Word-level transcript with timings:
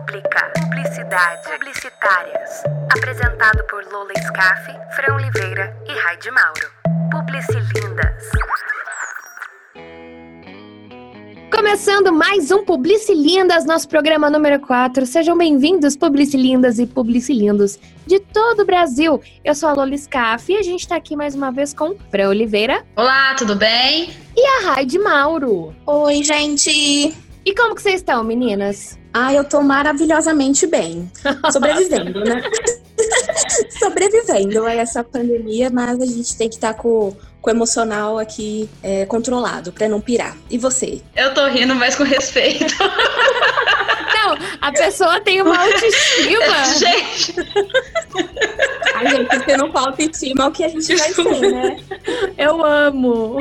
Pública, 0.00 0.50
Publicidade, 0.58 1.42
Publicitárias. 1.50 2.62
Apresentado 2.96 3.62
por 3.64 3.84
Lola 3.92 4.12
Scaff, 4.18 4.72
Fran 4.96 5.14
Oliveira 5.14 5.76
e 5.86 5.92
Raide 5.92 6.30
Mauro. 6.30 6.70
Publicilindas. 7.10 8.30
Começando 11.54 12.12
mais 12.14 12.50
um 12.50 12.64
Publicilindas, 12.64 13.66
nosso 13.66 13.88
programa 13.88 14.30
número 14.30 14.58
4. 14.60 15.04
Sejam 15.04 15.36
bem-vindos, 15.36 15.96
Publicilindas 15.96 16.78
e 16.78 16.86
Publicilindos 16.86 17.78
de 18.06 18.20
todo 18.20 18.60
o 18.60 18.64
Brasil. 18.64 19.20
Eu 19.44 19.54
sou 19.54 19.68
a 19.68 19.74
Lola 19.74 19.96
Scaff 19.98 20.50
e 20.50 20.56
a 20.56 20.62
gente 20.62 20.88
tá 20.88 20.96
aqui 20.96 21.14
mais 21.14 21.34
uma 21.34 21.52
vez 21.52 21.74
com 21.74 21.94
Fran 22.10 22.30
Oliveira. 22.30 22.86
Olá, 22.96 23.34
tudo 23.34 23.54
bem? 23.54 24.10
E 24.34 24.46
a 24.46 24.72
Raide 24.72 24.98
Mauro. 24.98 25.74
Oi, 25.84 26.22
gente! 26.22 27.14
E 27.44 27.54
como 27.54 27.74
que 27.74 27.82
vocês 27.82 27.96
estão, 27.96 28.24
meninas? 28.24 28.99
Ah, 29.12 29.32
eu 29.34 29.44
tô 29.44 29.60
maravilhosamente 29.60 30.66
bem. 30.66 31.10
Sobrevivendo, 31.52 32.20
né? 32.20 32.42
Sobrevivendo 33.78 34.64
a 34.64 34.74
essa 34.74 35.02
pandemia, 35.02 35.70
mas 35.70 36.00
a 36.00 36.06
gente 36.06 36.36
tem 36.36 36.48
que 36.48 36.54
estar 36.56 36.74
tá 36.74 36.78
com, 36.80 37.16
com 37.40 37.50
o 37.50 37.52
emocional 37.52 38.18
aqui 38.18 38.68
é, 38.82 39.04
controlado 39.06 39.72
para 39.72 39.88
não 39.88 40.00
pirar. 40.00 40.36
E 40.48 40.58
você? 40.58 41.00
Eu 41.16 41.34
tô 41.34 41.46
rindo, 41.48 41.74
mas 41.74 41.96
com 41.96 42.04
respeito. 42.04 42.74
Não, 44.12 44.36
a 44.60 44.70
pessoa 44.70 45.18
tem 45.20 45.40
uma 45.40 45.56
autoestima. 45.56 46.64
gente! 46.78 47.34
Ai, 48.94 49.16
gente, 49.16 49.44
se 49.44 49.56
não 49.56 49.72
falta 49.72 49.90
autoestima, 49.90 50.44
é 50.44 50.46
o 50.46 50.50
que 50.50 50.64
a 50.64 50.68
gente 50.68 50.94
vai 50.94 51.12
ser, 51.12 51.52
né? 51.52 51.76
Eu 52.36 52.64
amo. 52.64 53.38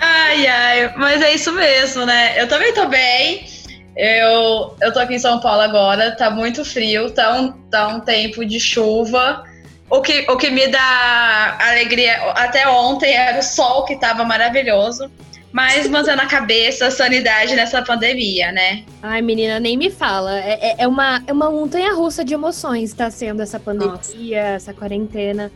Ai, 0.00 0.46
ai, 0.46 0.94
mas 0.96 1.22
é 1.22 1.34
isso 1.34 1.52
mesmo, 1.52 2.04
né? 2.04 2.40
Eu 2.40 2.48
também 2.48 2.72
tô 2.72 2.86
bem. 2.86 3.46
Eu, 3.96 4.74
eu 4.80 4.92
tô 4.92 4.98
aqui 4.98 5.14
em 5.14 5.18
São 5.18 5.38
Paulo 5.40 5.60
agora, 5.60 6.16
tá 6.16 6.28
muito 6.28 6.64
frio, 6.64 7.10
tá 7.10 7.32
um, 7.34 7.52
tá 7.70 7.88
um 7.88 8.00
tempo 8.00 8.44
de 8.44 8.58
chuva. 8.58 9.44
O 9.88 10.00
que, 10.00 10.26
o 10.28 10.36
que 10.36 10.50
me 10.50 10.66
dá 10.66 11.56
alegria, 11.60 12.32
até 12.32 12.66
ontem 12.68 13.12
era 13.12 13.38
o 13.38 13.42
sol 13.42 13.84
que 13.84 13.96
tava 13.96 14.24
maravilhoso. 14.24 15.10
Mas 15.52 15.88
mantendo 15.88 16.20
a 16.20 16.26
cabeça, 16.26 16.88
a 16.88 16.90
sanidade 16.90 17.54
nessa 17.54 17.80
pandemia, 17.80 18.50
né? 18.50 18.82
Ai, 19.00 19.22
menina, 19.22 19.60
nem 19.60 19.76
me 19.76 19.88
fala. 19.88 20.40
É, 20.40 20.58
é, 20.60 20.74
é 20.78 20.88
uma, 20.88 21.22
é 21.28 21.32
uma 21.32 21.48
montanha 21.48 21.94
russa 21.94 22.24
de 22.24 22.34
emoções, 22.34 22.92
tá 22.92 23.08
sendo 23.08 23.40
essa 23.40 23.60
pandemia, 23.60 23.94
Nossa. 23.94 24.16
essa 24.56 24.74
quarentena 24.74 25.52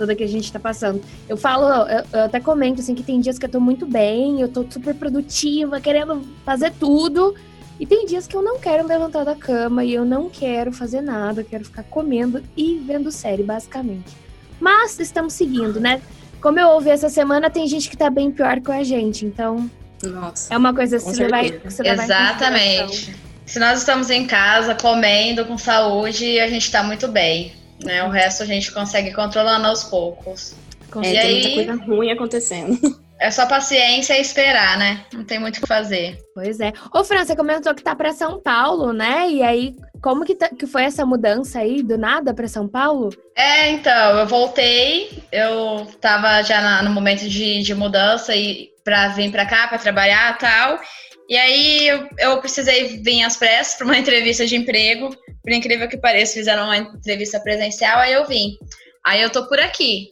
toda 0.00 0.16
que 0.16 0.24
a 0.24 0.28
gente 0.28 0.50
tá 0.50 0.58
passando. 0.58 1.02
Eu 1.28 1.36
falo, 1.36 1.66
eu, 1.86 2.04
eu, 2.10 2.24
até 2.24 2.40
comento 2.40 2.80
assim 2.80 2.94
que 2.94 3.02
tem 3.02 3.20
dias 3.20 3.38
que 3.38 3.44
eu 3.44 3.50
tô 3.50 3.60
muito 3.60 3.84
bem, 3.84 4.40
eu 4.40 4.48
tô 4.48 4.64
super 4.68 4.94
produtiva, 4.94 5.78
querendo 5.78 6.26
fazer 6.42 6.72
tudo. 6.80 7.34
E 7.78 7.84
tem 7.84 8.06
dias 8.06 8.26
que 8.26 8.34
eu 8.34 8.42
não 8.42 8.58
quero 8.58 8.86
levantar 8.86 9.24
da 9.24 9.34
cama 9.34 9.84
e 9.84 9.92
eu 9.92 10.04
não 10.04 10.30
quero 10.30 10.72
fazer 10.72 11.02
nada, 11.02 11.42
eu 11.42 11.44
quero 11.44 11.64
ficar 11.64 11.82
comendo 11.82 12.42
e 12.56 12.78
vendo 12.78 13.12
série, 13.12 13.42
basicamente. 13.42 14.16
Mas 14.58 14.98
estamos 14.98 15.34
seguindo, 15.34 15.78
né? 15.78 16.00
Como 16.40 16.58
eu 16.58 16.68
ouvi 16.70 16.88
essa 16.88 17.10
semana, 17.10 17.50
tem 17.50 17.66
gente 17.66 17.90
que 17.90 17.96
tá 17.96 18.08
bem 18.08 18.30
pior 18.30 18.58
que 18.60 18.72
a 18.72 18.82
gente, 18.82 19.26
então. 19.26 19.70
Nossa. 20.02 20.52
É 20.52 20.56
uma 20.56 20.74
coisa 20.74 20.98
que 20.98 21.04
você 21.04 21.28
vai. 21.28 21.58
Você 21.64 21.86
Exatamente. 21.86 23.14
Se 23.44 23.58
nós 23.58 23.80
estamos 23.80 24.08
em 24.08 24.26
casa, 24.26 24.74
comendo, 24.74 25.44
com 25.44 25.58
saúde, 25.58 26.40
a 26.40 26.48
gente 26.48 26.70
tá 26.70 26.82
muito 26.82 27.08
bem. 27.08 27.59
Né? 27.84 28.02
O 28.04 28.08
resto 28.08 28.42
a 28.42 28.46
gente 28.46 28.72
consegue 28.72 29.12
controlando 29.12 29.66
aos 29.66 29.84
poucos. 29.84 30.54
É, 30.96 30.98
e 30.98 31.02
tem 31.02 31.18
aí, 31.18 31.42
muita 31.42 31.54
coisa 31.54 31.84
ruim 31.84 32.10
acontecendo. 32.10 32.78
É 33.20 33.30
só 33.30 33.44
paciência 33.44 34.16
e 34.16 34.22
esperar, 34.22 34.78
né? 34.78 35.04
Não 35.12 35.22
tem 35.22 35.38
muito 35.38 35.58
o 35.58 35.60
que 35.60 35.66
fazer. 35.66 36.18
Pois 36.34 36.58
é. 36.58 36.72
Ô, 36.90 37.04
Fran, 37.04 37.22
você 37.22 37.36
comentou 37.36 37.74
que 37.74 37.82
tá 37.82 37.94
para 37.94 38.14
São 38.14 38.40
Paulo, 38.40 38.94
né? 38.94 39.28
E 39.28 39.42
aí, 39.42 39.76
como 40.02 40.24
que, 40.24 40.34
tá, 40.34 40.48
que 40.48 40.66
foi 40.66 40.84
essa 40.84 41.04
mudança 41.04 41.58
aí, 41.58 41.82
do 41.82 41.98
nada 41.98 42.32
para 42.32 42.48
São 42.48 42.66
Paulo? 42.66 43.10
É, 43.36 43.72
então, 43.72 44.18
eu 44.18 44.26
voltei, 44.26 45.22
eu 45.30 45.86
tava 46.00 46.40
já 46.42 46.62
na, 46.62 46.82
no 46.82 46.90
momento 46.90 47.28
de, 47.28 47.62
de 47.62 47.74
mudança 47.74 48.34
e 48.34 48.70
para 48.82 49.08
vir 49.08 49.30
para 49.30 49.44
cá, 49.44 49.68
para 49.68 49.76
trabalhar 49.76 50.34
e 50.34 50.38
tal. 50.38 50.80
E 51.30 51.36
aí 51.36 51.86
eu, 51.86 52.08
eu 52.18 52.40
precisei 52.40 53.00
vir 53.00 53.22
às 53.22 53.36
pressas 53.36 53.76
para 53.76 53.86
uma 53.86 53.96
entrevista 53.98 54.44
de 54.44 54.56
emprego. 54.56 55.16
Por 55.42 55.52
incrível 55.52 55.88
que 55.88 55.96
pareça, 55.96 56.34
fizeram 56.34 56.64
uma 56.64 56.76
entrevista 56.76 57.38
presencial, 57.38 58.00
aí 58.00 58.12
eu 58.12 58.26
vim. 58.26 58.56
Aí 59.06 59.22
eu 59.22 59.30
tô 59.30 59.46
por 59.46 59.60
aqui, 59.60 60.08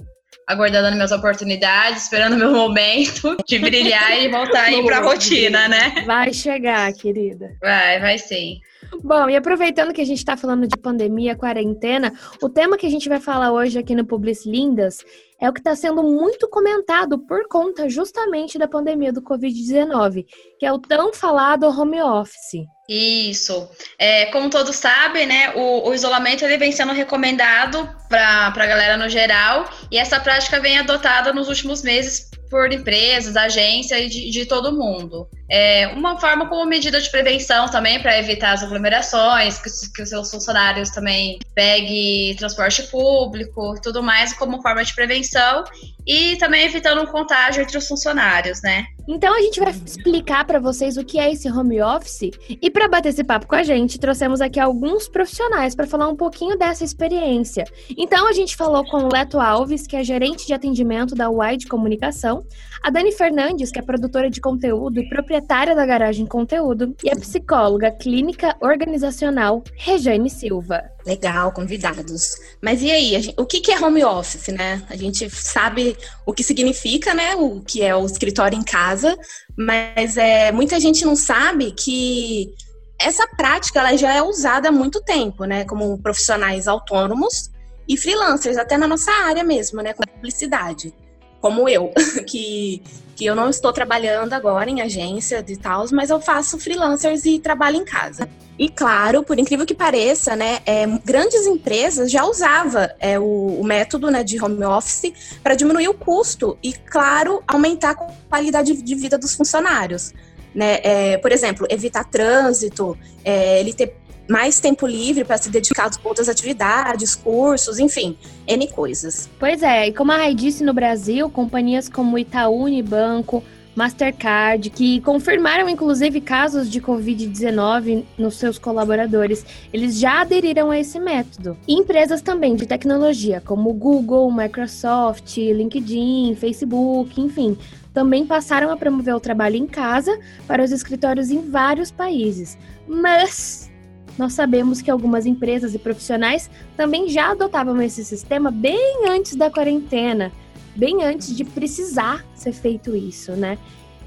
aguardando 0.46 0.94
minhas 0.94 1.10
oportunidades, 1.10 2.04
esperando 2.04 2.36
meu 2.36 2.52
momento 2.54 3.36
de 3.46 3.58
brilhar 3.58 4.16
e 4.22 4.28
voltar 4.28 4.66
aí 4.66 4.82
pra 4.84 5.00
rotina, 5.00 5.68
né? 5.68 6.04
Vai 6.06 6.32
chegar, 6.32 6.90
querida. 6.92 7.50
Vai, 7.60 8.00
vai 8.00 8.16
sim. 8.16 8.60
Bom, 9.02 9.28
e 9.28 9.36
aproveitando 9.36 9.92
que 9.92 10.00
a 10.00 10.06
gente 10.06 10.18
está 10.18 10.36
falando 10.36 10.66
de 10.66 10.76
pandemia, 10.78 11.36
quarentena, 11.36 12.12
o 12.40 12.48
tema 12.48 12.78
que 12.78 12.86
a 12.86 12.90
gente 12.90 13.08
vai 13.08 13.20
falar 13.20 13.52
hoje 13.52 13.78
aqui 13.78 13.94
no 13.94 14.06
Public 14.06 14.48
Lindas 14.48 15.04
é 15.40 15.48
o 15.48 15.52
que 15.52 15.60
está 15.60 15.74
sendo 15.76 16.02
muito 16.02 16.48
comentado 16.48 17.18
por 17.18 17.46
conta 17.48 17.88
justamente 17.88 18.58
da 18.58 18.66
pandemia 18.66 19.12
do 19.12 19.22
Covid-19, 19.22 20.24
que 20.58 20.66
é 20.66 20.72
o 20.72 20.78
tão 20.78 21.12
falado 21.12 21.68
home 21.68 22.00
office. 22.02 22.66
Isso. 22.88 23.68
É, 23.98 24.26
como 24.26 24.50
todos 24.50 24.74
sabem, 24.76 25.26
né, 25.26 25.52
o, 25.54 25.88
o 25.88 25.94
isolamento 25.94 26.44
ele 26.44 26.56
vem 26.56 26.72
sendo 26.72 26.92
recomendado 26.92 27.88
para 28.08 28.46
a 28.48 28.66
galera 28.66 28.96
no 28.96 29.08
geral, 29.08 29.68
e 29.90 29.98
essa 29.98 30.18
prática 30.18 30.58
vem 30.58 30.78
adotada 30.78 31.32
nos 31.32 31.48
últimos 31.48 31.82
meses 31.82 32.30
por 32.50 32.72
empresas, 32.72 33.36
agências 33.36 34.00
e 34.00 34.08
de, 34.08 34.30
de 34.30 34.46
todo 34.46 34.72
mundo. 34.72 35.28
É 35.50 35.86
uma 35.88 36.20
forma 36.20 36.46
como 36.46 36.66
medida 36.66 37.00
de 37.00 37.10
prevenção 37.10 37.68
também 37.68 38.00
para 38.00 38.18
evitar 38.18 38.52
as 38.52 38.62
aglomerações, 38.62 39.58
que, 39.58 39.70
que, 39.94 40.02
os 40.02 40.08
seus 40.10 40.30
funcionários 40.30 40.90
também 40.90 41.38
peguem 41.54 42.36
transporte 42.36 42.82
público 42.84 43.74
tudo 43.82 44.02
mais 44.02 44.34
como 44.34 44.60
forma 44.60 44.84
de 44.84 44.94
prevenção 44.94 45.64
e 46.06 46.36
também 46.36 46.66
evitando 46.66 47.02
o 47.02 47.06
contágio 47.06 47.62
entre 47.62 47.78
os 47.78 47.86
funcionários, 47.86 48.62
né? 48.62 48.84
Então 49.06 49.34
a 49.34 49.40
gente 49.40 49.58
vai 49.58 49.70
explicar 49.70 50.44
para 50.44 50.58
vocês 50.58 50.98
o 50.98 51.04
que 51.04 51.18
é 51.18 51.32
esse 51.32 51.50
home 51.50 51.80
office 51.80 52.30
e 52.48 52.70
para 52.70 52.88
bater 52.88 53.08
esse 53.08 53.24
papo 53.24 53.46
com 53.46 53.54
a 53.54 53.62
gente, 53.62 53.98
trouxemos 53.98 54.42
aqui 54.42 54.60
alguns 54.60 55.08
profissionais 55.08 55.74
para 55.74 55.86
falar 55.86 56.08
um 56.08 56.16
pouquinho 56.16 56.58
dessa 56.58 56.84
experiência. 56.84 57.64
Então 57.96 58.28
a 58.28 58.32
gente 58.32 58.54
falou 58.54 58.84
com 58.84 58.98
o 58.98 59.12
Leto 59.12 59.40
Alves, 59.40 59.86
que 59.86 59.96
é 59.96 60.04
gerente 60.04 60.46
de 60.46 60.52
atendimento 60.52 61.14
da 61.14 61.30
Wide 61.30 61.66
Comunicação, 61.66 62.44
a 62.82 62.90
Dani 62.90 63.12
Fernandes, 63.12 63.70
que 63.70 63.78
é 63.78 63.82
produtora 63.82 64.30
de 64.30 64.40
conteúdo 64.40 65.00
e 65.00 65.08
proprietária 65.08 65.37
da 65.40 65.86
Garagem 65.86 66.26
Conteúdo, 66.26 66.94
e 67.02 67.10
a 67.10 67.16
psicóloga 67.16 67.90
clínica 67.90 68.56
organizacional 68.60 69.62
Rejane 69.76 70.30
Silva. 70.30 70.82
Legal, 71.06 71.52
convidados. 71.52 72.36
Mas 72.62 72.82
e 72.82 72.90
aí, 72.90 73.20
gente, 73.22 73.34
o 73.38 73.46
que, 73.46 73.60
que 73.60 73.72
é 73.72 73.80
home 73.80 74.04
office, 74.04 74.48
né? 74.48 74.82
A 74.88 74.96
gente 74.96 75.28
sabe 75.30 75.96
o 76.26 76.32
que 76.32 76.42
significa, 76.42 77.14
né? 77.14 77.34
O 77.36 77.60
que 77.60 77.82
é 77.82 77.94
o 77.94 78.04
escritório 78.04 78.58
em 78.58 78.62
casa, 78.62 79.16
mas 79.56 80.16
é, 80.16 80.52
muita 80.52 80.78
gente 80.78 81.04
não 81.04 81.16
sabe 81.16 81.72
que 81.72 82.52
essa 83.00 83.26
prática 83.36 83.78
ela 83.78 83.96
já 83.96 84.12
é 84.12 84.22
usada 84.22 84.68
há 84.68 84.72
muito 84.72 85.00
tempo, 85.02 85.44
né? 85.44 85.64
Como 85.64 85.98
profissionais 85.98 86.68
autônomos 86.68 87.50
e 87.88 87.96
freelancers, 87.96 88.56
até 88.56 88.76
na 88.76 88.86
nossa 88.86 89.10
área 89.10 89.44
mesmo, 89.44 89.80
né? 89.80 89.94
Com 89.94 90.02
publicidade 90.02 90.92
como 91.40 91.68
eu, 91.68 91.92
que, 92.26 92.82
que 93.18 93.26
eu 93.26 93.34
não 93.34 93.50
estou 93.50 93.72
trabalhando 93.72 94.32
agora 94.32 94.70
em 94.70 94.80
agência 94.80 95.42
de 95.42 95.56
tal, 95.56 95.84
mas 95.90 96.08
eu 96.08 96.20
faço 96.20 96.56
freelancers 96.56 97.24
e 97.24 97.40
trabalho 97.40 97.76
em 97.76 97.84
casa. 97.84 98.28
E 98.56 98.68
claro, 98.68 99.24
por 99.24 99.36
incrível 99.36 99.66
que 99.66 99.74
pareça, 99.74 100.36
né, 100.36 100.60
é, 100.64 100.86
grandes 101.04 101.44
empresas 101.44 102.12
já 102.12 102.24
usavam 102.24 102.88
é, 103.00 103.18
o, 103.18 103.58
o, 103.60 103.64
método 103.64 104.08
né, 104.08 104.22
de 104.22 104.40
home 104.40 104.64
office 104.64 105.12
para 105.42 105.56
diminuir 105.56 105.88
o 105.88 105.94
custo 105.94 106.56
e, 106.62 106.72
claro, 106.72 107.42
aumentar 107.44 107.90
a 107.90 107.94
qualidade 108.28 108.80
de 108.80 108.94
vida 108.94 109.18
dos 109.18 109.34
funcionários. 109.34 110.12
Né? 110.54 110.78
É, 110.84 111.18
por 111.18 111.32
exemplo, 111.32 111.66
evitar 111.68 112.04
trânsito, 112.04 112.96
é, 113.24 113.58
ele 113.58 113.72
ter 113.72 113.96
mais 114.28 114.60
tempo 114.60 114.86
livre 114.86 115.24
para 115.24 115.38
se 115.38 115.50
dedicar 115.50 115.86
a 115.86 116.08
outras 116.08 116.28
atividades, 116.28 117.14
cursos, 117.14 117.78
enfim, 117.78 118.16
N 118.46 118.68
coisas. 118.68 119.28
Pois 119.38 119.62
é, 119.62 119.88
e 119.88 119.92
como 119.92 120.12
a 120.12 120.16
Rai 120.16 120.34
disse 120.34 120.62
no 120.62 120.74
Brasil, 120.74 121.30
companhias 121.30 121.88
como 121.88 122.18
Itaú 122.18 122.64
Unibanco, 122.64 123.42
Mastercard, 123.78 124.70
que 124.70 125.00
confirmaram 125.02 125.68
inclusive 125.68 126.20
casos 126.20 126.68
de 126.68 126.80
Covid-19 126.80 128.04
nos 128.18 128.34
seus 128.34 128.58
colaboradores, 128.58 129.46
eles 129.72 129.96
já 130.00 130.22
aderiram 130.22 130.72
a 130.72 130.78
esse 130.80 130.98
método. 130.98 131.56
E 131.66 131.74
empresas 131.74 132.20
também 132.20 132.56
de 132.56 132.66
tecnologia, 132.66 133.40
como 133.40 133.72
Google, 133.72 134.32
Microsoft, 134.32 135.36
LinkedIn, 135.36 136.34
Facebook, 136.34 137.20
enfim, 137.20 137.56
também 137.94 138.26
passaram 138.26 138.72
a 138.72 138.76
promover 138.76 139.14
o 139.14 139.20
trabalho 139.20 139.54
em 139.54 139.66
casa 139.66 140.18
para 140.44 140.62
os 140.64 140.72
escritórios 140.72 141.30
em 141.30 141.48
vários 141.48 141.92
países. 141.92 142.58
Mas 142.88 143.70
nós 144.18 144.32
sabemos 144.32 144.82
que 144.82 144.90
algumas 144.90 145.24
empresas 145.24 145.74
e 145.74 145.78
profissionais 145.78 146.50
também 146.76 147.08
já 147.08 147.30
adotavam 147.30 147.80
esse 147.80 148.04
sistema 148.04 148.50
bem 148.50 149.08
antes 149.08 149.36
da 149.36 149.50
quarentena, 149.50 150.32
bem 150.74 151.04
antes 151.04 151.34
de 151.36 151.44
precisar 151.44 152.24
ser 152.34 152.52
feito 152.52 152.94
isso, 152.96 153.32
né? 153.32 153.56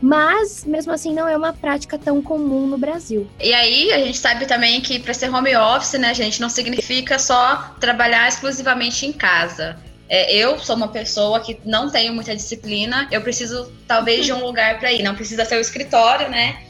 mas 0.01 0.65
mesmo 0.65 0.91
assim 0.91 1.13
não 1.13 1.27
é 1.27 1.37
uma 1.37 1.53
prática 1.53 1.97
tão 1.97 2.21
comum 2.21 2.65
no 2.65 2.77
Brasil. 2.77 3.29
E 3.39 3.53
aí 3.53 3.93
a 3.93 3.99
gente 3.99 4.17
sabe 4.17 4.47
também 4.47 4.81
que 4.81 4.99
para 4.99 5.13
ser 5.13 5.29
home 5.29 5.55
office, 5.55 5.93
né, 5.93 6.13
gente, 6.13 6.41
não 6.41 6.49
significa 6.49 7.19
só 7.19 7.75
trabalhar 7.79 8.27
exclusivamente 8.27 9.05
em 9.05 9.13
casa. 9.13 9.77
É, 10.09 10.35
eu 10.35 10.57
sou 10.59 10.75
uma 10.75 10.87
pessoa 10.87 11.39
que 11.39 11.57
não 11.63 11.89
tenho 11.89 12.13
muita 12.13 12.35
disciplina, 12.35 13.07
eu 13.11 13.21
preciso 13.21 13.71
talvez 13.87 14.25
de 14.25 14.33
um 14.33 14.43
lugar 14.43 14.79
para 14.79 14.91
ir, 14.91 15.03
não 15.03 15.15
precisa 15.15 15.45
ser 15.45 15.55
o 15.55 15.61
escritório, 15.61 16.29
né? 16.29 16.63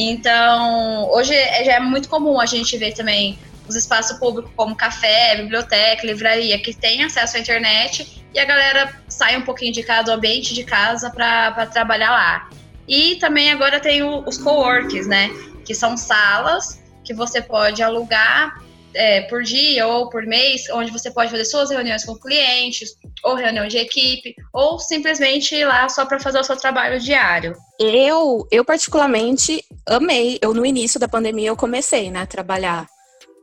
Então, 0.00 1.10
hoje 1.10 1.34
é, 1.34 1.64
já 1.64 1.72
é 1.72 1.80
muito 1.80 2.08
comum 2.08 2.38
a 2.38 2.46
gente 2.46 2.78
ver 2.78 2.92
também 2.92 3.36
os 3.66 3.74
espaços 3.74 4.16
públicos 4.16 4.48
como 4.54 4.76
café, 4.76 5.34
biblioteca, 5.34 6.06
livraria, 6.06 6.56
que 6.62 6.72
tem 6.72 7.02
acesso 7.02 7.36
à 7.36 7.40
internet 7.40 8.24
e 8.32 8.38
a 8.38 8.44
galera 8.44 8.94
sai 9.08 9.36
um 9.36 9.42
pouquinho 9.42 9.72
de 9.72 9.82
casa, 9.82 10.04
do 10.04 10.12
ambiente 10.12 10.54
de 10.54 10.62
casa, 10.62 11.10
para 11.10 11.66
trabalhar 11.66 12.12
lá. 12.12 12.48
E 12.86 13.16
também 13.16 13.50
agora 13.50 13.80
tem 13.80 14.04
o, 14.04 14.20
os 14.20 14.38
coworks, 14.38 15.08
né? 15.08 15.30
Que 15.66 15.74
são 15.74 15.96
salas 15.96 16.80
que 17.02 17.12
você 17.12 17.42
pode 17.42 17.82
alugar 17.82 18.62
é, 18.98 19.20
por 19.22 19.44
dia 19.44 19.86
ou 19.86 20.10
por 20.10 20.26
mês, 20.26 20.68
onde 20.72 20.90
você 20.90 21.08
pode 21.08 21.30
fazer 21.30 21.44
suas 21.44 21.70
reuniões 21.70 22.04
com 22.04 22.18
clientes, 22.18 22.96
ou 23.22 23.36
reunião 23.36 23.68
de 23.68 23.78
equipe, 23.78 24.34
ou 24.52 24.78
simplesmente 24.80 25.54
ir 25.54 25.64
lá 25.64 25.88
só 25.88 26.04
para 26.04 26.18
fazer 26.18 26.40
o 26.40 26.44
seu 26.44 26.56
trabalho 26.56 26.98
diário. 26.98 27.54
Eu, 27.78 28.46
eu 28.50 28.64
particularmente 28.64 29.64
amei. 29.86 30.38
Eu 30.42 30.52
no 30.52 30.66
início 30.66 30.98
da 30.98 31.06
pandemia 31.06 31.48
eu 31.48 31.56
comecei, 31.56 32.10
né, 32.10 32.22
a 32.22 32.26
trabalhar 32.26 32.88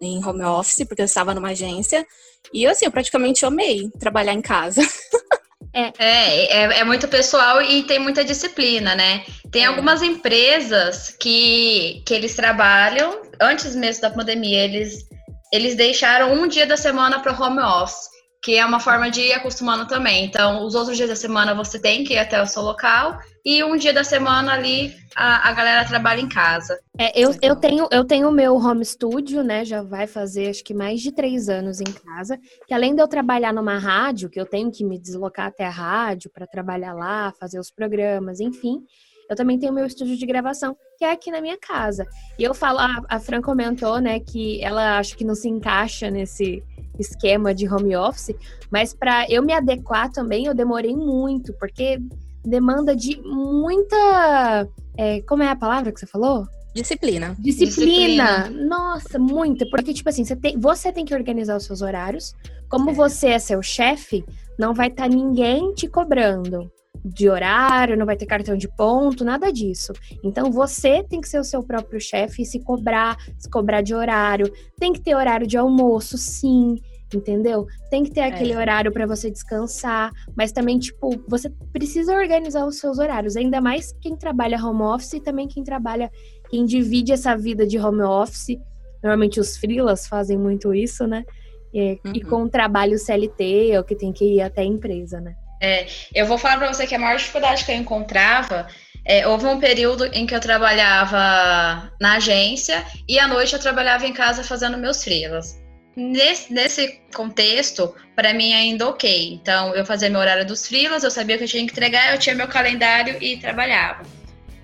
em 0.02 0.24
home 0.24 0.44
office 0.44 0.86
porque 0.86 1.02
eu 1.02 1.06
estava 1.06 1.34
numa 1.34 1.52
agência 1.52 2.06
e 2.54 2.68
assim 2.68 2.86
eu 2.86 2.92
praticamente 2.92 3.46
amei 3.46 3.90
trabalhar 3.98 4.34
em 4.34 4.42
casa. 4.42 4.82
É. 5.74 5.92
É, 6.00 6.46
é, 6.46 6.80
é, 6.80 6.84
muito 6.86 7.06
pessoal 7.06 7.62
e 7.62 7.84
tem 7.84 8.00
muita 8.00 8.24
disciplina, 8.24 8.96
né? 8.96 9.26
Tem 9.52 9.64
é. 9.64 9.66
algumas 9.66 10.02
empresas 10.02 11.14
que, 11.20 12.02
que 12.06 12.14
eles 12.14 12.34
trabalham, 12.34 13.22
antes 13.42 13.76
mesmo 13.76 14.02
da 14.02 14.10
pandemia, 14.10 14.64
eles 14.64 15.06
eles 15.52 15.76
deixaram 15.76 16.34
um 16.34 16.48
dia 16.48 16.66
da 16.66 16.78
semana 16.78 17.20
para 17.20 17.40
home 17.40 17.60
office, 17.60 18.10
que 18.44 18.56
é 18.56 18.66
uma 18.66 18.80
forma 18.80 19.10
de 19.10 19.22
ir 19.22 19.34
acostumando 19.34 19.88
também. 19.88 20.26
Então, 20.26 20.66
os 20.66 20.76
outros 20.76 20.96
dias 20.96 21.10
da 21.10 21.16
semana 21.16 21.56
você 21.56 21.80
tem 21.80 22.04
que 22.04 22.14
ir 22.14 22.20
até 22.20 22.40
o 22.42 22.46
seu 22.46 22.62
local 22.62 23.18
e 23.44 23.64
um 23.64 23.76
dia 23.76 23.92
da 23.92 24.04
semana 24.04 24.54
ali 24.54 24.94
a, 25.16 25.50
a 25.50 25.54
galera 25.54 25.88
trabalha 25.88 26.22
em 26.22 26.30
casa. 26.30 26.80
É, 26.98 27.20
eu, 27.20 27.36
eu 27.42 27.56
tenho 27.56 27.88
eu 27.92 28.04
tenho 28.04 28.32
meu 28.32 28.56
home 28.56 28.86
studio, 28.86 29.44
né? 29.44 29.66
Já 29.66 29.82
vai 29.82 30.06
fazer 30.06 30.50
acho 30.50 30.64
que 30.64 30.74
mais 30.74 31.02
de 31.02 31.12
três 31.12 31.50
anos 31.50 31.82
em 31.82 31.92
casa. 31.92 32.38
Que 32.68 32.74
além 32.74 32.94
de 32.94 33.02
eu 33.02 33.08
trabalhar 33.08 33.52
numa 33.52 33.80
rádio, 33.80 34.30
que 34.30 34.40
eu 34.40 34.46
tenho 34.46 34.72
que 34.72 34.84
me 34.84 35.00
deslocar 35.00 35.48
até 35.48 35.66
a 35.66 35.72
rádio 35.72 36.30
para 36.32 36.46
trabalhar 36.46 36.94
lá, 36.94 37.34
fazer 37.40 37.60
os 37.60 37.72
programas, 37.72 38.40
enfim 38.40 38.84
eu 39.30 39.36
também 39.36 39.58
tenho 39.58 39.74
meu 39.74 39.86
estúdio 39.86 40.18
de 40.18 40.26
gravação, 40.26 40.76
que 40.98 41.06
é 41.06 41.12
aqui 41.12 41.32
na 41.32 41.42
minha 41.42 41.58
casa. 41.58 42.06
E 42.38 42.44
eu 42.44 42.54
falo, 42.54 42.80
a, 42.80 43.02
a 43.10 43.20
Fran 43.20 43.42
comentou, 43.42 44.00
né, 44.00 44.20
que 44.20 44.64
ela 44.64 45.00
acho 45.00 45.18
que 45.18 45.26
não 45.26 45.36
se 45.36 45.50
encaixa 45.50 46.10
nesse 46.10 46.64
esquema 47.00 47.54
de 47.54 47.68
home 47.68 47.96
office, 47.96 48.36
mas 48.72 48.94
para 48.94 49.30
eu 49.30 49.44
me 49.44 49.54
adequar 49.54 50.12
também, 50.12 50.46
eu 50.46 50.54
demorei 50.54 50.96
muito, 50.96 51.54
porque 51.54 52.00
demanda 52.44 52.96
de 52.96 53.20
muita. 53.22 54.68
É, 54.98 55.22
como 55.22 55.44
é 55.44 55.50
a 55.50 55.56
palavra 55.56 55.92
que 55.92 56.00
você 56.00 56.06
falou? 56.06 56.48
Disciplina. 56.74 57.36
Disciplina. 57.40 58.44
Disciplina. 58.44 58.68
Nossa, 58.68 59.18
muita. 59.18 59.66
Porque, 59.70 59.94
tipo 59.94 60.10
assim, 60.10 60.24
você 60.24 60.36
tem, 60.36 60.60
você 60.60 60.92
tem 60.92 61.06
que 61.06 61.16
organizar 61.16 61.56
os 61.56 61.64
seus 61.64 61.82
horários. 61.82 62.34
Como 62.70 62.90
é. 62.90 62.94
você 62.94 63.30
é 63.30 63.40
seu 63.40 63.62
chefe, 63.62 64.26
não 64.60 64.74
vai 64.74 64.88
estar 64.88 65.04
tá 65.04 65.10
ninguém 65.10 65.74
te 65.74 65.88
cobrando 65.88 66.70
de 67.06 67.30
horário, 67.30 67.96
não 67.96 68.06
vai 68.06 68.18
ter 68.18 68.26
cartão 68.26 68.58
de 68.58 68.68
ponto, 68.68 69.24
nada 69.24 69.52
disso. 69.54 69.94
Então 70.24 70.52
você 70.52 71.04
tem 71.04 71.22
que 71.22 71.30
ser 71.30 71.40
o 71.40 71.44
seu 71.44 71.62
próprio 71.62 72.02
chefe 72.02 72.42
e 72.42 72.46
se 72.46 72.60
cobrar, 72.64 73.16
se 73.38 73.48
cobrar 73.48 73.82
de 73.82 73.94
horário. 73.94 74.52
Tem 74.80 74.92
que 74.92 75.00
ter 75.00 75.16
horário 75.16 75.46
de 75.46 75.56
almoço, 75.56 76.18
sim, 76.18 76.78
entendeu? 77.14 77.68
Tem 77.92 78.04
que 78.04 78.10
ter 78.10 78.22
é. 78.22 78.28
aquele 78.28 78.56
horário 78.56 78.92
para 78.92 79.06
você 79.06 79.30
descansar, 79.30 80.12
mas 80.36 80.52
também 80.52 80.80
tipo, 80.80 81.12
você 81.28 81.48
precisa 81.72 82.16
organizar 82.16 82.66
os 82.66 82.80
seus 82.80 82.98
horários, 82.98 83.36
ainda 83.36 83.62
mais 83.62 83.94
quem 84.02 84.18
trabalha 84.18 84.64
home 84.64 84.82
office 84.82 85.14
e 85.14 85.20
também 85.20 85.48
quem 85.48 85.64
trabalha, 85.64 86.10
quem 86.50 86.66
divide 86.66 87.12
essa 87.12 87.38
vida 87.38 87.68
de 87.68 87.78
home 87.78 88.02
office. 88.02 88.58
Normalmente 89.04 89.40
os 89.40 89.58
freelas 89.58 90.08
fazem 90.08 90.40
muito 90.40 90.74
isso, 90.74 91.06
né? 91.06 91.24
E, 91.72 92.00
uhum. 92.04 92.14
e 92.16 92.22
com 92.24 92.44
o 92.44 92.50
trabalho 92.50 92.98
CLT, 92.98 93.78
ou 93.78 93.84
que 93.84 93.96
tem 93.96 94.12
que 94.12 94.26
ir 94.26 94.42
até 94.42 94.62
a 94.62 94.66
empresa, 94.66 95.22
né? 95.22 95.36
É, 95.62 95.88
eu 96.14 96.26
vou 96.26 96.38
falar 96.38 96.58
para 96.58 96.74
você 96.74 96.86
que 96.86 96.96
a 96.96 97.00
maior 97.00 97.18
dificuldade 97.18 97.64
que 97.64 97.72
eu 97.72 97.76
encontrava 97.76 98.68
é, 99.06 99.28
houve 99.28 99.46
um 99.46 99.60
período 99.60 100.06
em 100.14 100.26
que 100.26 100.36
eu 100.36 100.40
trabalhava 100.40 101.92
na 102.00 102.16
agência 102.16 102.84
e 103.08 103.20
à 103.20 103.28
noite 103.28 103.54
eu 103.54 103.60
trabalhava 103.60 104.06
em 104.06 104.14
casa 104.14 104.44
fazendo 104.44 104.78
meus 104.78 105.04
freelas. 105.04 105.64
Nesse, 105.96 106.52
nesse 106.52 107.00
contexto, 107.14 107.96
para 108.16 108.34
mim 108.34 108.54
ainda 108.54 108.90
ok. 108.90 109.34
Então, 109.34 109.74
eu 109.74 109.86
fazia 109.86 110.10
meu 110.10 110.20
horário 110.20 110.46
dos 110.46 110.68
freelas, 110.68 111.04
eu 111.04 111.12
sabia 111.12 111.38
que 111.38 111.46
eu 111.46 111.48
tinha 111.48 111.66
que 111.66 111.72
entregar, 111.72 112.12
eu 112.12 112.20
tinha 112.20 112.36
meu 112.36 112.50
calendário 112.50 113.18
e 113.24 113.38
trabalhava. 113.38 114.04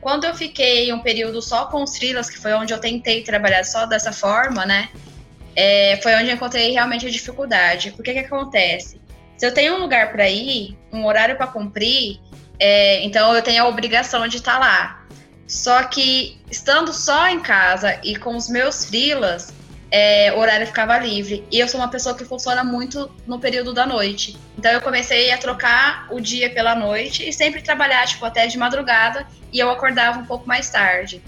Quando 0.02 0.26
eu 0.26 0.34
fiquei 0.34 0.92
um 0.92 1.00
período 1.00 1.42
só 1.42 1.68
com 1.68 1.84
os 1.84 1.96
freelas, 1.96 2.30
que 2.30 2.38
foi 2.38 2.54
onde 2.54 2.74
eu 2.74 2.80
tentei 2.80 3.24
trabalhar 3.24 3.64
só 3.64 3.86
dessa 3.86 4.12
forma, 4.12 4.66
né? 4.66 4.90
É, 5.56 6.00
foi 6.02 6.16
onde 6.16 6.30
eu 6.30 6.34
encontrei 6.34 6.72
realmente 6.72 7.06
a 7.06 7.10
dificuldade. 7.10 7.92
Porque 7.92 8.12
que 8.12 8.20
acontece? 8.20 9.00
Se 9.42 9.48
eu 9.48 9.52
tenho 9.52 9.74
um 9.74 9.80
lugar 9.80 10.12
para 10.12 10.30
ir, 10.30 10.78
um 10.94 11.04
horário 11.04 11.36
para 11.36 11.48
cumprir, 11.48 12.20
é, 12.60 13.04
então 13.04 13.34
eu 13.34 13.42
tenho 13.42 13.64
a 13.64 13.68
obrigação 13.68 14.28
de 14.28 14.38
estar 14.38 14.54
tá 14.54 14.60
lá. 14.60 15.06
Só 15.48 15.82
que 15.82 16.40
estando 16.52 16.94
só 16.94 17.28
em 17.28 17.40
casa 17.40 18.00
e 18.04 18.16
com 18.16 18.36
os 18.36 18.48
meus 18.48 18.86
frilas, 18.86 19.52
é, 19.90 20.32
o 20.34 20.38
horário 20.38 20.68
ficava 20.68 20.96
livre. 21.00 21.44
E 21.52 21.58
eu 21.58 21.68
sou 21.68 21.82
uma 21.82 21.88
pessoa 21.88 22.16
que 22.16 22.24
funciona 22.24 22.64
muito 22.64 23.12
no 23.26 23.40
período 23.40 23.74
da 23.74 23.84
noite. 23.84 24.38
Então 24.56 24.72
eu 24.72 24.80
comecei 24.80 25.32
a 25.32 25.40
trocar 25.40 26.06
o 26.12 26.20
dia 26.20 26.52
pela 26.52 26.76
noite 26.76 27.28
e 27.28 27.34
sempre 27.34 27.64
trabalhar 27.64 28.06
tipo 28.06 28.24
até 28.24 28.46
de 28.46 28.60
madrugada 28.60 29.26
e 29.52 29.58
eu 29.58 29.72
acordava 29.72 30.20
um 30.20 30.26
pouco 30.26 30.48
mais 30.48 30.70
tarde. 30.70 31.20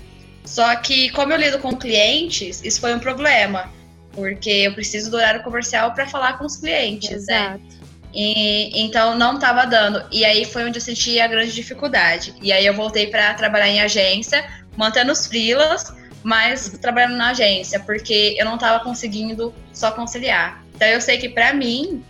Só 0.46 0.76
que 0.76 1.10
como 1.10 1.34
eu 1.34 1.38
lido 1.40 1.58
com 1.58 1.76
clientes, 1.76 2.64
isso 2.64 2.80
foi 2.80 2.94
um 2.94 3.00
problema, 3.00 3.74
porque 4.12 4.52
eu 4.52 4.74
preciso 4.76 5.10
do 5.10 5.18
horário 5.18 5.42
comercial 5.42 5.96
para 5.96 6.06
falar 6.06 6.38
com 6.38 6.46
os 6.46 6.58
clientes, 6.58 7.26
né? 7.26 7.58
Exato. 7.58 7.64
né? 7.64 7.83
E, 8.14 8.84
então 8.84 9.18
não 9.18 9.36
estava 9.36 9.66
dando. 9.66 10.04
E 10.12 10.24
aí 10.24 10.46
foi 10.46 10.66
onde 10.66 10.78
eu 10.78 10.82
senti 10.82 11.20
a 11.20 11.28
grande 11.28 11.54
dificuldade. 11.54 12.34
E 12.42 12.52
aí 12.52 12.66
eu 12.66 12.74
voltei 12.74 13.08
para 13.08 13.34
trabalhar 13.34 13.68
em 13.68 13.82
agência, 13.82 14.46
mantendo 14.78 15.12
os 15.12 15.26
freelas, 15.26 15.94
mas 16.22 16.70
trabalhando 16.82 17.18
na 17.18 17.30
agência, 17.30 17.80
porque 17.80 18.36
eu 18.38 18.46
não 18.46 18.56
estava 18.56 18.84
conseguindo 18.84 19.54
só 19.74 19.92
conciliar. 19.92 20.64
Então 20.76 20.88
eu 20.88 21.02
sei 21.02 21.18
que 21.18 21.30
para 21.30 21.54
mim 21.54 22.04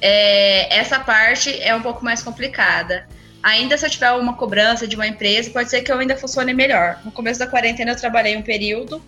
é, 0.00 0.76
essa 0.76 1.00
parte 1.00 1.60
é 1.60 1.74
um 1.74 1.82
pouco 1.82 2.04
mais 2.04 2.22
complicada. 2.22 3.06
Ainda 3.42 3.76
se 3.76 3.84
eu 3.84 3.90
tiver 3.90 4.12
uma 4.12 4.34
cobrança 4.36 4.86
de 4.86 4.94
uma 4.94 5.06
empresa, 5.06 5.50
pode 5.50 5.68
ser 5.68 5.82
que 5.82 5.90
eu 5.90 5.98
ainda 5.98 6.16
funcione 6.16 6.54
melhor. 6.54 7.00
No 7.04 7.10
começo 7.10 7.40
da 7.40 7.46
quarentena 7.46 7.90
eu 7.90 7.96
trabalhei 7.96 8.36
um 8.36 8.42
período 8.42 9.02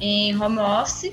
em 0.00 0.34
home 0.40 0.58
office 0.58 1.12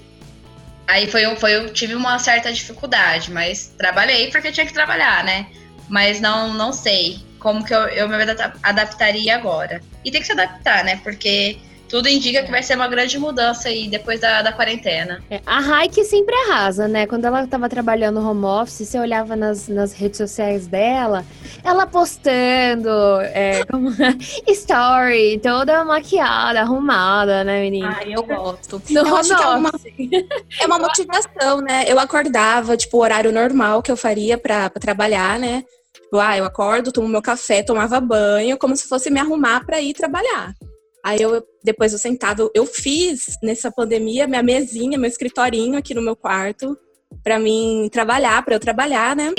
Aí 0.88 1.10
foi, 1.10 1.36
foi, 1.36 1.56
eu 1.56 1.74
tive 1.74 1.96
uma 1.96 2.20
certa 2.20 2.52
dificuldade, 2.52 3.32
mas 3.32 3.74
trabalhei 3.78 4.30
porque 4.30 4.52
tinha 4.52 4.66
que 4.66 4.74
trabalhar, 4.74 5.24
né? 5.24 5.48
Mas 5.88 6.20
não, 6.20 6.54
não 6.54 6.74
sei 6.74 7.20
como 7.40 7.64
que 7.64 7.74
eu, 7.74 7.88
eu 7.88 8.08
me 8.08 8.16
adaptaria 8.64 9.36
agora. 9.36 9.82
E 10.06 10.12
tem 10.12 10.22
que 10.22 10.28
se 10.28 10.34
adaptar, 10.34 10.84
né? 10.84 11.00
Porque 11.04 11.60
tudo 11.92 12.08
indica 12.08 12.42
que 12.42 12.50
vai 12.50 12.64
ser 12.64 12.76
uma 12.76 12.88
grande 12.88 13.20
mudança 13.20 13.68
aí 13.68 13.90
depois 13.90 14.22
da, 14.22 14.42
da 14.42 14.54
quarentena. 14.54 15.22
É, 15.30 15.42
a 15.46 15.60
Raik 15.60 16.06
sempre 16.06 16.34
arrasa, 16.34 16.88
né? 16.88 17.06
Quando 17.06 17.26
ela 17.26 17.44
estava 17.44 17.68
trabalhando 17.68 18.26
home 18.26 18.46
office, 18.46 18.88
você 18.88 18.98
olhava 18.98 19.36
nas, 19.36 19.68
nas 19.68 19.92
redes 19.92 20.18
sociais 20.18 20.68
dela, 20.68 21.26
ela 21.62 21.86
postando 21.86 22.90
é, 23.34 23.66
como, 23.66 23.90
story, 24.48 25.38
toda 25.44 25.84
maquiada, 25.84 26.62
arrumada, 26.62 27.44
né, 27.44 27.60
menina? 27.60 27.98
Ah, 28.00 28.06
eu 28.08 28.24
gosto. 28.24 28.82
No 28.90 29.02
eu 29.02 29.16
acho 29.18 29.36
que 29.36 29.44
é 29.44 29.48
uma, 29.48 29.72
é 30.62 30.66
uma 30.66 30.80
motivação, 30.80 31.60
né? 31.60 31.84
Eu 31.88 32.00
acordava, 32.00 32.78
tipo, 32.78 32.96
o 32.96 33.02
horário 33.02 33.34
normal 33.34 33.82
que 33.82 33.92
eu 33.92 33.98
faria 33.98 34.38
para 34.38 34.70
trabalhar, 34.70 35.38
né? 35.38 35.66
Tipo, 35.94 36.20
ah, 36.20 36.38
eu 36.38 36.46
acordo, 36.46 36.90
tomo 36.90 37.10
meu 37.10 37.22
café, 37.22 37.62
tomava 37.62 38.00
banho, 38.00 38.58
como 38.58 38.78
se 38.78 38.88
fosse 38.88 39.10
me 39.10 39.20
arrumar 39.20 39.66
para 39.66 39.82
ir 39.82 39.94
trabalhar. 39.94 40.56
Aí 41.04 41.22
eu, 41.22 41.44
depois 41.64 41.94
eu 41.94 42.00
sentava, 42.00 42.50
eu 42.54 42.66
fiz 42.66 43.38
nessa 43.42 43.72
pandemia 43.72 44.28
minha 44.28 44.44
mesinha, 44.44 44.98
meu 44.98 45.10
escritorinho 45.10 45.78
aqui 45.78 45.94
no 45.94 46.02
meu 46.02 46.16
quarto, 46.16 46.78
para 47.24 47.40
mim 47.40 47.90
trabalhar, 47.92 48.44
para 48.44 48.56
eu 48.56 48.60
trabalhar, 48.60 49.16
né? 49.16 49.34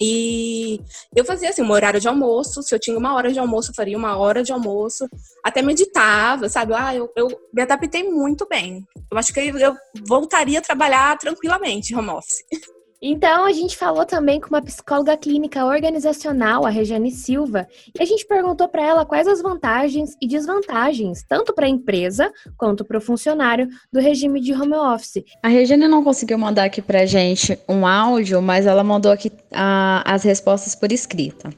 E 0.00 0.80
eu 1.14 1.24
fazia 1.24 1.50
assim, 1.50 1.62
um 1.62 1.70
horário 1.70 2.00
de 2.00 2.08
almoço. 2.08 2.62
Se 2.62 2.74
eu 2.74 2.78
tinha 2.78 2.98
uma 2.98 3.14
hora 3.14 3.32
de 3.32 3.38
almoço, 3.38 3.70
eu 3.70 3.74
faria 3.74 3.96
uma 3.96 4.16
hora 4.16 4.42
de 4.42 4.52
almoço. 4.52 5.08
Até 5.44 5.62
meditava, 5.62 6.48
sabe? 6.48 6.72
Ah, 6.74 6.94
eu, 6.94 7.10
eu 7.16 7.28
me 7.52 7.62
adaptei 7.62 8.02
muito 8.02 8.46
bem. 8.48 8.84
Eu 9.10 9.18
acho 9.18 9.32
que 9.32 9.40
eu 9.40 9.76
voltaria 10.06 10.58
a 10.58 10.62
trabalhar 10.62 11.16
tranquilamente 11.18 11.94
home 11.94 12.10
office. 12.10 12.42
Então, 13.04 13.44
a 13.44 13.52
gente 13.52 13.76
falou 13.76 14.06
também 14.06 14.40
com 14.40 14.46
uma 14.46 14.62
psicóloga 14.62 15.16
clínica 15.16 15.64
organizacional, 15.64 16.64
a 16.64 16.70
Regiane 16.70 17.10
Silva, 17.10 17.66
e 17.98 18.00
a 18.00 18.06
gente 18.06 18.24
perguntou 18.24 18.68
para 18.68 18.86
ela 18.86 19.04
quais 19.04 19.26
as 19.26 19.42
vantagens 19.42 20.16
e 20.22 20.28
desvantagens, 20.28 21.24
tanto 21.28 21.52
para 21.52 21.66
a 21.66 21.68
empresa 21.68 22.32
quanto 22.56 22.84
para 22.84 22.98
o 22.98 23.00
funcionário, 23.00 23.68
do 23.92 23.98
regime 23.98 24.40
de 24.40 24.52
home 24.52 24.74
office. 24.74 25.24
A 25.42 25.48
Regiane 25.48 25.88
não 25.88 26.04
conseguiu 26.04 26.38
mandar 26.38 26.62
aqui 26.62 26.80
para 26.80 27.00
a 27.00 27.06
gente 27.06 27.58
um 27.68 27.84
áudio, 27.84 28.40
mas 28.40 28.66
ela 28.66 28.84
mandou 28.84 29.10
aqui 29.10 29.32
a, 29.50 30.04
as 30.06 30.22
respostas 30.22 30.76
por 30.76 30.92
escrita. 30.92 31.50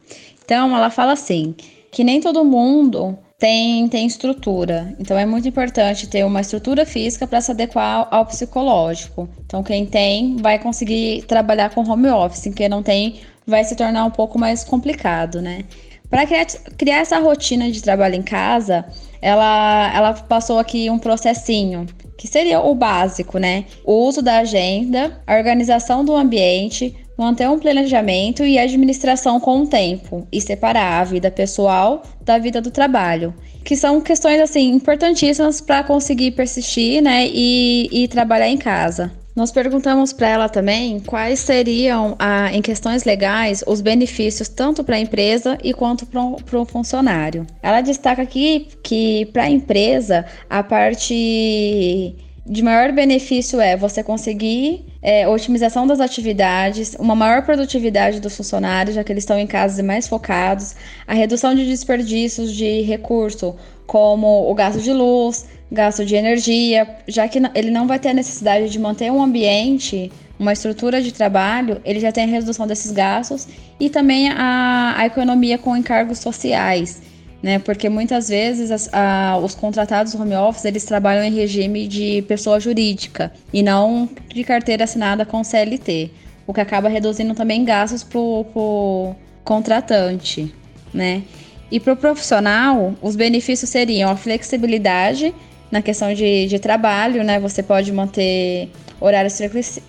Então, 0.42 0.74
ela 0.74 0.88
fala 0.88 1.12
assim: 1.12 1.54
que 1.92 2.02
nem 2.02 2.22
todo 2.22 2.42
mundo 2.42 3.18
tem, 3.38 3.88
tem 3.88 4.06
estrutura. 4.06 4.94
Então 4.98 5.18
é 5.18 5.26
muito 5.26 5.48
importante 5.48 6.06
ter 6.06 6.24
uma 6.24 6.40
estrutura 6.40 6.86
física 6.86 7.26
para 7.26 7.40
se 7.40 7.50
adequar 7.50 8.08
ao, 8.10 8.26
psicológico. 8.26 9.28
Então 9.44 9.62
quem 9.62 9.86
tem 9.86 10.36
vai 10.36 10.58
conseguir 10.58 11.24
trabalhar 11.26 11.70
com 11.70 11.88
home 11.88 12.08
office, 12.08 12.52
quem 12.54 12.68
não 12.68 12.82
tem 12.82 13.20
vai 13.46 13.64
se 13.64 13.76
tornar 13.76 14.04
um 14.04 14.10
pouco 14.10 14.38
mais 14.38 14.64
complicado, 14.64 15.42
né? 15.42 15.64
Para 16.08 16.26
criar, 16.26 16.46
criar 16.78 16.98
essa 16.98 17.18
rotina 17.18 17.70
de 17.70 17.82
trabalho 17.82 18.14
em 18.14 18.22
casa, 18.22 18.84
ela, 19.20 19.92
ela 19.94 20.12
passou 20.12 20.58
aqui 20.58 20.88
um 20.88 20.98
processinho, 20.98 21.86
que 22.16 22.28
seria 22.28 22.60
o 22.60 22.74
básico, 22.74 23.38
né? 23.38 23.64
O 23.84 24.06
uso 24.06 24.22
da 24.22 24.38
agenda, 24.38 25.20
a 25.26 25.34
organização 25.34 26.04
do 26.04 26.14
ambiente, 26.14 26.94
manter 27.16 27.48
um 27.48 27.58
planejamento 27.58 28.44
e 28.44 28.58
administração 28.58 29.38
com 29.40 29.62
o 29.62 29.66
tempo 29.66 30.26
e 30.32 30.40
separar 30.40 31.00
a 31.00 31.04
vida 31.04 31.30
pessoal 31.30 32.02
da 32.20 32.38
vida 32.38 32.60
do 32.60 32.70
trabalho, 32.70 33.34
que 33.64 33.76
são 33.76 34.00
questões 34.00 34.40
assim 34.40 34.72
importantíssimas 34.72 35.60
para 35.60 35.84
conseguir 35.84 36.32
persistir, 36.32 37.02
né, 37.02 37.26
e, 37.26 37.88
e 37.92 38.08
trabalhar 38.08 38.48
em 38.48 38.58
casa. 38.58 39.12
Nós 39.34 39.50
perguntamos 39.50 40.12
para 40.12 40.28
ela 40.28 40.48
também 40.48 41.00
quais 41.00 41.40
seriam, 41.40 42.14
ah, 42.20 42.52
em 42.52 42.62
questões 42.62 43.02
legais, 43.02 43.64
os 43.66 43.80
benefícios 43.80 44.48
tanto 44.48 44.84
para 44.84 44.94
a 44.94 45.00
empresa 45.00 45.58
e 45.62 45.74
quanto 45.74 46.06
para 46.06 46.60
o 46.60 46.64
funcionário. 46.64 47.44
Ela 47.60 47.80
destaca 47.80 48.22
aqui 48.22 48.68
que 48.80 49.26
para 49.32 49.44
a 49.44 49.50
empresa 49.50 50.24
a 50.48 50.62
parte 50.62 52.14
de 52.46 52.62
maior 52.62 52.92
benefício 52.92 53.60
é 53.60 53.76
você 53.76 54.04
conseguir 54.04 54.84
é, 55.04 55.28
otimização 55.28 55.86
das 55.86 56.00
atividades, 56.00 56.96
uma 56.98 57.14
maior 57.14 57.42
produtividade 57.42 58.20
dos 58.20 58.34
funcionários, 58.34 58.96
já 58.96 59.04
que 59.04 59.12
eles 59.12 59.22
estão 59.22 59.38
em 59.38 59.46
casa 59.46 59.82
e 59.82 59.84
mais 59.84 60.08
focados, 60.08 60.74
a 61.06 61.12
redução 61.12 61.54
de 61.54 61.66
desperdícios 61.66 62.50
de 62.50 62.80
recurso, 62.80 63.54
como 63.86 64.50
o 64.50 64.54
gasto 64.54 64.80
de 64.80 64.94
luz, 64.94 65.46
gasto 65.70 66.06
de 66.06 66.14
energia, 66.14 66.88
já 67.06 67.28
que 67.28 67.38
ele 67.54 67.70
não 67.70 67.86
vai 67.86 67.98
ter 67.98 68.08
a 68.08 68.14
necessidade 68.14 68.70
de 68.70 68.78
manter 68.78 69.12
um 69.12 69.22
ambiente, 69.22 70.10
uma 70.38 70.54
estrutura 70.54 71.02
de 71.02 71.12
trabalho, 71.12 71.82
ele 71.84 72.00
já 72.00 72.10
tem 72.10 72.24
a 72.24 72.26
redução 72.26 72.66
desses 72.66 72.90
gastos 72.90 73.46
e 73.78 73.90
também 73.90 74.30
a, 74.30 74.94
a 74.96 75.04
economia 75.04 75.58
com 75.58 75.76
encargos 75.76 76.18
sociais 76.18 77.02
né? 77.44 77.58
Porque 77.58 77.90
muitas 77.90 78.30
vezes 78.30 78.70
as, 78.70 78.88
a, 78.90 79.36
os 79.36 79.54
contratados 79.54 80.14
home 80.14 80.34
office 80.34 80.64
eles 80.64 80.82
trabalham 80.82 81.22
em 81.22 81.30
regime 81.30 81.86
de 81.86 82.22
pessoa 82.22 82.58
jurídica 82.58 83.30
e 83.52 83.62
não 83.62 84.08
de 84.34 84.42
carteira 84.42 84.84
assinada 84.84 85.26
com 85.26 85.44
CLT, 85.44 86.10
o 86.46 86.54
que 86.54 86.60
acaba 86.62 86.88
reduzindo 86.88 87.34
também 87.34 87.62
gastos 87.62 88.02
para 88.02 88.18
o 88.18 89.14
contratante, 89.44 90.54
né? 90.92 91.22
E 91.70 91.78
para 91.78 91.92
o 91.92 91.96
profissional, 91.96 92.94
os 93.02 93.14
benefícios 93.14 93.68
seriam 93.68 94.10
a 94.10 94.16
flexibilidade 94.16 95.34
na 95.70 95.82
questão 95.82 96.14
de, 96.14 96.46
de 96.46 96.58
trabalho, 96.58 97.22
né? 97.22 97.38
Você 97.40 97.62
pode 97.62 97.92
manter 97.92 98.70
horários 98.98 99.38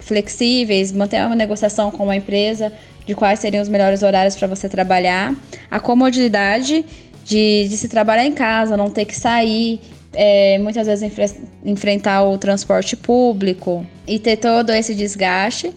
flexíveis, 0.01 0.91
manter 0.91 1.25
uma 1.25 1.38
negociação 1.38 1.89
com 1.89 2.09
a 2.09 2.17
empresa 2.17 2.74
de 3.05 3.13
quais 3.13 3.39
seriam 3.39 3.62
os 3.62 3.69
melhores 3.69 4.01
horários 4.03 4.35
para 4.35 4.47
você 4.47 4.67
trabalhar, 4.67 5.33
a 5.69 5.79
comodidade 5.79 6.83
de, 7.25 7.67
de 7.67 7.75
se 7.75 7.89
trabalhar 7.89 8.24
em 8.24 8.32
casa, 8.32 8.77
não 8.77 8.89
ter 8.89 9.03
que 9.03 9.15
sair, 9.15 9.82
é, 10.13 10.58
muitas 10.60 10.88
vezes 10.88 11.03
enfre 11.03 11.25
enfrentar 11.65 12.24
o 12.24 12.38
transporte 12.38 12.96
público 12.96 13.86
e 14.08 14.20
ter 14.20 14.38
todo 14.38 14.70
esse 14.70 14.94
desgaste. 14.94 15.74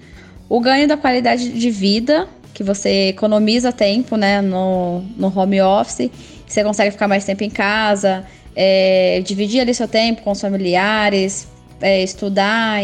O 0.49 0.61
ganho 0.61 0.87
da 0.87 0.97
qualidade 0.97 1.50
de 1.50 1.71
vida, 1.71 2.28
que 2.52 2.62
você 2.62 3.09
economiza 3.09 3.73
tempo 3.73 4.17
né, 4.17 4.43
no, 4.43 5.00
no 5.17 5.37
home 5.37 5.61
office, 5.61 6.11
você 6.47 6.62
consegue 6.62 6.90
ficar 6.90 7.09
mais 7.09 7.25
tempo 7.25 7.43
em 7.43 7.50
casa, 7.50 8.25
é, 8.55 9.23
dividir 9.25 9.61
ali 9.61 9.73
seu 9.75 9.88
tempo 9.88 10.23
com 10.23 10.33
os 10.33 10.40
familiares, 10.40 11.49
é, 11.81 12.02
estudar. 12.02 12.83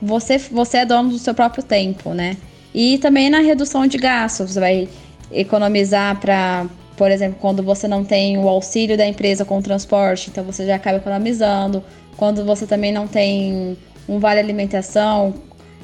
Você, 0.00 0.38
você 0.38 0.78
é 0.78 0.86
dono 0.86 1.10
do 1.10 1.18
seu 1.18 1.34
próprio 1.34 1.62
tempo, 1.62 2.14
né? 2.14 2.36
E 2.74 2.98
também 2.98 3.28
na 3.28 3.40
redução 3.40 3.86
de 3.86 3.98
gastos, 3.98 4.52
você 4.52 4.60
vai 4.60 4.88
economizar 5.30 6.18
para 6.20 6.66
por 6.98 7.12
exemplo, 7.12 7.38
quando 7.40 7.62
você 7.62 7.86
não 7.86 8.04
tem 8.04 8.36
o 8.36 8.48
auxílio 8.48 8.96
da 8.96 9.06
empresa 9.06 9.44
com 9.44 9.56
o 9.56 9.62
transporte, 9.62 10.28
então 10.30 10.42
você 10.42 10.66
já 10.66 10.74
acaba 10.74 10.98
economizando. 10.98 11.82
Quando 12.16 12.44
você 12.44 12.66
também 12.66 12.92
não 12.92 13.06
tem 13.06 13.78
um 14.08 14.18
vale 14.18 14.40
alimentação, 14.40 15.32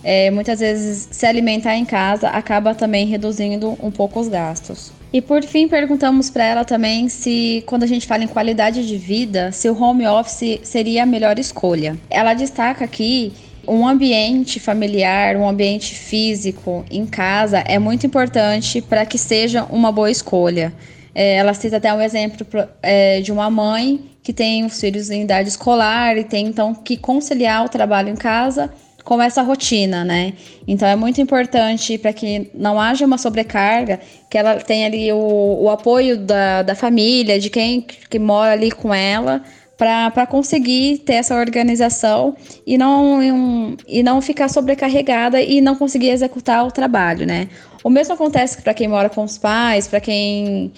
é, 0.02 0.28
muitas 0.32 0.58
vezes 0.58 1.08
se 1.12 1.24
alimentar 1.24 1.76
em 1.76 1.84
casa 1.84 2.28
acaba 2.28 2.74
também 2.74 3.06
reduzindo 3.06 3.78
um 3.80 3.92
pouco 3.92 4.18
os 4.18 4.26
gastos. 4.26 4.92
E 5.12 5.22
por 5.22 5.44
fim, 5.44 5.68
perguntamos 5.68 6.28
para 6.28 6.44
ela 6.44 6.64
também 6.64 7.08
se, 7.08 7.62
quando 7.66 7.84
a 7.84 7.86
gente 7.86 8.04
fala 8.04 8.24
em 8.24 8.26
qualidade 8.26 8.84
de 8.84 8.96
vida, 8.96 9.52
se 9.52 9.70
o 9.70 9.80
home 9.80 10.04
office 10.08 10.58
seria 10.64 11.04
a 11.04 11.06
melhor 11.06 11.38
escolha. 11.38 11.96
Ela 12.10 12.34
destaca 12.34 12.84
aqui 12.84 13.32
um 13.68 13.86
ambiente 13.86 14.58
familiar, 14.58 15.36
um 15.36 15.48
ambiente 15.48 15.94
físico 15.94 16.84
em 16.90 17.06
casa 17.06 17.58
é 17.58 17.78
muito 17.78 18.04
importante 18.04 18.82
para 18.82 19.06
que 19.06 19.16
seja 19.16 19.64
uma 19.70 19.92
boa 19.92 20.10
escolha. 20.10 20.72
É, 21.14 21.36
ela 21.36 21.54
cita 21.54 21.76
até 21.76 21.92
um 21.92 22.00
exemplo 22.00 22.46
é, 22.82 23.20
de 23.20 23.30
uma 23.30 23.48
mãe 23.48 24.10
que 24.22 24.32
tem 24.32 24.64
os 24.64 24.80
filhos 24.80 25.10
em 25.10 25.22
idade 25.22 25.48
escolar 25.48 26.16
e 26.16 26.24
tem 26.24 26.46
então 26.46 26.74
que 26.74 26.96
conciliar 26.96 27.64
o 27.64 27.68
trabalho 27.68 28.08
em 28.08 28.16
casa 28.16 28.70
com 29.04 29.20
essa 29.20 29.42
rotina, 29.42 30.02
né? 30.02 30.32
Então 30.66 30.88
é 30.88 30.96
muito 30.96 31.20
importante 31.20 31.98
para 31.98 32.12
que 32.12 32.50
não 32.54 32.80
haja 32.80 33.04
uma 33.04 33.18
sobrecarga, 33.18 34.00
que 34.30 34.38
ela 34.38 34.56
tenha 34.56 34.86
ali 34.86 35.12
o, 35.12 35.58
o 35.60 35.68
apoio 35.68 36.16
da, 36.16 36.62
da 36.62 36.74
família, 36.74 37.38
de 37.38 37.50
quem 37.50 37.82
que 37.82 38.18
mora 38.18 38.52
ali 38.52 38.70
com 38.70 38.94
ela, 38.94 39.42
para 39.76 40.26
conseguir 40.26 40.98
ter 40.98 41.14
essa 41.14 41.36
organização 41.36 42.34
e 42.66 42.78
não, 42.78 43.18
um, 43.20 43.76
e 43.86 44.02
não 44.02 44.22
ficar 44.22 44.48
sobrecarregada 44.48 45.40
e 45.42 45.60
não 45.60 45.74
conseguir 45.74 46.08
executar 46.08 46.66
o 46.66 46.70
trabalho, 46.70 47.26
né? 47.26 47.48
O 47.82 47.90
mesmo 47.90 48.14
acontece 48.14 48.62
para 48.62 48.72
quem 48.72 48.88
mora 48.88 49.10
com 49.10 49.22
os 49.22 49.36
pais, 49.36 49.86
para 49.86 50.00
quem 50.00 50.72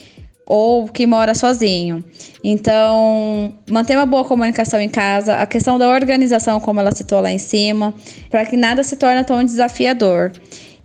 ou 0.47 0.87
que 0.87 1.07
mora 1.07 1.35
sozinho. 1.35 2.05
Então, 2.43 3.53
manter 3.69 3.97
uma 3.97 4.07
boa 4.07 4.25
comunicação 4.25 4.81
em 4.81 4.89
casa, 4.89 5.35
a 5.35 5.47
questão 5.47 5.77
da 5.77 5.89
organização, 5.89 6.61
como 6.61 6.79
ela 6.79 6.93
citou 6.93 7.21
lá 7.21 7.33
em 7.33 7.39
cima, 7.39 7.93
para 8.31 8.47
que 8.47 8.57
nada 8.57 8.85
se 8.85 8.97
torne 8.97 9.25
tão 9.25 9.43
desafiador. 9.45 10.31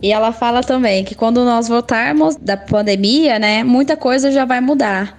E 0.02 0.12
ela 0.12 0.32
fala 0.32 0.62
também 0.62 1.04
que 1.04 1.14
quando 1.14 1.44
nós 1.44 1.68
voltarmos 1.68 2.34
da 2.34 2.56
pandemia, 2.56 3.38
né, 3.38 3.62
muita 3.62 3.96
coisa 3.96 4.32
já 4.32 4.44
vai 4.44 4.60
mudar. 4.60 5.16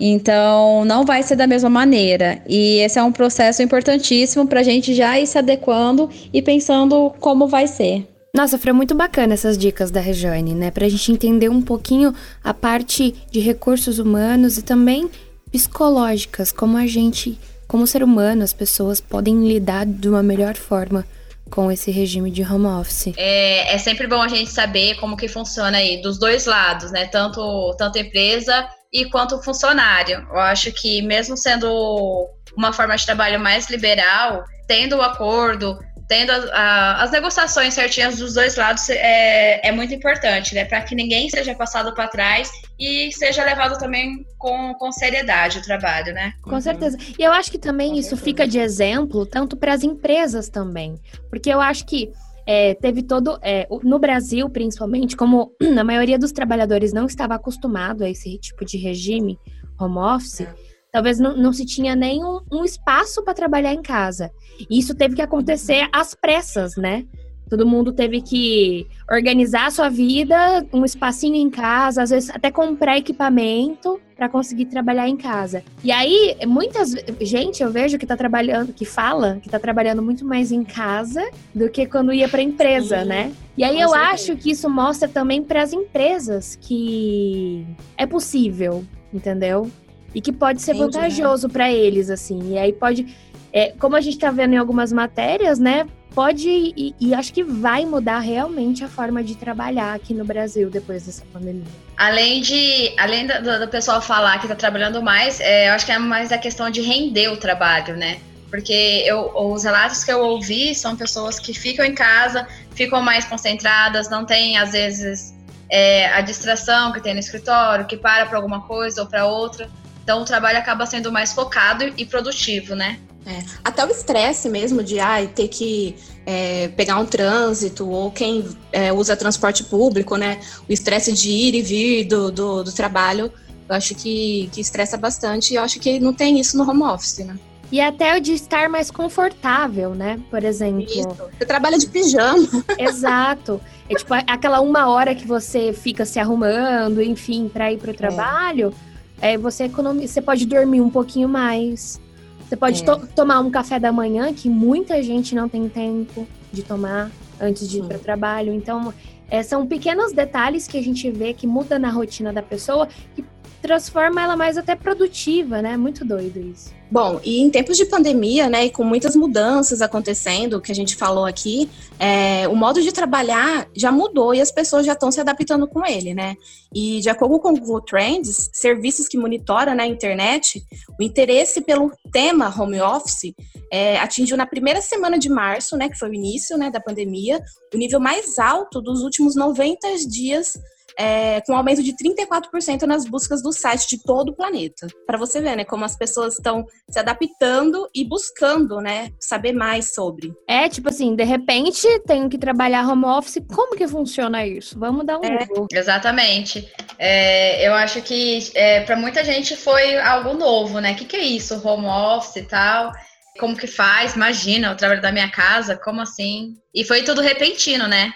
Então, 0.00 0.84
não 0.86 1.04
vai 1.04 1.22
ser 1.22 1.36
da 1.36 1.46
mesma 1.46 1.68
maneira. 1.68 2.42
E 2.48 2.78
esse 2.78 2.98
é 2.98 3.02
um 3.02 3.12
processo 3.12 3.62
importantíssimo 3.62 4.46
para 4.46 4.60
a 4.60 4.62
gente 4.62 4.94
já 4.94 5.20
ir 5.20 5.26
se 5.26 5.36
adequando 5.36 6.08
e 6.32 6.40
pensando 6.40 7.12
como 7.20 7.46
vai 7.46 7.66
ser. 7.66 8.11
Nossa, 8.34 8.58
foi 8.58 8.72
muito 8.72 8.94
bacana 8.94 9.34
essas 9.34 9.58
dicas 9.58 9.90
da 9.90 10.00
Rejane, 10.00 10.54
né? 10.54 10.70
Pra 10.70 10.88
gente 10.88 11.12
entender 11.12 11.50
um 11.50 11.60
pouquinho 11.60 12.14
a 12.42 12.54
parte 12.54 13.14
de 13.30 13.40
recursos 13.40 13.98
humanos 13.98 14.56
e 14.56 14.62
também 14.62 15.10
psicológicas, 15.50 16.50
como 16.50 16.78
a 16.78 16.86
gente, 16.86 17.38
como 17.68 17.86
ser 17.86 18.02
humano, 18.02 18.42
as 18.42 18.54
pessoas 18.54 19.02
podem 19.02 19.46
lidar 19.46 19.84
de 19.84 20.08
uma 20.08 20.22
melhor 20.22 20.56
forma 20.56 21.04
com 21.50 21.70
esse 21.70 21.90
regime 21.90 22.30
de 22.30 22.42
home 22.42 22.64
office. 22.64 23.12
É, 23.18 23.74
é 23.74 23.76
sempre 23.76 24.06
bom 24.06 24.22
a 24.22 24.28
gente 24.28 24.50
saber 24.50 24.94
como 24.94 25.14
que 25.14 25.28
funciona 25.28 25.76
aí 25.76 26.00
dos 26.00 26.18
dois 26.18 26.46
lados, 26.46 26.90
né? 26.90 27.04
Tanto, 27.08 27.74
tanto 27.76 27.98
empresa 27.98 28.66
e 28.90 29.10
quanto 29.10 29.42
funcionário. 29.42 30.26
Eu 30.30 30.38
acho 30.38 30.72
que 30.72 31.02
mesmo 31.02 31.36
sendo 31.36 32.30
uma 32.56 32.72
forma 32.72 32.96
de 32.96 33.04
trabalho 33.04 33.38
mais 33.38 33.68
liberal, 33.68 34.42
tendo 34.66 34.96
o 34.96 35.02
acordo 35.02 35.78
tendo 36.12 36.30
a, 36.30 36.36
a, 36.52 37.02
as 37.04 37.10
negociações 37.10 37.72
certinhas 37.72 38.18
dos 38.18 38.34
dois 38.34 38.54
lados 38.54 38.90
é, 38.90 39.66
é 39.66 39.72
muito 39.72 39.94
importante, 39.94 40.54
né? 40.54 40.66
Para 40.66 40.82
que 40.82 40.94
ninguém 40.94 41.30
seja 41.30 41.54
passado 41.54 41.94
para 41.94 42.06
trás 42.06 42.50
e 42.78 43.10
seja 43.12 43.42
levado 43.42 43.78
também 43.78 44.26
com, 44.36 44.74
com 44.74 44.92
seriedade 44.92 45.58
o 45.58 45.62
trabalho, 45.62 46.12
né? 46.12 46.34
Com 46.42 46.60
certeza. 46.60 46.98
E 47.18 47.22
eu 47.22 47.32
acho 47.32 47.50
que 47.50 47.58
também 47.58 47.98
isso 47.98 48.14
fica 48.14 48.46
de 48.46 48.58
exemplo 48.58 49.24
tanto 49.24 49.56
para 49.56 49.72
as 49.72 49.82
empresas 49.82 50.50
também. 50.50 51.00
Porque 51.30 51.48
eu 51.48 51.62
acho 51.62 51.86
que 51.86 52.12
é, 52.46 52.74
teve 52.74 53.02
todo. 53.02 53.38
É, 53.40 53.66
no 53.82 53.98
Brasil, 53.98 54.50
principalmente, 54.50 55.16
como 55.16 55.50
a 55.78 55.82
maioria 55.82 56.18
dos 56.18 56.30
trabalhadores 56.30 56.92
não 56.92 57.06
estava 57.06 57.36
acostumado 57.36 58.04
a 58.04 58.10
esse 58.10 58.36
tipo 58.36 58.66
de 58.66 58.76
regime, 58.76 59.38
home 59.80 59.96
office. 59.96 60.42
É 60.42 60.71
Talvez 60.92 61.18
não, 61.18 61.34
não 61.34 61.54
se 61.54 61.64
tinha 61.64 61.96
nem 61.96 62.22
um, 62.22 62.40
um 62.52 62.64
espaço 62.66 63.24
para 63.24 63.32
trabalhar 63.32 63.72
em 63.72 63.80
casa. 63.80 64.30
E 64.68 64.78
isso 64.78 64.94
teve 64.94 65.16
que 65.16 65.22
acontecer 65.22 65.88
às 65.90 66.14
pressas, 66.14 66.76
né? 66.76 67.06
Todo 67.48 67.66
mundo 67.66 67.92
teve 67.92 68.20
que 68.20 68.86
organizar 69.10 69.66
a 69.66 69.70
sua 69.70 69.88
vida, 69.88 70.66
um 70.72 70.84
espacinho 70.84 71.36
em 71.36 71.48
casa, 71.48 72.02
às 72.02 72.10
vezes 72.10 72.28
até 72.30 72.50
comprar 72.50 72.98
equipamento 72.98 73.98
para 74.14 74.28
conseguir 74.28 74.66
trabalhar 74.66 75.08
em 75.08 75.16
casa. 75.16 75.64
E 75.82 75.90
aí, 75.90 76.36
muitas 76.46 76.94
gente 77.20 77.62
eu 77.62 77.70
vejo 77.70 77.98
que 77.98 78.06
tá 78.06 78.16
trabalhando, 78.16 78.72
que 78.72 78.84
fala 78.84 79.38
que 79.42 79.48
tá 79.48 79.58
trabalhando 79.58 80.02
muito 80.02 80.26
mais 80.26 80.52
em 80.52 80.62
casa 80.62 81.26
do 81.54 81.70
que 81.70 81.86
quando 81.86 82.12
ia 82.12 82.28
para 82.28 82.42
empresa, 82.42 83.02
Sim, 83.02 83.08
né? 83.08 83.32
E 83.56 83.64
aí 83.64 83.80
eu 83.80 83.88
certeza. 83.88 84.12
acho 84.12 84.36
que 84.36 84.50
isso 84.50 84.68
mostra 84.68 85.08
também 85.08 85.42
para 85.42 85.62
as 85.62 85.72
empresas 85.72 86.56
que 86.60 87.66
é 87.96 88.06
possível, 88.06 88.84
entendeu? 89.12 89.70
E 90.14 90.20
que 90.20 90.32
pode 90.32 90.60
ser 90.60 90.74
Entendi, 90.74 90.96
vantajoso 90.96 91.48
né? 91.48 91.52
para 91.52 91.72
eles 91.72 92.10
assim. 92.10 92.52
E 92.52 92.58
aí 92.58 92.72
pode 92.72 93.14
é, 93.52 93.72
como 93.78 93.96
a 93.96 94.00
gente 94.00 94.14
está 94.14 94.30
vendo 94.30 94.54
em 94.54 94.58
algumas 94.58 94.92
matérias, 94.92 95.58
né? 95.58 95.86
pode 96.14 96.48
e, 96.48 96.94
e, 97.00 97.14
acho 97.14 97.32
que 97.32 97.42
vai 97.42 97.84
mudar 97.84 98.20
realmente 98.20 98.84
a 98.84 98.88
forma 98.88 99.22
de 99.22 99.34
trabalhar 99.34 99.94
aqui 99.94 100.14
no 100.14 100.24
Brasil 100.24 100.70
depois 100.70 101.06
dessa 101.06 101.24
pandemia. 101.32 101.64
Além 101.96 102.40
de, 102.40 102.94
além 102.98 103.26
do, 103.26 103.60
do 103.60 103.68
pessoal 103.68 104.00
falar 104.00 104.38
que 104.38 104.44
está 104.44 104.54
trabalhando 104.54 105.02
mais, 105.02 105.40
é, 105.40 105.68
eu 105.68 105.72
acho 105.72 105.86
que 105.86 105.92
é 105.92 105.98
mais 105.98 106.32
a 106.32 106.38
questão 106.38 106.70
de 106.70 106.80
render 106.80 107.28
o 107.28 107.36
trabalho, 107.36 107.96
né? 107.96 108.18
Porque 108.50 109.02
eu, 109.06 109.32
os 109.34 109.64
relatos 109.64 110.04
que 110.04 110.12
eu 110.12 110.20
ouvi 110.20 110.74
são 110.74 110.94
pessoas 110.94 111.38
que 111.38 111.54
ficam 111.54 111.84
em 111.84 111.94
casa, 111.94 112.46
ficam 112.74 113.00
mais 113.00 113.24
concentradas, 113.24 114.10
não 114.10 114.26
tem 114.26 114.58
às 114.58 114.72
vezes 114.72 115.34
é, 115.70 116.08
a 116.08 116.20
distração 116.20 116.92
que 116.92 117.00
tem 117.00 117.14
no 117.14 117.20
escritório, 117.20 117.86
que 117.86 117.96
para 117.96 118.26
para 118.26 118.36
alguma 118.36 118.60
coisa 118.62 119.02
ou 119.02 119.08
para 119.08 119.24
outra. 119.24 119.70
Então 120.02 120.22
o 120.22 120.24
trabalho 120.24 120.58
acaba 120.58 120.84
sendo 120.86 121.12
mais 121.12 121.32
focado 121.32 121.84
e 121.96 122.04
produtivo, 122.04 122.74
né? 122.74 122.98
É, 123.24 123.38
até 123.62 123.84
o 123.84 123.90
estresse 123.90 124.48
mesmo 124.48 124.82
de 124.82 124.98
ai, 124.98 125.28
ter 125.28 125.46
que 125.46 125.94
é, 126.26 126.68
pegar 126.68 126.98
um 126.98 127.06
trânsito, 127.06 127.88
ou 127.88 128.10
quem 128.10 128.44
é, 128.72 128.92
usa 128.92 129.16
transporte 129.16 129.62
público, 129.64 130.16
né? 130.16 130.40
O 130.68 130.72
estresse 130.72 131.12
de 131.12 131.30
ir 131.30 131.54
e 131.54 131.62
vir 131.62 132.04
do, 132.04 132.32
do, 132.32 132.64
do 132.64 132.72
trabalho, 132.72 133.32
eu 133.68 133.74
acho 133.74 133.94
que, 133.94 134.50
que 134.52 134.60
estressa 134.60 134.96
bastante 134.96 135.52
e 135.52 135.56
eu 135.56 135.62
acho 135.62 135.78
que 135.78 136.00
não 136.00 136.12
tem 136.12 136.40
isso 136.40 136.56
no 136.56 136.68
home 136.68 136.82
office, 136.82 137.18
né? 137.18 137.38
E 137.70 137.80
até 137.80 138.18
o 138.18 138.20
de 138.20 138.34
estar 138.34 138.68
mais 138.68 138.90
confortável, 138.90 139.94
né? 139.94 140.20
Por 140.28 140.44
exemplo. 140.44 140.82
Isso. 140.82 141.08
Você 141.08 141.46
trabalha 141.46 141.78
de 141.78 141.86
pijama. 141.86 142.46
Exato. 142.78 143.60
É 143.88 143.94
tipo 143.94 144.12
aquela 144.12 144.60
uma 144.60 144.90
hora 144.90 145.14
que 145.14 145.26
você 145.26 145.72
fica 145.72 146.04
se 146.04 146.18
arrumando, 146.18 147.00
enfim, 147.00 147.48
para 147.48 147.72
ir 147.72 147.78
para 147.78 147.88
o 147.88 147.94
é. 147.94 147.96
trabalho. 147.96 148.74
É. 148.88 148.91
você 149.38 149.64
economiza, 149.64 150.14
você 150.14 150.20
pode 150.20 150.46
dormir 150.46 150.80
um 150.80 150.90
pouquinho 150.90 151.28
mais. 151.28 152.00
Você 152.48 152.56
pode 152.56 152.82
é. 152.82 152.84
to 152.84 153.06
tomar 153.14 153.40
um 153.40 153.50
café 153.50 153.78
da 153.78 153.92
manhã, 153.92 154.32
que 154.34 154.48
muita 154.50 155.02
gente 155.02 155.34
não 155.34 155.48
tem 155.48 155.68
tempo 155.68 156.26
de 156.52 156.62
tomar 156.62 157.10
antes 157.40 157.68
de 157.68 157.78
ir 157.78 157.84
para 157.84 157.96
o 157.96 158.00
trabalho. 158.00 158.52
Então, 158.52 158.92
é, 159.30 159.42
são 159.42 159.66
pequenos 159.66 160.12
detalhes 160.12 160.66
que 160.66 160.76
a 160.76 160.82
gente 160.82 161.10
vê 161.10 161.32
que 161.32 161.46
muda 161.46 161.78
na 161.78 161.90
rotina 161.90 162.32
da 162.32 162.42
pessoa, 162.42 162.88
que 163.14 163.24
transforma 163.62 164.20
ela 164.20 164.36
mais 164.36 164.58
até 164.58 164.74
produtiva, 164.74 165.62
né? 165.62 165.76
Muito 165.76 166.04
doido 166.04 166.40
isso. 166.40 166.72
Bom, 166.90 167.18
e 167.24 167.40
em 167.40 167.48
tempos 167.48 167.78
de 167.78 167.86
pandemia, 167.86 168.50
né, 168.50 168.66
e 168.66 168.70
com 168.70 168.84
muitas 168.84 169.16
mudanças 169.16 169.80
acontecendo, 169.80 170.60
que 170.60 170.70
a 170.70 170.74
gente 170.74 170.94
falou 170.94 171.24
aqui, 171.24 171.70
é, 171.98 172.46
o 172.48 172.54
modo 172.54 172.82
de 172.82 172.92
trabalhar 172.92 173.66
já 173.74 173.90
mudou 173.90 174.34
e 174.34 174.42
as 174.42 174.52
pessoas 174.52 174.84
já 174.84 174.92
estão 174.92 175.10
se 175.10 175.18
adaptando 175.18 175.66
com 175.66 175.86
ele, 175.86 176.12
né? 176.12 176.36
E 176.74 177.00
de 177.00 177.08
acordo 177.08 177.38
com 177.38 177.48
o 177.48 177.56
Google 177.58 177.80
Trends, 177.80 178.50
serviços 178.52 179.08
que 179.08 179.16
monitoram 179.16 179.74
na 179.74 179.86
internet, 179.86 180.62
o 181.00 181.02
interesse 181.02 181.62
pelo 181.62 181.90
tema 182.12 182.54
home 182.54 182.82
office 182.82 183.32
é, 183.72 183.96
atingiu 183.98 184.36
na 184.36 184.44
primeira 184.44 184.82
semana 184.82 185.18
de 185.18 185.30
março, 185.30 185.78
né, 185.78 185.88
que 185.88 185.98
foi 185.98 186.10
o 186.10 186.14
início, 186.14 186.58
né, 186.58 186.70
da 186.70 186.78
pandemia, 186.78 187.40
o 187.72 187.78
nível 187.78 188.00
mais 188.00 188.38
alto 188.38 188.82
dos 188.82 189.00
últimos 189.00 189.34
90 189.34 189.88
dias 190.06 190.58
é, 190.98 191.40
com 191.42 191.52
um 191.52 191.56
aumento 191.56 191.82
de 191.82 191.92
34% 191.92 192.82
nas 192.82 193.04
buscas 193.04 193.42
do 193.42 193.52
site 193.52 193.88
de 193.88 194.02
todo 194.02 194.30
o 194.30 194.36
planeta. 194.36 194.86
Para 195.06 195.18
você 195.18 195.40
ver, 195.40 195.56
né, 195.56 195.64
como 195.64 195.84
as 195.84 195.96
pessoas 195.96 196.34
estão 196.34 196.64
se 196.90 196.98
adaptando 196.98 197.88
e 197.94 198.04
buscando, 198.04 198.80
né, 198.80 199.10
saber 199.20 199.52
mais 199.52 199.94
sobre. 199.94 200.32
É, 200.48 200.68
tipo 200.68 200.88
assim, 200.88 201.14
de 201.14 201.24
repente 201.24 201.86
tenho 202.06 202.28
que 202.28 202.38
trabalhar 202.38 202.88
home 202.88 203.04
office, 203.04 203.42
como 203.54 203.76
que 203.76 203.86
funciona 203.86 204.46
isso? 204.46 204.78
Vamos 204.78 205.06
dar 205.06 205.18
um 205.18 205.24
é. 205.24 205.46
Exatamente. 205.72 206.70
É, 206.98 207.66
eu 207.66 207.74
acho 207.74 208.00
que 208.02 208.50
é, 208.54 208.80
para 208.80 208.96
muita 208.96 209.24
gente 209.24 209.56
foi 209.56 209.98
algo 209.98 210.34
novo, 210.34 210.80
né? 210.80 210.92
O 210.92 210.96
que, 210.96 211.04
que 211.04 211.16
é 211.16 211.24
isso, 211.24 211.66
home 211.66 211.86
office 211.86 212.36
e 212.36 212.42
tal? 212.42 212.92
Como 213.38 213.56
que 213.56 213.66
faz? 213.66 214.14
Imagina, 214.14 214.72
o 214.72 214.76
trabalho 214.76 215.00
da 215.00 215.12
minha 215.12 215.30
casa, 215.30 215.76
como 215.76 216.00
assim? 216.00 216.54
E 216.74 216.84
foi 216.84 217.02
tudo 217.02 217.20
repentino, 217.22 217.88
né? 217.88 218.12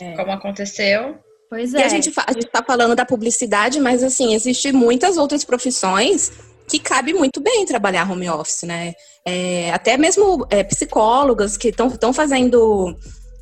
É. 0.00 0.12
Como 0.14 0.32
aconteceu. 0.32 1.18
Pois 1.48 1.74
é. 1.74 1.78
E 1.78 1.82
a 1.82 1.86
é. 1.86 1.88
gente 1.88 2.08
está 2.08 2.62
falando 2.62 2.94
da 2.94 3.04
publicidade, 3.04 3.80
mas 3.80 4.02
assim, 4.02 4.34
existem 4.34 4.72
muitas 4.72 5.16
outras 5.16 5.44
profissões 5.44 6.32
que 6.68 6.78
cabe 6.78 7.12
muito 7.14 7.40
bem 7.40 7.64
trabalhar 7.64 8.10
home 8.10 8.28
office, 8.28 8.64
né? 8.64 8.94
É, 9.24 9.72
até 9.72 9.96
mesmo 9.96 10.46
é, 10.50 10.64
psicólogas 10.64 11.56
que 11.56 11.68
estão 11.68 12.12
fazendo 12.12 12.96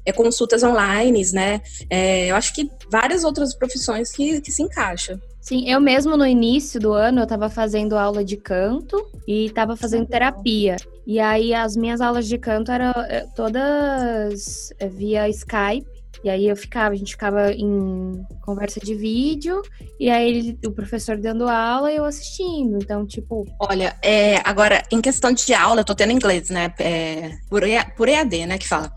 é, 0.05 0.13
consultas 0.13 0.63
online, 0.63 1.23
né? 1.33 1.61
É, 1.89 2.31
eu 2.31 2.37
acho 2.37 2.55
que 2.55 2.71
várias 2.91 3.25
outras 3.25 3.55
profissões 3.55 4.13
que, 4.13 4.41
que 4.41 4.53
se 4.53 4.63
encaixam. 4.63 5.19
Sim, 5.41 5.69
eu 5.69 5.81
mesmo 5.81 6.17
no 6.17 6.27
início 6.27 6.81
do 6.81 6.93
ano 6.93 7.21
eu 7.21 7.25
estava 7.25 7.51
fazendo 7.51 7.99
aula 7.99 8.25
de 8.25 8.37
canto 8.37 9.07
e 9.27 9.47
estava 9.47 9.77
fazendo 9.77 10.07
terapia. 10.07 10.77
E 11.07 11.21
aí 11.21 11.53
as 11.53 11.77
minhas 11.77 12.01
aulas 12.01 12.27
de 12.27 12.39
canto 12.39 12.71
eram 12.71 12.93
é, 13.09 13.27
todas 13.37 14.73
é, 14.79 14.89
via 14.89 15.29
Skype. 15.29 15.94
E 16.25 16.31
aí 16.31 16.49
eu 16.49 16.57
ficava, 16.57 16.95
a 16.95 16.97
gente 16.97 17.13
ficava 17.13 17.53
em 17.53 18.25
conversa 18.41 18.81
de 18.81 18.95
vídeo, 18.95 19.61
e 20.01 20.09
aí 20.09 20.27
ele, 20.27 20.59
o 20.65 20.73
professor 20.73 21.19
dando 21.19 21.47
aula 21.47 21.93
e 21.93 21.97
eu 21.97 22.05
assistindo. 22.07 22.79
Então, 22.83 23.07
tipo. 23.07 23.45
Olha, 23.61 23.95
é, 24.03 24.37
agora, 24.43 24.83
em 24.91 25.03
questão 25.03 25.33
de 25.33 25.53
aula, 25.53 25.83
eu 25.83 25.85
tô 25.85 25.95
tendo 25.95 26.13
inglês, 26.13 26.49
né? 26.49 26.73
É, 26.79 27.33
por, 27.51 27.63
por 27.95 28.09
EAD, 28.09 28.47
né, 28.47 28.57
que 28.57 28.67
fala. 28.67 28.91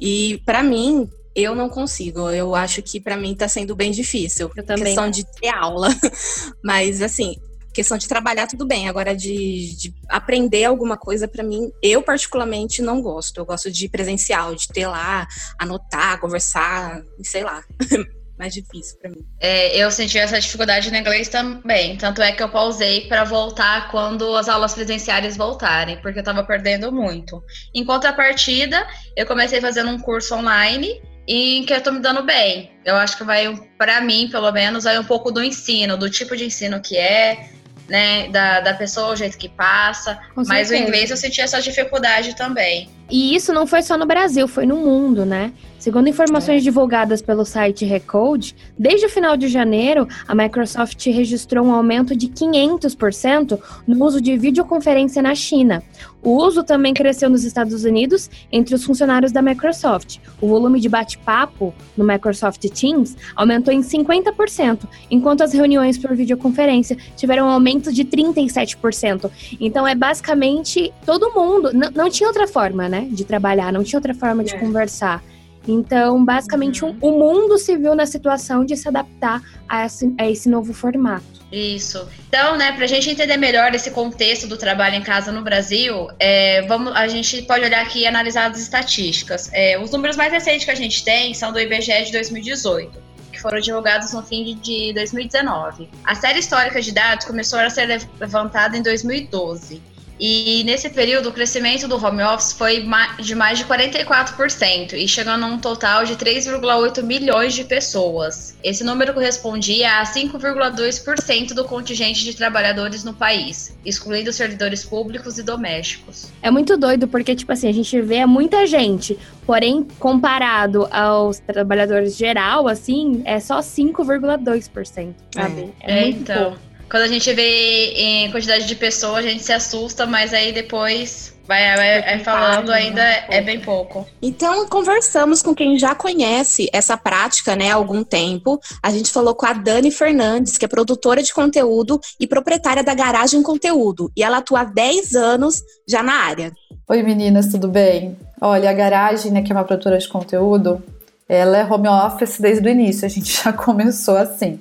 E 0.00 0.40
para 0.46 0.62
mim, 0.62 1.06
eu 1.36 1.54
não 1.54 1.68
consigo. 1.68 2.30
Eu 2.30 2.54
acho 2.54 2.80
que 2.80 2.98
para 2.98 3.14
mim 3.14 3.34
tá 3.34 3.46
sendo 3.46 3.76
bem 3.76 3.90
difícil. 3.90 4.50
Eu 4.56 4.64
também. 4.64 4.84
Questão 4.84 5.10
de 5.10 5.22
ter 5.38 5.48
aula. 5.48 5.88
Mas 6.64 7.02
assim, 7.02 7.36
questão 7.80 7.96
de 7.96 8.06
trabalhar, 8.06 8.46
tudo 8.46 8.66
bem. 8.66 8.88
Agora, 8.88 9.16
de, 9.16 9.74
de 9.74 9.94
aprender 10.08 10.64
alguma 10.64 10.98
coisa, 10.98 11.26
para 11.26 11.42
mim, 11.42 11.72
eu 11.82 12.02
particularmente 12.02 12.82
não 12.82 13.00
gosto. 13.00 13.38
Eu 13.38 13.46
gosto 13.46 13.70
de 13.70 13.88
presencial, 13.88 14.54
de 14.54 14.68
ter 14.68 14.86
lá, 14.86 15.26
anotar, 15.58 16.20
conversar, 16.20 17.02
sei 17.22 17.42
lá. 17.42 17.64
mais 18.38 18.54
difícil 18.54 18.98
para 18.98 19.10
mim. 19.10 19.18
É, 19.38 19.76
eu 19.76 19.90
senti 19.90 20.18
essa 20.18 20.40
dificuldade 20.40 20.90
no 20.90 20.96
inglês 20.96 21.28
também. 21.28 21.96
Tanto 21.96 22.22
é 22.22 22.32
que 22.32 22.42
eu 22.42 22.48
pausei 22.48 23.06
para 23.06 23.22
voltar 23.22 23.90
quando 23.90 24.34
as 24.34 24.48
aulas 24.48 24.72
presenciais 24.72 25.36
voltarem, 25.36 26.00
porque 26.00 26.18
eu 26.18 26.22
estava 26.22 26.42
perdendo 26.42 26.90
muito. 26.90 27.42
Em 27.74 27.84
contrapartida, 27.84 28.86
eu 29.14 29.26
comecei 29.26 29.60
fazendo 29.60 29.90
um 29.90 29.98
curso 29.98 30.34
online 30.34 31.02
em 31.28 31.64
que 31.64 31.72
eu 31.72 31.82
tô 31.82 31.92
me 31.92 32.00
dando 32.00 32.22
bem. 32.22 32.72
Eu 32.82 32.96
acho 32.96 33.16
que 33.16 33.24
vai, 33.24 33.54
para 33.76 34.00
mim, 34.00 34.28
pelo 34.30 34.50
menos, 34.50 34.84
vai 34.84 34.98
um 34.98 35.04
pouco 35.04 35.30
do 35.30 35.42
ensino, 35.42 35.98
do 35.98 36.08
tipo 36.08 36.34
de 36.34 36.46
ensino 36.46 36.80
que 36.80 36.96
é, 36.96 37.50
né, 37.90 38.28
da, 38.28 38.60
da 38.60 38.74
pessoa, 38.74 39.12
o 39.12 39.16
jeito 39.16 39.36
que 39.36 39.48
passa. 39.48 40.18
Com 40.34 40.42
mas 40.46 40.68
certeza. 40.68 40.74
o 40.74 40.76
inglês 40.76 41.10
eu 41.10 41.16
senti 41.16 41.40
essa 41.40 41.60
dificuldade 41.60 42.34
também. 42.36 42.88
E 43.10 43.34
isso 43.34 43.52
não 43.52 43.66
foi 43.66 43.82
só 43.82 43.98
no 43.98 44.06
Brasil, 44.06 44.46
foi 44.46 44.64
no 44.64 44.76
mundo, 44.76 45.26
né? 45.26 45.52
Segundo 45.80 46.10
informações 46.10 46.62
divulgadas 46.62 47.22
pelo 47.22 47.42
site 47.42 47.86
Recode, 47.86 48.54
desde 48.78 49.06
o 49.06 49.08
final 49.08 49.34
de 49.34 49.48
janeiro, 49.48 50.06
a 50.28 50.34
Microsoft 50.34 51.06
registrou 51.06 51.64
um 51.64 51.72
aumento 51.72 52.14
de 52.14 52.28
500% 52.28 53.58
no 53.86 54.04
uso 54.04 54.20
de 54.20 54.36
videoconferência 54.36 55.22
na 55.22 55.34
China. 55.34 55.82
O 56.22 56.36
uso 56.36 56.62
também 56.62 56.92
cresceu 56.92 57.30
nos 57.30 57.44
Estados 57.44 57.82
Unidos 57.84 58.28
entre 58.52 58.74
os 58.74 58.84
funcionários 58.84 59.32
da 59.32 59.40
Microsoft. 59.40 60.18
O 60.38 60.48
volume 60.48 60.80
de 60.80 60.88
bate-papo 60.88 61.72
no 61.96 62.04
Microsoft 62.04 62.60
Teams 62.68 63.16
aumentou 63.34 63.72
em 63.72 63.80
50%, 63.80 64.80
enquanto 65.10 65.42
as 65.42 65.54
reuniões 65.54 65.96
por 65.96 66.14
videoconferência 66.14 66.94
tiveram 67.16 67.46
um 67.46 67.50
aumento 67.50 67.90
de 67.90 68.04
37%. 68.04 69.30
Então 69.58 69.88
é 69.88 69.94
basicamente 69.94 70.92
todo 71.06 71.32
mundo, 71.32 71.70
não 71.72 72.10
tinha 72.10 72.28
outra 72.28 72.46
forma, 72.46 72.86
né, 72.86 73.08
de 73.10 73.24
trabalhar, 73.24 73.72
não 73.72 73.82
tinha 73.82 73.98
outra 73.98 74.12
forma 74.12 74.44
de 74.44 74.54
é. 74.54 74.58
conversar. 74.58 75.24
Então, 75.66 76.24
basicamente, 76.24 76.84
uhum. 76.84 76.96
um, 77.02 77.08
o 77.08 77.18
mundo 77.18 77.58
se 77.58 77.76
viu 77.76 77.94
na 77.94 78.06
situação 78.06 78.64
de 78.64 78.76
se 78.76 78.88
adaptar 78.88 79.42
a 79.68 79.86
esse, 79.86 80.14
a 80.18 80.28
esse 80.28 80.48
novo 80.48 80.72
formato. 80.72 81.40
Isso. 81.52 82.08
Então, 82.28 82.56
né, 82.56 82.72
para 82.72 82.84
a 82.84 82.88
gente 82.88 83.10
entender 83.10 83.36
melhor 83.36 83.74
esse 83.74 83.90
contexto 83.90 84.46
do 84.46 84.56
trabalho 84.56 84.94
em 84.94 85.02
casa 85.02 85.32
no 85.32 85.42
Brasil, 85.42 86.08
é, 86.18 86.62
vamos, 86.62 86.94
a 86.94 87.08
gente 87.08 87.42
pode 87.42 87.64
olhar 87.64 87.82
aqui 87.82 88.00
e 88.00 88.06
analisar 88.06 88.50
as 88.50 88.58
estatísticas. 88.58 89.50
É, 89.52 89.78
os 89.78 89.90
números 89.90 90.16
mais 90.16 90.32
recentes 90.32 90.64
que 90.64 90.70
a 90.70 90.76
gente 90.76 91.04
tem 91.04 91.34
são 91.34 91.52
do 91.52 91.60
IBGE 91.60 92.04
de 92.04 92.12
2018 92.12 93.10
que 93.32 93.40
foram 93.40 93.60
divulgados 93.60 94.12
no 94.12 94.22
fim 94.22 94.56
de 94.56 94.92
2019. 94.92 95.88
A 96.04 96.14
série 96.16 96.40
histórica 96.40 96.82
de 96.82 96.92
dados 96.92 97.24
começou 97.24 97.60
a 97.60 97.70
ser 97.70 97.86
levantada 98.18 98.76
em 98.76 98.82
2012 98.82 99.80
E 100.20 100.62
nesse 100.64 100.90
período, 100.90 101.30
o 101.30 101.32
crescimento 101.32 101.88
do 101.88 101.96
home 101.96 102.22
office 102.22 102.52
foi 102.52 102.86
de 103.18 103.34
mais 103.34 103.58
de 103.58 103.64
44% 103.64 104.92
e 104.92 105.08
chegando 105.08 105.44
a 105.44 105.48
um 105.48 105.58
total 105.58 106.04
de 106.04 106.14
3,8 106.14 107.02
milhões 107.02 107.54
de 107.54 107.64
pessoas. 107.64 108.54
Esse 108.62 108.84
número 108.84 109.14
correspondia 109.14 110.00
a 110.00 110.04
5,2% 110.04 111.54
do 111.54 111.64
contingente 111.64 112.22
de 112.22 112.36
trabalhadores 112.36 113.02
no 113.02 113.14
país, 113.14 113.74
excluindo 113.84 114.30
servidores 114.30 114.84
públicos 114.84 115.38
e 115.38 115.42
domésticos. 115.42 116.30
É 116.42 116.50
muito 116.50 116.76
doido 116.76 117.08
porque, 117.08 117.34
tipo 117.34 117.52
assim, 117.52 117.68
a 117.68 117.72
gente 117.72 117.98
vê 118.02 118.26
muita 118.26 118.66
gente, 118.66 119.18
porém, 119.46 119.86
comparado 119.98 120.86
aos 120.90 121.38
trabalhadores 121.38 122.14
geral, 122.14 122.68
assim, 122.68 123.22
é 123.24 123.40
só 123.40 123.60
5,2%, 123.60 125.14
sabe? 125.34 125.72
É, 125.80 125.98
é 125.98 126.02
muito 126.02 126.20
então. 126.20 126.44
pouco. 126.44 126.69
Quando 126.90 127.04
a 127.04 127.08
gente 127.08 127.32
vê 127.32 127.92
em 127.92 128.32
quantidade 128.32 128.66
de 128.66 128.74
pessoas, 128.74 129.24
a 129.24 129.28
gente 129.28 129.44
se 129.44 129.52
assusta, 129.52 130.06
mas 130.06 130.34
aí 130.34 130.50
depois 130.50 131.32
vai, 131.46 131.76
vai, 131.76 132.02
vai 132.02 132.18
falando 132.18 132.70
ainda 132.72 133.00
é 133.28 133.40
bem 133.40 133.60
pouco. 133.60 134.04
Então, 134.20 134.66
conversamos 134.68 135.40
com 135.40 135.54
quem 135.54 135.78
já 135.78 135.94
conhece 135.94 136.68
essa 136.72 136.96
prática 136.96 137.54
né, 137.54 137.70
há 137.70 137.76
algum 137.76 138.02
tempo. 138.02 138.58
A 138.82 138.90
gente 138.90 139.12
falou 139.12 139.36
com 139.36 139.46
a 139.46 139.52
Dani 139.52 139.92
Fernandes, 139.92 140.58
que 140.58 140.64
é 140.64 140.68
produtora 140.68 141.22
de 141.22 141.32
conteúdo 141.32 142.00
e 142.18 142.26
proprietária 142.26 142.82
da 142.82 142.92
Garagem 142.92 143.40
Conteúdo. 143.40 144.10
E 144.16 144.24
ela 144.24 144.38
atua 144.38 144.62
há 144.62 144.64
10 144.64 145.14
anos 145.14 145.62
já 145.88 146.02
na 146.02 146.14
área. 146.14 146.50
Oi 146.88 147.02
meninas, 147.04 147.46
tudo 147.46 147.68
bem? 147.68 148.18
Olha, 148.40 148.68
a 148.68 148.72
Garagem, 148.72 149.30
né, 149.30 149.42
que 149.42 149.52
é 149.52 149.54
uma 149.54 149.64
produtora 149.64 149.96
de 149.96 150.08
conteúdo, 150.08 150.82
ela 151.28 151.56
é 151.56 151.64
home 151.64 151.86
office 151.86 152.40
desde 152.40 152.66
o 152.66 152.70
início. 152.70 153.06
A 153.06 153.08
gente 153.08 153.30
já 153.44 153.52
começou 153.52 154.16
assim. 154.16 154.58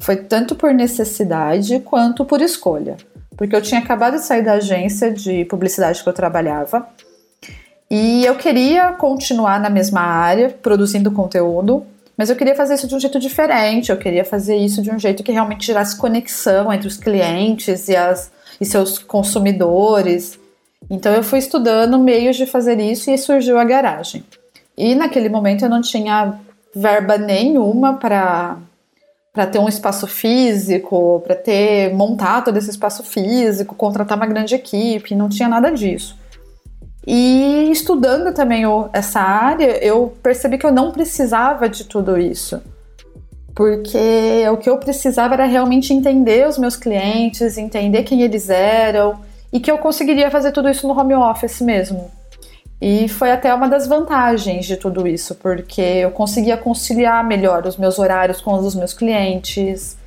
Foi 0.00 0.16
tanto 0.16 0.54
por 0.54 0.72
necessidade 0.72 1.80
quanto 1.80 2.24
por 2.24 2.40
escolha. 2.40 2.96
Porque 3.36 3.54
eu 3.54 3.62
tinha 3.62 3.80
acabado 3.80 4.16
de 4.16 4.24
sair 4.24 4.42
da 4.42 4.54
agência 4.54 5.12
de 5.12 5.44
publicidade 5.44 6.02
que 6.02 6.08
eu 6.08 6.12
trabalhava 6.12 6.88
e 7.90 8.24
eu 8.24 8.34
queria 8.36 8.92
continuar 8.92 9.58
na 9.58 9.70
mesma 9.70 10.00
área, 10.00 10.50
produzindo 10.50 11.10
conteúdo, 11.10 11.86
mas 12.16 12.28
eu 12.28 12.36
queria 12.36 12.54
fazer 12.54 12.74
isso 12.74 12.86
de 12.86 12.94
um 12.94 13.00
jeito 13.00 13.18
diferente, 13.18 13.90
eu 13.90 13.96
queria 13.96 14.24
fazer 14.24 14.56
isso 14.56 14.82
de 14.82 14.90
um 14.90 14.98
jeito 14.98 15.22
que 15.22 15.32
realmente 15.32 15.66
gerasse 15.66 15.96
conexão 15.96 16.70
entre 16.72 16.86
os 16.86 16.98
clientes 16.98 17.88
e, 17.88 17.96
as, 17.96 18.30
e 18.60 18.66
seus 18.66 18.98
consumidores. 18.98 20.38
Então 20.90 21.14
eu 21.14 21.22
fui 21.22 21.38
estudando 21.38 21.98
meios 21.98 22.36
de 22.36 22.44
fazer 22.44 22.78
isso 22.78 23.10
e 23.10 23.16
surgiu 23.16 23.56
a 23.56 23.64
garagem. 23.64 24.22
E 24.76 24.94
naquele 24.94 25.30
momento 25.30 25.64
eu 25.64 25.70
não 25.70 25.80
tinha 25.80 26.34
verba 26.74 27.16
nenhuma 27.16 27.94
para 27.94 28.58
para 29.38 29.46
ter 29.46 29.60
um 29.60 29.68
espaço 29.68 30.08
físico, 30.08 31.22
para 31.24 31.36
ter 31.36 31.94
montar 31.94 32.42
todo 32.42 32.56
esse 32.56 32.70
espaço 32.70 33.04
físico, 33.04 33.72
contratar 33.72 34.18
uma 34.18 34.26
grande 34.26 34.56
equipe, 34.56 35.14
não 35.14 35.28
tinha 35.28 35.48
nada 35.48 35.70
disso. 35.70 36.18
E 37.06 37.70
estudando 37.70 38.34
também 38.34 38.64
essa 38.92 39.20
área, 39.20 39.78
eu 39.78 40.12
percebi 40.24 40.58
que 40.58 40.66
eu 40.66 40.72
não 40.72 40.90
precisava 40.90 41.68
de 41.68 41.84
tudo 41.84 42.18
isso. 42.18 42.60
Porque 43.54 44.44
o 44.52 44.56
que 44.56 44.68
eu 44.68 44.76
precisava 44.76 45.34
era 45.34 45.44
realmente 45.44 45.94
entender 45.94 46.48
os 46.48 46.58
meus 46.58 46.74
clientes, 46.74 47.56
entender 47.56 48.02
quem 48.02 48.22
eles 48.22 48.50
eram 48.50 49.20
e 49.52 49.60
que 49.60 49.70
eu 49.70 49.78
conseguiria 49.78 50.32
fazer 50.32 50.50
tudo 50.50 50.68
isso 50.68 50.88
no 50.88 50.98
home 50.98 51.14
office 51.14 51.60
mesmo. 51.60 52.10
E 52.80 53.08
foi 53.08 53.32
até 53.32 53.52
uma 53.52 53.68
das 53.68 53.88
vantagens 53.88 54.64
de 54.64 54.76
tudo 54.76 55.06
isso, 55.06 55.34
porque 55.34 55.80
eu 55.80 56.12
conseguia 56.12 56.56
conciliar 56.56 57.24
melhor 57.24 57.66
os 57.66 57.76
meus 57.76 57.98
horários 57.98 58.40
com 58.40 58.54
os 58.54 58.62
dos 58.62 58.74
meus 58.74 58.92
clientes. 58.92 59.98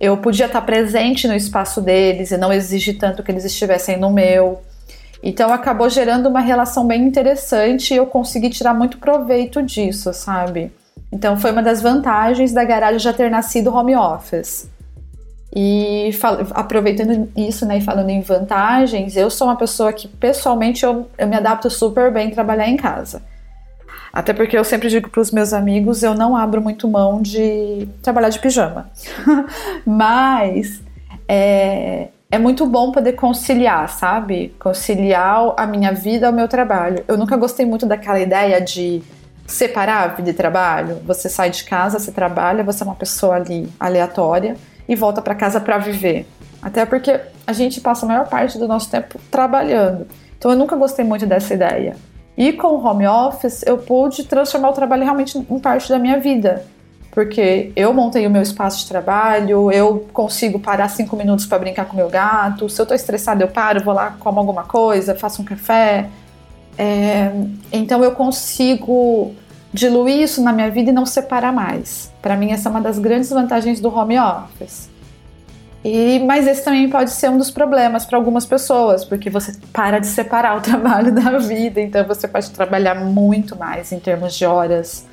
Eu 0.00 0.16
podia 0.16 0.46
estar 0.46 0.60
presente 0.62 1.28
no 1.28 1.34
espaço 1.34 1.80
deles 1.80 2.32
e 2.32 2.36
não 2.36 2.52
exigir 2.52 2.98
tanto 2.98 3.22
que 3.22 3.30
eles 3.30 3.44
estivessem 3.44 3.96
no 3.96 4.10
meu. 4.10 4.60
Então 5.22 5.52
acabou 5.52 5.88
gerando 5.88 6.28
uma 6.28 6.40
relação 6.40 6.86
bem 6.86 7.02
interessante 7.04 7.94
e 7.94 7.96
eu 7.96 8.06
consegui 8.06 8.50
tirar 8.50 8.74
muito 8.74 8.98
proveito 8.98 9.62
disso, 9.62 10.12
sabe? 10.12 10.72
Então 11.12 11.36
foi 11.36 11.52
uma 11.52 11.62
das 11.62 11.80
vantagens 11.80 12.52
da 12.52 12.64
garagem 12.64 12.98
já 12.98 13.12
ter 13.12 13.30
nascido 13.30 13.72
home 13.72 13.94
office. 13.94 14.68
E 15.58 16.10
aproveitando 16.50 17.32
isso, 17.34 17.64
né, 17.64 17.78
e 17.78 17.80
falando 17.80 18.10
em 18.10 18.20
vantagens, 18.20 19.16
eu 19.16 19.30
sou 19.30 19.46
uma 19.46 19.56
pessoa 19.56 19.90
que 19.90 20.06
pessoalmente 20.06 20.84
eu, 20.84 21.08
eu 21.16 21.26
me 21.26 21.34
adapto 21.34 21.70
super 21.70 22.12
bem 22.12 22.30
trabalhar 22.30 22.68
em 22.68 22.76
casa. 22.76 23.22
Até 24.12 24.34
porque 24.34 24.58
eu 24.58 24.64
sempre 24.64 24.90
digo 24.90 25.08
para 25.08 25.22
os 25.22 25.30
meus 25.30 25.54
amigos, 25.54 26.02
eu 26.02 26.14
não 26.14 26.36
abro 26.36 26.60
muito 26.60 26.86
mão 26.86 27.22
de 27.22 27.88
trabalhar 28.02 28.28
de 28.28 28.38
pijama. 28.38 28.90
Mas 29.86 30.82
é, 31.26 32.08
é 32.30 32.38
muito 32.38 32.66
bom 32.66 32.92
poder 32.92 33.14
conciliar, 33.14 33.88
sabe? 33.88 34.54
Conciliar 34.58 35.54
a 35.56 35.66
minha 35.66 35.90
vida 35.90 36.26
ao 36.26 36.34
meu 36.34 36.48
trabalho. 36.48 37.02
Eu 37.08 37.16
nunca 37.16 37.34
gostei 37.34 37.64
muito 37.64 37.86
daquela 37.86 38.20
ideia 38.20 38.60
de 38.60 39.02
separar 39.46 40.16
vida 40.16 40.28
e 40.28 40.34
trabalho. 40.34 41.00
Você 41.06 41.30
sai 41.30 41.48
de 41.48 41.64
casa, 41.64 41.98
você 41.98 42.12
trabalha, 42.12 42.62
você 42.62 42.82
é 42.82 42.86
uma 42.86 42.94
pessoa 42.94 43.36
ali 43.36 43.70
aleatória 43.80 44.54
e 44.88 44.94
volta 44.94 45.20
para 45.20 45.34
casa 45.34 45.60
para 45.60 45.78
viver. 45.78 46.26
Até 46.62 46.84
porque 46.84 47.20
a 47.46 47.52
gente 47.52 47.80
passa 47.80 48.04
a 48.04 48.08
maior 48.08 48.28
parte 48.28 48.58
do 48.58 48.66
nosso 48.66 48.90
tempo 48.90 49.18
trabalhando. 49.30 50.06
Então 50.38 50.50
eu 50.50 50.56
nunca 50.56 50.76
gostei 50.76 51.04
muito 51.04 51.26
dessa 51.26 51.54
ideia. 51.54 51.96
E 52.36 52.52
com 52.52 52.68
o 52.68 52.84
home 52.84 53.06
office 53.06 53.62
eu 53.66 53.78
pude 53.78 54.24
transformar 54.24 54.70
o 54.70 54.72
trabalho 54.72 55.04
realmente 55.04 55.38
em 55.38 55.58
parte 55.58 55.88
da 55.88 55.98
minha 55.98 56.18
vida. 56.18 56.64
Porque 57.10 57.72
eu 57.74 57.94
montei 57.94 58.26
o 58.26 58.30
meu 58.30 58.42
espaço 58.42 58.80
de 58.80 58.88
trabalho, 58.88 59.72
eu 59.72 60.06
consigo 60.12 60.58
parar 60.58 60.88
cinco 60.88 61.16
minutos 61.16 61.46
para 61.46 61.58
brincar 61.58 61.86
com 61.86 61.96
meu 61.96 62.10
gato. 62.10 62.68
Se 62.68 62.78
eu 62.78 62.82
estou 62.82 62.94
estressada, 62.94 63.42
eu 63.42 63.48
paro, 63.48 63.82
vou 63.82 63.94
lá, 63.94 64.16
como 64.20 64.38
alguma 64.38 64.64
coisa, 64.64 65.14
faço 65.14 65.40
um 65.40 65.44
café. 65.44 66.10
É, 66.76 67.30
então 67.72 68.04
eu 68.04 68.12
consigo 68.12 69.34
diluir 69.76 70.22
isso 70.22 70.42
na 70.42 70.52
minha 70.52 70.70
vida 70.70 70.90
e 70.90 70.92
não 70.92 71.04
separar 71.04 71.52
mais. 71.52 72.10
Para 72.22 72.36
mim, 72.36 72.50
essa 72.50 72.68
é 72.68 72.70
uma 72.70 72.80
das 72.80 72.98
grandes 72.98 73.28
vantagens 73.30 73.78
do 73.78 73.94
home 73.94 74.18
office. 74.18 74.88
E, 75.84 76.18
mas 76.20 76.46
esse 76.46 76.64
também 76.64 76.88
pode 76.88 77.10
ser 77.10 77.30
um 77.30 77.38
dos 77.38 77.50
problemas 77.50 78.04
para 78.04 78.18
algumas 78.18 78.44
pessoas, 78.44 79.04
porque 79.04 79.30
você 79.30 79.52
para 79.72 80.00
de 80.00 80.06
separar 80.06 80.56
o 80.56 80.60
trabalho 80.62 81.12
da 81.12 81.38
vida, 81.38 81.80
então 81.80 82.04
você 82.04 82.26
pode 82.26 82.50
trabalhar 82.50 82.94
muito 82.96 83.54
mais 83.56 83.92
em 83.92 84.00
termos 84.00 84.34
de 84.34 84.44
horas, 84.44 85.06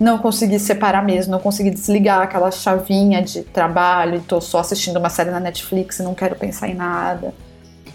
não 0.00 0.16
conseguir 0.18 0.60
separar 0.60 1.04
mesmo, 1.04 1.32
não 1.32 1.40
conseguir 1.40 1.70
desligar 1.70 2.22
aquela 2.22 2.50
chavinha 2.50 3.20
de 3.20 3.42
trabalho, 3.42 4.16
estou 4.16 4.40
só 4.40 4.60
assistindo 4.60 4.96
uma 4.96 5.10
série 5.10 5.30
na 5.30 5.40
Netflix 5.40 5.98
e 5.98 6.02
não 6.02 6.14
quero 6.14 6.36
pensar 6.36 6.68
em 6.68 6.74
nada. 6.74 7.34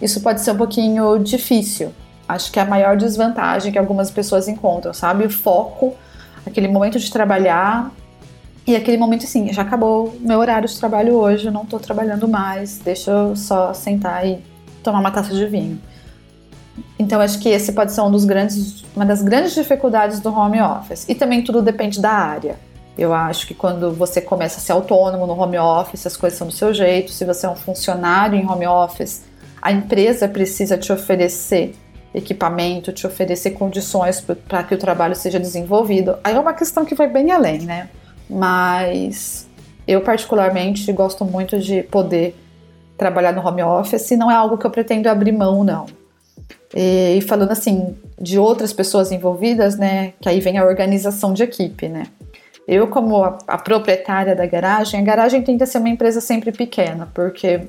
Isso 0.02 0.22
pode 0.22 0.42
ser 0.42 0.52
um 0.52 0.58
pouquinho 0.58 1.18
difícil. 1.18 1.92
Acho 2.28 2.52
que 2.52 2.60
é 2.60 2.62
a 2.62 2.66
maior 2.66 2.96
desvantagem 2.96 3.72
que 3.72 3.80
algumas 3.80 4.12
pessoas 4.12 4.48
encontram, 4.48 4.94
sabe? 4.94 5.26
O 5.26 5.30
foco 5.30 5.96
aquele 6.50 6.68
momento 6.68 7.00
de 7.00 7.12
trabalhar 7.12 7.92
e 8.68 8.76
aquele 8.76 8.98
momento 8.98 9.26
assim, 9.26 9.52
já 9.52 9.64
acabou 9.64 10.16
meu 10.20 10.38
horário 10.40 10.68
de 10.68 10.78
trabalho 10.78 11.16
hoje, 11.16 11.48
eu 11.48 11.52
não 11.52 11.64
estou 11.64 11.80
trabalhando 11.80 12.28
mais, 12.28 12.78
deixa 12.78 13.10
eu 13.10 13.36
só 13.36 13.74
sentar 13.74 14.28
e 14.28 14.40
tomar 14.84 15.00
uma 15.00 15.12
taça 15.12 15.34
de 15.34 15.46
vinho. 15.48 15.82
Então 16.98 17.20
acho 17.20 17.40
que 17.40 17.50
esse 17.50 17.72
pode 17.72 17.92
ser 17.92 18.02
um 18.02 18.12
dos 18.12 18.26
grandes, 18.26 18.84
uma 18.96 19.06
das 19.06 19.22
grandes 19.22 19.54
dificuldades 19.54 20.20
do 20.20 20.30
home 20.30 20.62
office. 20.62 21.08
E 21.10 21.16
também 21.16 21.44
tudo 21.44 21.62
depende 21.62 22.00
da 22.00 22.12
área. 22.12 22.58
Eu 22.98 23.14
acho 23.14 23.48
que 23.48 23.54
quando 23.54 23.94
você 23.94 24.20
começa 24.22 24.58
a 24.58 24.62
ser 24.62 24.74
autônomo 24.74 25.26
no 25.26 25.34
home 25.34 25.58
office, 25.58 26.06
as 26.06 26.18
coisas 26.18 26.38
são 26.38 26.48
do 26.48 26.54
seu 26.54 26.74
jeito. 26.74 27.12
Se 27.12 27.26
você 27.26 27.46
é 27.46 27.50
um 27.50 27.56
funcionário 27.56 28.38
em 28.38 28.46
home 28.46 28.68
office, 28.68 29.24
a 29.62 29.72
empresa 29.72 30.28
precisa 30.28 30.78
te 30.78 30.92
oferecer 30.92 31.74
equipamento, 32.14 32.92
te 32.92 33.06
oferecer 33.06 33.52
condições 33.52 34.22
para 34.48 34.64
que 34.64 34.74
o 34.74 34.78
trabalho 34.78 35.16
seja 35.16 35.40
desenvolvido. 35.40 36.18
Aí 36.24 36.36
é 36.36 36.40
uma 36.40 36.54
questão 36.54 36.86
que 36.86 36.96
vai 36.96 37.08
bem 37.08 37.32
além, 37.32 37.60
né? 37.60 37.90
Mas 38.30 39.48
eu 39.88 40.02
particularmente 40.02 40.92
gosto 40.92 41.24
muito 41.26 41.60
de 41.60 41.84
poder 41.84 42.36
trabalhar 42.98 43.32
no 43.32 43.46
home 43.46 43.64
office, 43.64 44.12
não 44.12 44.30
é 44.30 44.36
algo 44.36 44.58
que 44.58 44.66
eu 44.66 44.72
pretendo 44.72 45.08
abrir 45.08 45.32
mão, 45.32 45.64
não. 45.64 45.86
E 46.76 47.22
falando 47.28 47.52
assim 47.52 47.96
de 48.20 48.38
outras 48.38 48.74
pessoas 48.74 49.12
envolvidas, 49.12 49.78
né, 49.78 50.14
que 50.20 50.30
aí 50.30 50.40
vem 50.40 50.58
a 50.58 50.66
organização 50.66 51.34
de 51.34 51.44
equipe, 51.44 51.88
né? 51.88 52.04
Eu 52.68 52.88
como 52.88 53.24
a, 53.24 53.38
a 53.48 53.58
proprietária 53.58 54.36
da 54.36 54.46
garagem, 54.46 55.00
a 55.00 55.04
garagem 55.04 55.42
tenta 55.42 55.66
ser 55.66 55.80
uma 55.80 55.90
empresa 55.90 56.22
sempre 56.22 56.52
pequena, 56.52 57.10
porque 57.14 57.62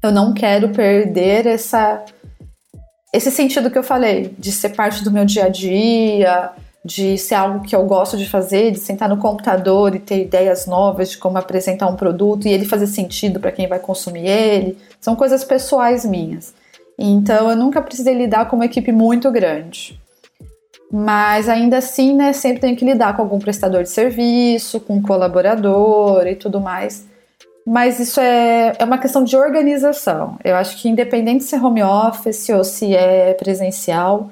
eu 0.00 0.12
não 0.12 0.32
quero 0.32 0.68
perder 0.68 1.46
essa 1.46 2.04
esse 3.12 3.30
sentido 3.30 3.70
que 3.70 3.78
eu 3.78 3.82
falei, 3.82 4.34
de 4.38 4.50
ser 4.50 4.70
parte 4.70 5.04
do 5.04 5.10
meu 5.10 5.24
dia 5.24 5.44
a 5.44 5.48
dia, 5.48 6.52
de 6.84 7.16
ser 7.16 7.34
algo 7.34 7.60
que 7.60 7.76
eu 7.76 7.84
gosto 7.84 8.16
de 8.16 8.28
fazer, 8.28 8.72
de 8.72 8.78
sentar 8.78 9.08
no 9.08 9.18
computador 9.18 9.94
e 9.94 10.00
ter 10.00 10.22
ideias 10.22 10.66
novas 10.66 11.10
de 11.10 11.18
como 11.18 11.38
apresentar 11.38 11.86
um 11.86 11.94
produto 11.94 12.48
e 12.48 12.52
ele 12.52 12.64
fazer 12.64 12.86
sentido 12.86 13.38
para 13.38 13.52
quem 13.52 13.68
vai 13.68 13.78
consumir 13.78 14.26
ele, 14.26 14.78
são 15.00 15.14
coisas 15.14 15.44
pessoais 15.44 16.04
minhas. 16.04 16.54
Então 16.98 17.50
eu 17.50 17.56
nunca 17.56 17.80
precisei 17.82 18.14
lidar 18.14 18.48
com 18.48 18.56
uma 18.56 18.64
equipe 18.64 18.90
muito 18.90 19.30
grande. 19.30 20.00
Mas 20.90 21.48
ainda 21.48 21.78
assim, 21.78 22.14
né, 22.14 22.32
sempre 22.32 22.60
tenho 22.60 22.76
que 22.76 22.84
lidar 22.84 23.16
com 23.16 23.22
algum 23.22 23.38
prestador 23.38 23.82
de 23.82 23.88
serviço, 23.88 24.80
com 24.80 24.96
um 24.96 25.02
colaborador 25.02 26.26
e 26.26 26.34
tudo 26.34 26.60
mais. 26.60 27.06
Mas 27.66 28.00
isso 28.00 28.20
é, 28.20 28.74
é 28.78 28.84
uma 28.84 28.98
questão 28.98 29.22
de 29.22 29.36
organização. 29.36 30.38
Eu 30.44 30.56
acho 30.56 30.80
que 30.80 30.88
independente 30.88 31.44
se 31.44 31.54
é 31.54 31.60
home 31.60 31.82
office 31.82 32.48
ou 32.50 32.64
se 32.64 32.94
é 32.94 33.34
presencial, 33.34 34.30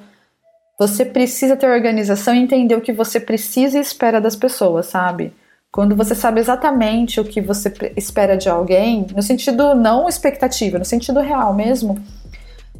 você 0.78 1.04
precisa 1.04 1.56
ter 1.56 1.68
organização 1.68 2.34
e 2.34 2.38
entender 2.38 2.74
o 2.74 2.80
que 2.80 2.92
você 2.92 3.20
precisa 3.20 3.78
e 3.78 3.80
espera 3.80 4.20
das 4.20 4.34
pessoas, 4.34 4.86
sabe? 4.86 5.32
Quando 5.70 5.94
você 5.94 6.14
sabe 6.14 6.40
exatamente 6.40 7.20
o 7.20 7.24
que 7.24 7.40
você 7.40 7.72
espera 7.96 8.36
de 8.36 8.48
alguém, 8.48 9.06
no 9.14 9.22
sentido 9.22 9.74
não 9.74 10.08
expectativa, 10.08 10.78
no 10.78 10.84
sentido 10.84 11.20
real 11.20 11.54
mesmo, 11.54 11.96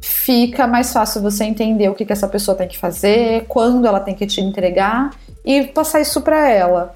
fica 0.01 0.67
mais 0.67 0.93
fácil 0.93 1.21
você 1.21 1.45
entender 1.45 1.89
o 1.89 1.95
que, 1.95 2.05
que 2.05 2.13
essa 2.13 2.27
pessoa 2.27 2.57
tem 2.57 2.67
que 2.67 2.79
fazer, 2.79 3.45
quando 3.47 3.87
ela 3.87 4.01
tem 4.01 4.15
que 4.15 4.27
te 4.27 4.41
entregar 4.41 5.11
e 5.45 5.65
passar 5.65 6.01
isso 6.01 6.21
para 6.23 6.49
ela. 6.49 6.93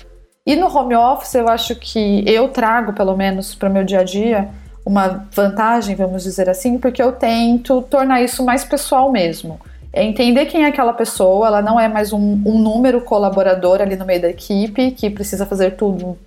E 0.46 0.54
no 0.57 0.66
home 0.66 0.94
office, 0.94 1.35
eu 1.35 1.48
acho 1.48 1.74
que 1.74 2.22
eu 2.26 2.48
trago, 2.48 2.92
pelo 2.92 3.16
menos 3.16 3.54
para 3.54 3.70
o 3.70 3.72
meu 3.72 3.83
dia 3.83 4.00
a 4.00 4.04
dia, 4.04 4.50
uma 4.85 5.26
vantagem, 5.33 5.96
vamos 5.96 6.22
dizer 6.22 6.50
assim, 6.50 6.78
porque 6.78 7.02
eu 7.02 7.12
tento 7.12 7.80
tornar 7.83 8.22
isso 8.22 8.44
mais 8.44 8.62
pessoal 8.62 9.11
mesmo. 9.11 9.59
É 9.90 10.04
entender 10.04 10.44
quem 10.46 10.64
é 10.64 10.66
aquela 10.66 10.92
pessoa, 10.92 11.46
ela 11.46 11.62
não 11.62 11.80
é 11.80 11.88
mais 11.88 12.12
um, 12.12 12.42
um 12.44 12.59
número 12.59 13.00
colaborador 13.00 13.80
ali 13.80 13.96
no 13.96 14.04
meio 14.04 14.20
da 14.20 14.28
equipe 14.28 14.90
que 14.90 15.09
precisa 15.09 15.46
fazer 15.46 15.76
tudo 15.76 16.18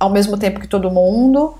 ao 0.00 0.08
mesmo 0.08 0.38
tempo 0.38 0.58
que 0.58 0.68
todo 0.68 0.90
mundo. 0.90 1.54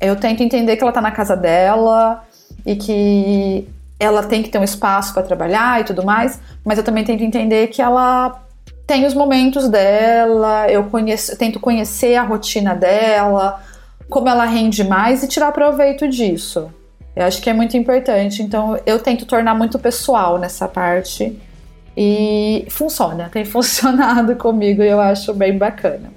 Eu 0.00 0.16
tento 0.16 0.42
entender 0.42 0.76
que 0.76 0.82
ela 0.82 0.90
está 0.90 1.00
na 1.02 1.10
casa 1.10 1.36
dela 1.36 2.24
e 2.64 2.74
que 2.74 3.68
ela 4.00 4.22
tem 4.22 4.42
que 4.42 4.48
ter 4.48 4.58
um 4.58 4.64
espaço 4.64 5.12
para 5.12 5.22
trabalhar 5.22 5.80
e 5.80 5.84
tudo 5.84 6.04
mais, 6.04 6.40
mas 6.64 6.78
eu 6.78 6.84
também 6.84 7.04
tento 7.04 7.22
entender 7.22 7.66
que 7.66 7.82
ela 7.82 8.42
tem 8.92 9.06
os 9.06 9.14
momentos 9.14 9.70
dela, 9.70 10.70
eu 10.70 10.84
conheço, 10.84 11.34
tento 11.38 11.58
conhecer 11.58 12.14
a 12.14 12.22
rotina 12.22 12.74
dela, 12.74 13.58
como 14.06 14.28
ela 14.28 14.44
rende 14.44 14.84
mais 14.84 15.22
e 15.22 15.28
tirar 15.28 15.50
proveito 15.50 16.06
disso. 16.06 16.70
Eu 17.16 17.24
acho 17.24 17.40
que 17.40 17.48
é 17.48 17.54
muito 17.54 17.74
importante, 17.74 18.42
então 18.42 18.78
eu 18.84 18.98
tento 18.98 19.24
tornar 19.24 19.54
muito 19.54 19.78
pessoal 19.78 20.38
nessa 20.38 20.68
parte 20.68 21.40
e 21.96 22.66
funciona, 22.68 23.30
tem 23.32 23.46
funcionado 23.46 24.36
comigo 24.36 24.82
e 24.82 24.88
eu 24.88 25.00
acho 25.00 25.32
bem 25.32 25.56
bacana. 25.56 26.12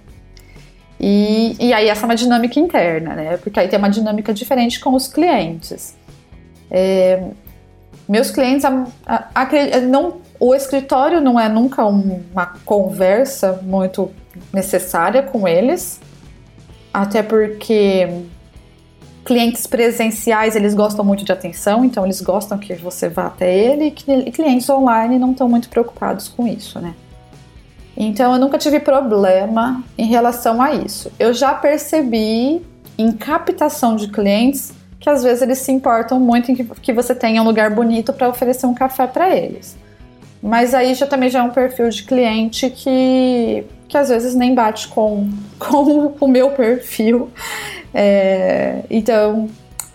E, 0.99 1.55
e 1.57 1.71
aí 1.71 1.87
essa 1.87 2.01
é 2.01 2.07
uma 2.07 2.15
dinâmica 2.15 2.59
interna, 2.59 3.15
né? 3.15 3.37
Porque 3.37 3.57
aí 3.57 3.69
tem 3.69 3.79
uma 3.79 3.89
dinâmica 3.89 4.33
diferente 4.33 4.81
com 4.81 4.93
os 4.93 5.07
clientes. 5.07 5.95
É, 6.69 7.23
meus 8.05 8.31
clientes 8.31 8.65
a, 8.65 8.85
a, 9.05 9.27
a, 9.33 9.79
não 9.79 10.24
o 10.39 10.53
escritório 10.53 11.21
não 11.21 11.39
é 11.39 11.47
nunca 11.47 11.85
uma 11.85 12.47
conversa 12.65 13.59
muito 13.63 14.11
necessária 14.53 15.23
com 15.23 15.47
eles, 15.47 15.99
até 16.93 17.23
porque 17.23 18.07
clientes 19.23 19.65
presenciais 19.65 20.55
eles 20.55 20.73
gostam 20.73 21.03
muito 21.03 21.25
de 21.25 21.31
atenção, 21.31 21.83
então 21.83 22.05
eles 22.05 22.21
gostam 22.21 22.57
que 22.57 22.73
você 22.75 23.09
vá 23.09 23.27
até 23.27 23.53
ele, 23.57 23.87
e 23.87 24.31
clientes 24.31 24.69
online 24.69 25.17
não 25.17 25.31
estão 25.31 25.49
muito 25.49 25.67
preocupados 25.69 26.27
com 26.27 26.47
isso, 26.47 26.79
né? 26.79 26.93
Então 27.97 28.33
eu 28.33 28.39
nunca 28.39 28.57
tive 28.57 28.79
problema 28.79 29.83
em 29.97 30.05
relação 30.05 30.61
a 30.61 30.73
isso. 30.73 31.11
Eu 31.17 31.33
já 31.33 31.53
percebi 31.53 32.61
em 32.97 33.11
captação 33.11 33.95
de 33.95 34.09
clientes 34.09 34.73
que 34.99 35.09
às 35.09 35.23
vezes 35.23 35.41
eles 35.41 35.59
se 35.59 35.71
importam 35.71 36.19
muito 36.19 36.51
em 36.51 36.55
que, 36.55 36.93
você 36.93 37.13
tenha 37.13 37.41
um 37.41 37.45
lugar 37.45 37.69
bonito 37.69 38.11
para 38.11 38.27
oferecer 38.27 38.65
um 38.65 38.73
café 38.73 39.07
para 39.07 39.35
eles. 39.35 39.77
Mas 40.45 40.75
aí 40.75 40.93
já 40.93 41.07
também 41.07 41.27
já 41.27 41.39
é 41.39 41.41
um 41.41 41.49
perfil 41.49 41.89
de 41.89 42.03
cliente 42.03 42.69
que, 42.69 43.65
que 43.87 43.97
às 43.97 44.09
vezes 44.09 44.35
nem 44.35 44.53
bate 44.53 44.87
com, 44.89 45.27
com 45.57 46.13
o 46.19 46.27
meu 46.27 46.51
perfil. 46.51 47.31
É, 47.91 48.83
então, 48.87 49.49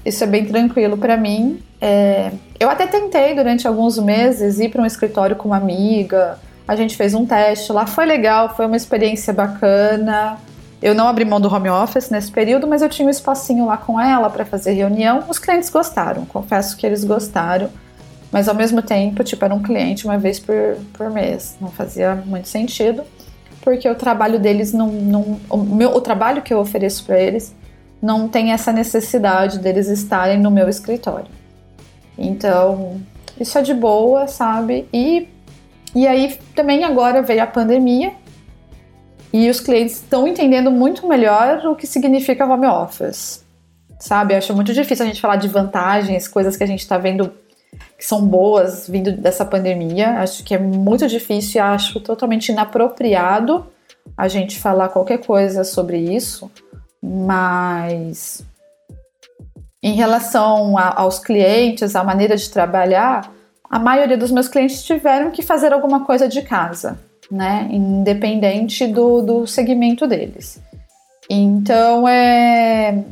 isso 0.05 0.25
é 0.25 0.27
bem 0.27 0.45
tranquilo 0.45 0.99
para 0.99 1.17
mim. 1.17 1.63
É, 1.81 2.33
eu 2.59 2.69
até 2.69 2.85
tentei 2.89 3.33
durante 3.33 3.69
alguns 3.69 3.97
meses 4.01 4.59
ir 4.59 4.71
para 4.71 4.83
um 4.83 4.87
escritório 4.87 5.37
com 5.37 5.51
uma 5.51 5.57
amiga. 5.57 6.37
A 6.67 6.75
gente 6.75 6.97
fez 6.97 7.15
um 7.15 7.25
teste 7.25 7.73
lá, 7.73 7.87
foi 7.87 8.05
legal, 8.05 8.57
foi 8.57 8.67
uma 8.67 8.77
experiência 8.77 9.33
bacana. 9.33 10.37
Eu 10.83 10.97
não 10.97 11.07
abri 11.07 11.25
mão 11.25 11.41
do 11.41 11.53
home 11.53 11.71
office 11.71 12.11
nesse 12.11 12.33
período, 12.33 12.67
mas 12.67 12.83
eu 12.83 12.89
tinha 12.89 13.07
um 13.07 13.11
espacinho 13.11 13.67
lá 13.67 13.77
com 13.77 14.01
ela 14.01 14.29
para 14.29 14.45
fazer 14.45 14.73
reunião. 14.73 15.23
Os 15.29 15.39
clientes 15.39 15.71
gostaram, 15.71 16.25
confesso 16.25 16.77
que 16.77 16.85
eles 16.85 17.05
gostaram. 17.05 17.71
Mas 18.31 18.49
ao 18.49 18.55
mesmo 18.55 18.81
tempo, 18.81 19.25
tipo, 19.25 19.45
era 19.45 19.55
um 19.55 19.63
cliente 19.63 20.05
uma 20.05 20.19
vez 20.19 20.39
por, 20.39 20.77
por 20.93 21.11
mês. 21.11 21.57
Não 21.61 21.69
fazia 21.71 22.15
muito 22.15 22.49
sentido, 22.49 23.03
porque 23.63 23.89
o 23.89 23.95
trabalho 23.95 24.39
deles 24.39 24.73
não. 24.73 24.89
não 24.89 25.41
o, 25.49 25.57
meu, 25.57 25.91
o 25.91 26.01
trabalho 26.01 26.43
que 26.43 26.55
eu 26.55 26.59
ofereço 26.59 27.05
para 27.05 27.19
eles 27.19 27.55
não 28.01 28.29
tem 28.29 28.53
essa 28.53 28.73
necessidade 28.73 29.59
deles 29.59 29.89
estarem 29.89 30.39
no 30.39 30.51
meu 30.51 30.69
escritório. 30.69 31.29
Então, 32.17 33.01
isso 33.39 33.59
é 33.59 33.63
de 33.63 33.75
boa, 33.75 34.27
sabe? 34.27 34.89
E, 34.93 35.29
e 35.95 36.07
aí 36.07 36.39
também 36.55 36.85
agora 36.85 37.21
veio 37.21 37.43
a 37.43 37.47
pandemia 37.47 38.13
e 39.33 39.49
os 39.49 39.61
clientes 39.61 39.97
estão 39.97 40.27
entendendo 40.27 40.71
muito 40.71 41.07
melhor 41.07 41.65
o 41.67 41.77
que 41.77 41.87
significa 41.87 42.47
home 42.47 42.67
office. 42.67 43.45
Sabe? 43.99 44.35
Eu 44.35 44.39
acho 44.39 44.55
muito 44.55 44.73
difícil 44.73 45.05
a 45.05 45.09
gente 45.09 45.21
falar 45.21 45.37
de 45.37 45.47
vantagens, 45.47 46.27
coisas 46.27 46.57
que 46.57 46.65
a 46.65 46.67
gente 46.67 46.81
está 46.81 46.97
vendo 46.97 47.33
que 48.01 48.07
são 48.07 48.27
boas 48.27 48.89
vindo 48.89 49.13
dessa 49.13 49.45
pandemia. 49.45 50.21
Acho 50.21 50.43
que 50.43 50.55
é 50.55 50.59
muito 50.59 51.07
difícil 51.07 51.59
e 51.59 51.61
acho 51.61 52.01
totalmente 52.01 52.49
inapropriado 52.49 53.67
a 54.17 54.27
gente 54.27 54.59
falar 54.59 54.89
qualquer 54.89 55.19
coisa 55.19 55.65
sobre 55.65 55.99
isso, 55.99 56.51
mas 57.03 58.43
em 59.83 59.93
relação 59.93 60.79
a, 60.79 60.99
aos 60.99 61.19
clientes, 61.19 61.95
a 61.95 62.03
maneira 62.03 62.39
de 62.39 62.49
trabalhar, 62.49 63.31
a 63.69 63.79
maioria 63.79 64.17
dos 64.17 64.31
meus 64.31 64.49
clientes 64.49 64.83
tiveram 64.83 65.31
que 65.31 65.43
fazer 65.43 65.71
alguma 65.71 66.07
coisa 66.07 66.27
de 66.27 66.41
casa, 66.41 66.99
né? 67.31 67.69
Independente 67.71 68.87
do, 68.87 69.21
do 69.21 69.47
segmento 69.47 70.07
deles. 70.07 70.59
Então, 71.29 72.09
é, 72.09 73.05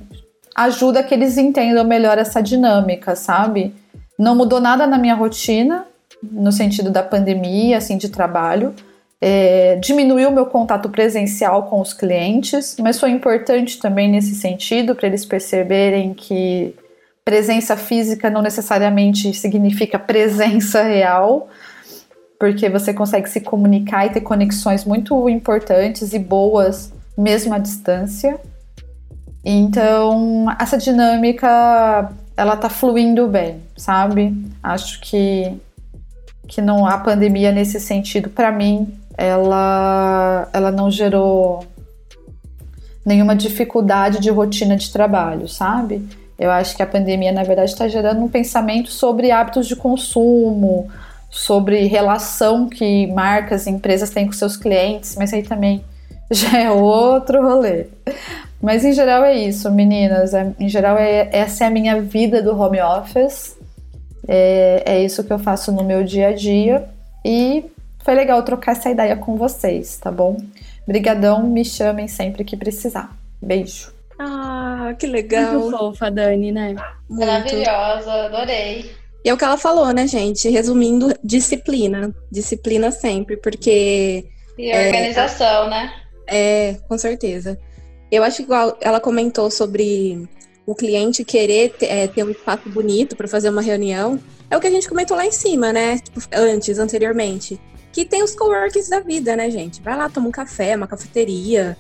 ajuda 0.57 1.03
que 1.03 1.13
eles 1.13 1.37
entendam 1.37 1.85
melhor 1.85 2.17
essa 2.17 2.43
dinâmica, 2.43 3.15
sabe? 3.15 3.75
Não 4.19 4.35
mudou 4.35 4.61
nada 4.61 4.87
na 4.87 4.99
minha 4.99 5.15
rotina, 5.15 5.87
no 6.23 6.51
sentido 6.51 6.91
da 6.91 7.03
pandemia, 7.03 7.79
assim, 7.79 7.97
de 7.97 8.09
trabalho. 8.09 8.75
É, 9.21 9.77
diminuiu 9.77 10.31
meu 10.31 10.47
contato 10.47 10.89
presencial 10.89 11.65
com 11.65 11.81
os 11.81 11.93
clientes, 11.93 12.77
mas 12.79 13.01
foi 13.01 13.11
importante 13.11 13.79
também 13.79 14.09
nesse 14.09 14.35
sentido 14.35 14.95
para 14.95 15.09
eles 15.09 15.25
perceberem 15.25 16.15
que 16.15 16.75
presença 17.25 17.77
física 17.77 18.31
não 18.31 18.41
necessariamente 18.41 19.35
significa 19.35 19.99
presença 19.99 20.83
real, 20.83 21.49
porque 22.39 22.69
você 22.69 22.95
consegue 22.95 23.29
se 23.29 23.41
comunicar 23.41 24.07
e 24.07 24.11
ter 24.11 24.21
conexões 24.21 24.85
muito 24.85 25.29
importantes 25.29 26.13
e 26.13 26.19
boas 26.19 26.93
mesmo 27.17 27.53
à 27.53 27.59
distância. 27.59 28.41
Então, 29.45 30.47
essa 30.61 30.79
dinâmica 30.79 32.11
ela 32.39 32.57
tá 32.57 32.71
fluindo 32.71 33.27
bem, 33.27 33.61
sabe? 33.77 34.33
Acho 34.63 35.01
que 35.01 35.61
que 36.47 36.63
não 36.63 36.87
a 36.87 36.97
pandemia 36.97 37.53
nesse 37.53 37.79
sentido 37.79 38.31
para 38.31 38.53
mim, 38.53 38.95
ela 39.17 40.49
ela 40.53 40.71
não 40.71 40.89
gerou 40.89 41.67
nenhuma 43.05 43.35
dificuldade 43.35 44.21
de 44.21 44.31
rotina 44.31 44.77
de 44.77 44.91
trabalho, 44.93 45.49
sabe? 45.49 46.09
Eu 46.39 46.53
acho 46.53 46.77
que 46.77 46.83
a 46.83 46.87
pandemia, 46.87 47.33
na 47.33 47.43
verdade, 47.43 47.73
está 47.73 47.89
gerando 47.89 48.23
um 48.23 48.29
pensamento 48.29 48.89
sobre 48.89 49.33
hábitos 49.33 49.67
de 49.67 49.75
consumo, 49.75 50.89
sobre 51.29 51.87
relação 51.87 52.69
que 52.69 53.09
marcas 53.09 53.67
e 53.67 53.71
empresas 53.71 54.11
têm 54.11 54.27
com 54.27 54.33
seus 54.33 54.57
clientes, 54.57 55.17
mas 55.19 55.33
aí 55.33 55.43
também 55.43 55.85
já 56.31 56.57
é 56.57 56.71
outro 56.71 57.43
rolê. 57.43 57.87
Mas 58.61 58.85
em 58.85 58.93
geral 58.93 59.25
é 59.25 59.37
isso, 59.37 59.71
meninas. 59.71 60.35
É, 60.35 60.53
em 60.59 60.69
geral, 60.69 60.97
é, 60.99 61.29
essa 61.33 61.65
é 61.65 61.67
a 61.69 61.71
minha 61.71 62.01
vida 62.01 62.43
do 62.43 62.59
home 62.59 62.81
office. 62.81 63.57
É, 64.27 64.83
é 64.85 65.05
isso 65.05 65.25
que 65.25 65.33
eu 65.33 65.39
faço 65.39 65.73
no 65.73 65.85
meu 65.85 66.03
dia 66.03 66.29
a 66.29 66.35
dia. 66.35 66.89
E 67.25 67.65
foi 68.05 68.15
legal 68.15 68.43
trocar 68.43 68.73
essa 68.73 68.91
ideia 68.91 69.17
com 69.17 69.37
vocês, 69.37 69.99
tá 69.99 70.11
bom? 70.11 70.37
Brigadão, 70.87 71.43
me 71.45 71.65
chamem 71.65 72.09
sempre 72.09 72.45
que 72.45 72.57
precisar. 72.57 73.17
Beijo. 73.41 73.93
Ah, 74.19 74.95
que 74.99 75.07
legal. 75.07 75.61
Muito 75.61 75.77
fofa, 75.79 76.11
Dani, 76.11 76.51
né? 76.51 76.75
Muito. 77.09 77.27
Maravilhosa, 77.27 78.13
adorei. 78.25 78.91
E 79.25 79.29
é 79.29 79.35
o 79.35 79.37
que 79.37 79.45
ela 79.45 79.59
falou, 79.59 79.93
né, 79.93 80.07
gente? 80.07 80.49
Resumindo, 80.49 81.15
disciplina. 81.23 82.15
Disciplina 82.31 82.91
sempre, 82.91 83.37
porque. 83.37 84.25
E 84.57 84.77
organização, 84.77 85.67
é, 85.67 85.71
né? 85.71 85.93
É, 86.27 86.77
com 86.89 86.99
certeza. 86.99 87.59
Eu 88.11 88.23
acho 88.23 88.43
igual 88.43 88.77
ela 88.81 89.01
comentou 89.01 89.51
sobre 89.51 90.29
o 90.67 90.75
cliente 90.75 91.25
querer 91.25 91.71
ter, 91.71 91.87
é, 91.87 92.07
ter 92.07 92.25
um 92.25 92.31
espaço 92.31 92.69
bonito 92.69 93.17
para 93.17 93.27
fazer 93.27 93.49
uma 93.49 93.63
reunião. 93.63 94.21
É 94.51 94.57
o 94.57 94.61
que 94.61 94.67
a 94.67 94.71
gente 94.71 94.89
comentou 94.89 95.17
lá 95.17 95.27
em 95.27 95.33
cima, 95.33 95.73
né? 95.73 95.99
Tipo, 95.99 96.21
antes, 96.33 96.79
anteriormente. 96.79 97.61
Que 97.93 98.05
tem 98.05 98.23
os 98.23 98.35
coworkings 98.35 98.89
da 98.89 99.01
vida, 99.01 99.35
né, 99.35 99.51
gente? 99.51 99.81
Vai 99.83 99.97
lá, 99.97 100.09
toma 100.09 100.29
um 100.29 100.31
café, 100.31 100.77
uma 100.77 100.87
cafeteria. 100.87 101.77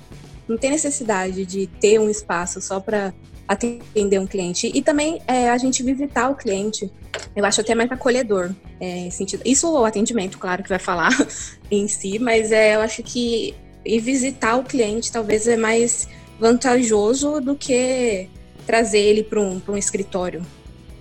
não 0.48 0.56
tem 0.56 0.70
necessidade 0.70 1.44
de 1.44 1.66
ter 1.66 1.98
um 2.00 2.08
espaço 2.08 2.60
só 2.60 2.80
para 2.80 3.12
atender 3.46 4.18
um 4.18 4.26
cliente. 4.26 4.70
E 4.74 4.82
também 4.82 5.20
é, 5.26 5.48
a 5.48 5.56
gente 5.56 5.82
visitar 5.82 6.30
o 6.30 6.34
cliente, 6.34 6.90
eu 7.34 7.44
acho 7.44 7.60
até 7.60 7.74
mais 7.74 7.90
acolhedor. 7.90 8.54
É, 8.80 9.08
sentido. 9.10 9.42
Isso 9.44 9.70
o 9.70 9.84
atendimento, 9.84 10.38
claro, 10.38 10.62
que 10.62 10.68
vai 10.68 10.78
falar 10.78 11.10
em 11.70 11.88
si, 11.88 12.18
mas 12.18 12.52
é, 12.52 12.76
eu 12.76 12.80
acho 12.80 13.02
que 13.02 13.54
ir 13.96 14.00
visitar 14.00 14.56
o 14.56 14.62
cliente 14.62 15.10
talvez 15.10 15.48
é 15.48 15.56
mais 15.56 16.08
vantajoso 16.38 17.40
do 17.40 17.54
que 17.54 18.28
trazer 18.66 18.98
ele 18.98 19.22
para 19.22 19.40
um, 19.40 19.60
um 19.68 19.76
escritório. 19.76 20.42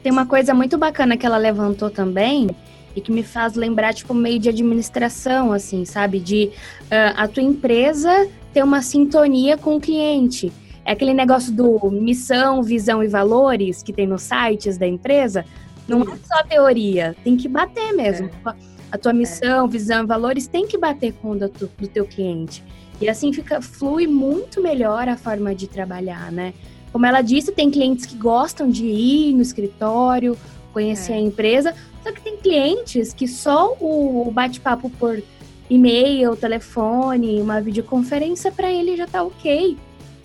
Tem 0.01 0.11
uma 0.11 0.25
coisa 0.25 0.53
muito 0.53 0.77
bacana 0.77 1.17
que 1.17 1.25
ela 1.25 1.37
levantou 1.37 1.89
também, 1.89 2.47
e 2.97 3.01
que 3.01 3.11
me 3.11 3.21
faz 3.21 3.53
lembrar, 3.53 3.93
tipo, 3.93 4.11
meio 4.11 4.39
de 4.39 4.49
administração, 4.49 5.53
assim, 5.53 5.85
sabe? 5.85 6.19
De 6.19 6.49
uh, 6.85 7.13
a 7.15 7.27
tua 7.27 7.43
empresa 7.43 8.27
ter 8.51 8.63
uma 8.63 8.81
sintonia 8.81 9.55
com 9.55 9.75
o 9.75 9.79
cliente. 9.79 10.51
É 10.83 10.93
aquele 10.93 11.13
negócio 11.13 11.53
do 11.53 11.91
missão, 11.91 12.63
visão 12.63 13.03
e 13.03 13.07
valores 13.07 13.83
que 13.83 13.93
tem 13.93 14.07
nos 14.07 14.23
sites 14.23 14.79
da 14.79 14.87
empresa. 14.87 15.45
Não 15.87 16.01
é 16.01 16.17
só 16.25 16.41
teoria, 16.49 17.15
tem 17.23 17.37
que 17.37 17.47
bater 17.47 17.93
mesmo. 17.93 18.31
É. 18.47 18.53
A 18.91 18.97
tua 18.97 19.13
missão, 19.13 19.67
é. 19.67 19.69
visão 19.69 20.03
e 20.03 20.07
valores 20.07 20.47
tem 20.47 20.65
que 20.65 20.75
bater 20.75 21.13
com 21.21 21.31
o 21.31 21.35
do, 21.37 21.49
do 21.49 21.87
teu 21.87 22.05
cliente. 22.05 22.63
E 22.99 23.09
assim 23.09 23.31
fica 23.31 23.61
flui 23.61 24.07
muito 24.07 24.61
melhor 24.61 25.07
a 25.07 25.17
forma 25.17 25.53
de 25.53 25.67
trabalhar, 25.67 26.31
né? 26.31 26.53
Como 26.91 27.05
ela 27.05 27.21
disse, 27.21 27.51
tem 27.51 27.69
clientes 27.69 28.05
que 28.05 28.15
gostam 28.15 28.69
de 28.69 28.85
ir 28.85 29.33
no 29.33 29.41
escritório, 29.41 30.37
conhecer 30.73 31.13
é. 31.13 31.15
a 31.15 31.19
empresa, 31.19 31.75
só 32.03 32.11
que 32.11 32.21
tem 32.21 32.37
clientes 32.37 33.13
que 33.13 33.27
só 33.27 33.75
o 33.79 34.31
bate-papo 34.31 34.89
por 34.91 35.21
e-mail, 35.69 36.35
telefone, 36.35 37.41
uma 37.41 37.59
videoconferência, 37.61 38.51
para 38.51 38.71
ele 38.71 38.95
já 38.95 39.05
tá 39.05 39.23
ok. 39.23 39.77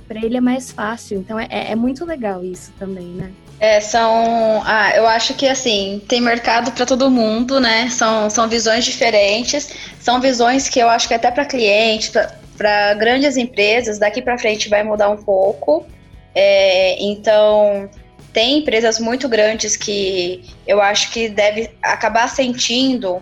Para 0.06 0.24
ele 0.24 0.36
é 0.36 0.40
mais 0.40 0.70
fácil. 0.70 1.18
Então 1.18 1.38
é, 1.38 1.48
é 1.50 1.74
muito 1.74 2.04
legal 2.04 2.44
isso 2.44 2.72
também, 2.78 3.06
né? 3.06 3.32
É, 3.58 3.80
são. 3.80 4.62
Ah, 4.64 4.90
eu 4.96 5.06
acho 5.06 5.34
que 5.34 5.46
assim, 5.46 6.02
tem 6.08 6.20
mercado 6.20 6.72
para 6.72 6.84
todo 6.84 7.08
mundo, 7.10 7.60
né? 7.60 7.88
São, 7.90 8.28
são 8.28 8.48
visões 8.48 8.84
diferentes, 8.84 9.70
são 10.00 10.20
visões 10.20 10.68
que 10.68 10.80
eu 10.80 10.88
acho 10.88 11.06
que 11.06 11.14
até 11.14 11.30
para 11.30 11.44
clientes, 11.44 12.12
para 12.62 12.94
grandes 12.94 13.36
empresas, 13.36 13.98
daqui 13.98 14.22
para 14.22 14.38
frente 14.38 14.68
vai 14.68 14.84
mudar 14.84 15.10
um 15.10 15.16
pouco. 15.16 15.84
É, 16.32 16.96
então, 17.02 17.90
tem 18.32 18.58
empresas 18.58 19.00
muito 19.00 19.28
grandes 19.28 19.76
que 19.76 20.44
eu 20.64 20.80
acho 20.80 21.10
que 21.10 21.28
deve 21.28 21.70
acabar 21.82 22.28
sentindo 22.28 23.20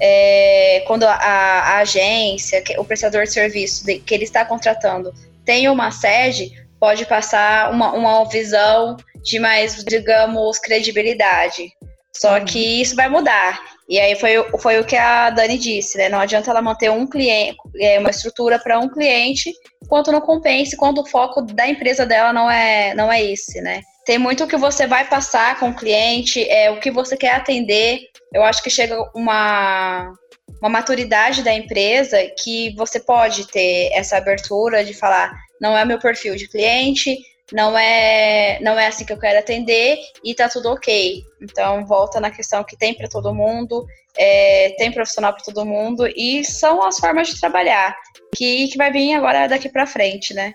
é, 0.00 0.82
quando 0.86 1.04
a, 1.04 1.12
a, 1.12 1.78
agência, 1.80 2.64
o 2.78 2.84
prestador 2.84 3.24
de 3.24 3.32
serviço 3.32 3.84
de, 3.84 3.98
que 3.98 4.14
ele 4.14 4.24
está 4.24 4.42
contratando 4.42 5.12
tem 5.44 5.68
uma 5.68 5.90
sede, 5.90 6.50
pode 6.80 7.04
passar 7.04 7.70
uma, 7.70 7.92
uma 7.92 8.24
visão 8.24 8.96
de 9.22 9.38
mais, 9.38 9.84
digamos, 9.84 10.58
credibilidade. 10.58 11.72
Só 12.18 12.40
que 12.40 12.80
isso 12.80 12.96
vai 12.96 13.08
mudar. 13.08 13.60
E 13.88 13.98
aí 13.98 14.16
foi, 14.16 14.32
foi 14.58 14.80
o 14.80 14.84
que 14.84 14.96
a 14.96 15.30
Dani 15.30 15.56
disse, 15.56 15.96
né? 15.96 16.08
Não 16.08 16.18
adianta 16.18 16.50
ela 16.50 16.60
manter 16.60 16.90
um 16.90 17.06
cliente, 17.06 17.56
é, 17.80 17.98
uma 17.98 18.10
estrutura 18.10 18.58
para 18.58 18.78
um 18.78 18.88
cliente, 18.88 19.52
quanto 19.88 20.12
não 20.12 20.20
compense, 20.20 20.76
quando 20.76 21.00
o 21.00 21.06
foco 21.06 21.42
da 21.42 21.66
empresa 21.66 22.04
dela 22.04 22.32
não 22.32 22.50
é, 22.50 22.94
não 22.94 23.10
é 23.10 23.22
esse, 23.22 23.60
né? 23.60 23.80
Tem 24.04 24.18
muito 24.18 24.44
o 24.44 24.48
que 24.48 24.56
você 24.56 24.86
vai 24.86 25.06
passar 25.06 25.60
com 25.60 25.70
o 25.70 25.74
cliente, 25.74 26.42
é 26.48 26.70
o 26.70 26.80
que 26.80 26.90
você 26.90 27.16
quer 27.16 27.34
atender. 27.34 28.00
Eu 28.32 28.42
acho 28.42 28.62
que 28.62 28.70
chega 28.70 28.96
uma, 29.14 30.12
uma 30.60 30.68
maturidade 30.68 31.42
da 31.42 31.54
empresa 31.54 32.18
que 32.42 32.74
você 32.74 32.98
pode 32.98 33.46
ter 33.46 33.90
essa 33.92 34.16
abertura 34.16 34.84
de 34.84 34.92
falar, 34.92 35.32
não 35.60 35.76
é 35.76 35.84
meu 35.84 35.98
perfil 35.98 36.36
de 36.36 36.48
cliente, 36.48 37.16
não 37.52 37.78
é 37.78 38.58
não 38.60 38.78
é 38.78 38.86
assim 38.86 39.04
que 39.04 39.12
eu 39.12 39.18
quero 39.18 39.38
atender 39.38 39.98
e 40.22 40.34
tá 40.34 40.48
tudo 40.48 40.68
ok. 40.70 41.22
Então 41.40 41.86
volta 41.86 42.20
na 42.20 42.30
questão 42.30 42.62
que 42.64 42.76
tem 42.76 42.94
para 42.94 43.08
todo 43.08 43.34
mundo, 43.34 43.86
é, 44.16 44.74
tem 44.78 44.92
profissional 44.92 45.32
para 45.32 45.44
todo 45.44 45.64
mundo 45.64 46.06
e 46.06 46.44
são 46.44 46.82
as 46.82 46.98
formas 46.98 47.28
de 47.28 47.40
trabalhar 47.40 47.96
que, 48.34 48.68
que 48.68 48.76
vai 48.76 48.92
vir 48.92 49.14
agora 49.14 49.46
daqui 49.46 49.68
para 49.68 49.86
frente, 49.86 50.34
né? 50.34 50.52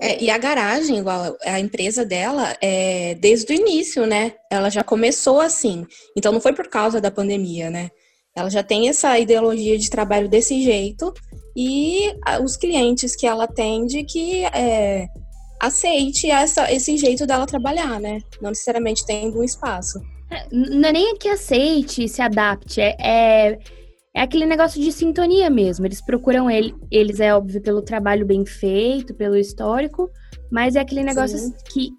É, 0.00 0.22
e 0.22 0.30
a 0.30 0.38
garagem, 0.38 0.98
igual 0.98 1.36
a 1.44 1.60
empresa 1.60 2.04
dela, 2.04 2.56
é, 2.60 3.14
desde 3.14 3.52
o 3.52 3.56
início, 3.56 4.06
né? 4.06 4.32
Ela 4.50 4.68
já 4.68 4.82
começou 4.82 5.40
assim. 5.40 5.86
Então 6.16 6.32
não 6.32 6.40
foi 6.40 6.52
por 6.52 6.68
causa 6.68 7.00
da 7.00 7.10
pandemia, 7.10 7.70
né? 7.70 7.90
Ela 8.34 8.50
já 8.50 8.62
tem 8.62 8.88
essa 8.88 9.18
ideologia 9.18 9.78
de 9.78 9.90
trabalho 9.90 10.28
desse 10.28 10.62
jeito 10.62 11.12
e 11.54 12.12
os 12.42 12.56
clientes 12.56 13.14
que 13.14 13.26
ela 13.26 13.44
atende 13.44 14.02
que 14.04 14.44
é, 14.46 15.06
aceite 15.62 16.30
essa, 16.30 16.70
esse 16.72 16.96
jeito 16.96 17.26
dela 17.26 17.46
trabalhar, 17.46 18.00
né? 18.00 18.20
Não 18.40 18.50
necessariamente 18.50 19.06
tendo 19.06 19.38
um 19.38 19.44
espaço. 19.44 20.00
É, 20.30 20.46
não 20.50 20.88
é 20.88 20.92
nem 20.92 21.16
que 21.16 21.28
aceite, 21.28 22.08
se 22.08 22.20
adapte, 22.20 22.80
é, 22.80 22.96
é 23.00 23.58
é 24.14 24.20
aquele 24.20 24.44
negócio 24.44 24.80
de 24.80 24.92
sintonia 24.92 25.48
mesmo. 25.48 25.86
Eles 25.86 26.02
procuram 26.02 26.50
ele, 26.50 26.74
eles, 26.90 27.18
é 27.18 27.34
óbvio, 27.34 27.62
pelo 27.62 27.80
trabalho 27.80 28.26
bem 28.26 28.44
feito, 28.44 29.14
pelo 29.14 29.36
histórico, 29.36 30.10
mas 30.50 30.76
é 30.76 30.80
aquele 30.80 31.02
negócio 31.02 31.38
Sim. 31.38 31.54
que 31.72 31.90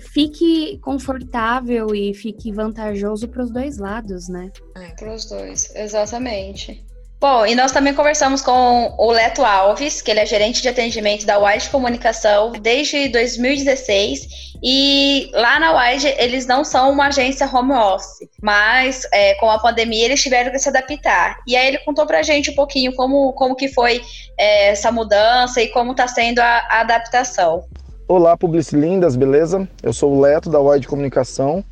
fique 0.00 0.78
confortável 0.78 1.94
e 1.94 2.14
fique 2.14 2.50
vantajoso 2.52 3.28
para 3.28 3.42
os 3.42 3.50
dois 3.50 3.76
lados, 3.76 4.28
né? 4.28 4.50
É, 4.76 4.88
para 4.94 5.14
os 5.14 5.26
dois, 5.26 5.74
exatamente. 5.74 6.84
Bom, 7.20 7.44
e 7.44 7.56
nós 7.56 7.72
também 7.72 7.92
conversamos 7.94 8.40
com 8.40 8.94
o 8.96 9.10
Leto 9.10 9.44
Alves, 9.44 10.00
que 10.00 10.08
ele 10.08 10.20
é 10.20 10.26
gerente 10.26 10.62
de 10.62 10.68
atendimento 10.68 11.26
da 11.26 11.36
Wide 11.36 11.68
Comunicação 11.68 12.52
desde 12.52 13.08
2016. 13.08 14.54
E 14.62 15.28
lá 15.34 15.58
na 15.58 15.76
Wide 15.76 16.06
eles 16.16 16.46
não 16.46 16.62
são 16.62 16.92
uma 16.92 17.08
agência 17.08 17.48
home 17.52 17.72
office, 17.72 18.28
mas 18.40 19.04
é, 19.12 19.34
com 19.34 19.50
a 19.50 19.58
pandemia 19.58 20.04
eles 20.04 20.22
tiveram 20.22 20.52
que 20.52 20.60
se 20.60 20.68
adaptar. 20.68 21.38
E 21.44 21.56
aí 21.56 21.66
ele 21.66 21.78
contou 21.78 22.06
pra 22.06 22.22
gente 22.22 22.50
um 22.50 22.54
pouquinho 22.54 22.94
como, 22.94 23.32
como 23.32 23.56
que 23.56 23.66
foi 23.66 24.00
é, 24.38 24.68
essa 24.68 24.92
mudança 24.92 25.60
e 25.60 25.68
como 25.68 25.90
está 25.90 26.06
sendo 26.06 26.38
a, 26.38 26.62
a 26.70 26.80
adaptação. 26.82 27.64
Olá, 28.06 28.36
Publicilindas, 28.36 29.16
beleza? 29.16 29.68
Eu 29.82 29.92
sou 29.92 30.14
o 30.14 30.20
Leto 30.20 30.48
da 30.48 30.60
Wide 30.60 30.86
Comunicação, 30.86 31.64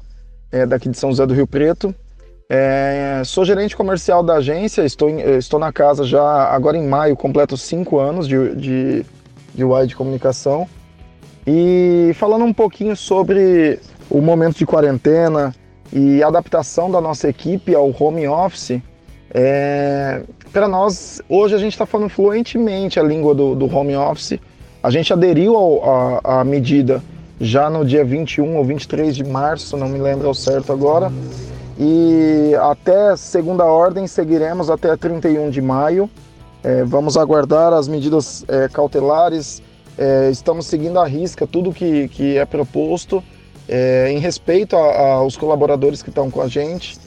é, 0.51 0.67
daqui 0.67 0.89
de 0.89 0.99
São 0.99 1.11
José 1.11 1.25
do 1.25 1.35
Rio 1.35 1.47
Preto. 1.47 1.95
É, 2.49 3.23
sou 3.25 3.45
gerente 3.45 3.77
comercial 3.77 4.23
da 4.23 4.35
agência, 4.35 4.83
estou, 4.83 5.11
em, 5.11 5.21
estou 5.37 5.59
na 5.59 5.73
casa 5.73 6.05
já 6.05 6.23
agora 6.23 6.77
em 6.77 6.87
maio, 6.87 7.17
completo 7.17 7.57
cinco 7.57 7.99
anos 7.99 8.29
de, 8.29 8.55
de, 8.55 9.07
de 9.53 9.65
wide 9.65 9.97
comunicação. 9.97 10.69
E 11.45 12.13
falando 12.15 12.45
um 12.45 12.53
pouquinho 12.53 12.95
sobre 12.95 13.81
o 14.09 14.21
momento 14.21 14.59
de 14.59 14.67
quarentena 14.67 15.55
e 15.93 16.23
adaptação 16.23 16.89
da 16.89 17.01
nossa 17.01 17.29
equipe 17.29 17.75
ao 17.75 17.93
home 17.99 18.29
office, 18.29 18.81
é, 19.35 20.23
para 20.53 20.69
nós, 20.69 21.21
hoje 21.29 21.55
a 21.57 21.59
gente 21.59 21.73
está 21.73 21.85
falando 21.85 22.11
fluentemente 22.11 23.01
a 23.01 23.03
língua 23.03 23.35
do, 23.35 23.57
do 23.57 23.67
home 23.67 23.97
office. 23.97 24.39
A 24.83 24.91
gente 24.91 25.13
aderiu 25.13 25.57
à 26.23 26.45
medida 26.45 27.03
já 27.41 27.69
no 27.69 27.85
dia 27.85 28.05
21 28.05 28.57
ou 28.57 28.65
23 28.65 29.17
de 29.17 29.25
março, 29.25 29.77
não 29.77 29.89
me 29.89 29.99
lembro 29.99 30.29
ao 30.29 30.35
certo 30.35 30.73
agora 30.73 31.11
e 31.79 32.55
até 32.61 33.17
segunda 33.17 33.65
ordem 33.65 34.07
seguiremos 34.07 34.71
até 34.71 34.97
31 34.97 35.51
de 35.51 35.61
maio. 35.61 36.11
É, 36.65 36.85
vamos 36.85 37.17
aguardar 37.17 37.73
as 37.73 37.87
medidas 37.87 38.45
é, 38.49 38.69
cautelares. 38.69 39.63
É, 39.99 40.31
estamos 40.31 40.67
seguindo 40.67 40.99
a 40.99 41.07
risca 41.07 41.47
tudo 41.47 41.73
que, 41.73 42.09
que 42.09 42.39
é 42.39 42.45
proposto 42.45 43.23
é, 43.69 44.11
em 44.11 44.19
respeito 44.19 44.77
aos 44.77 45.37
colaboradores 45.37 46.03
que 46.03 46.09
estão 46.09 46.31
com 46.31 46.41
a 46.41 46.49
gente. 46.49 46.99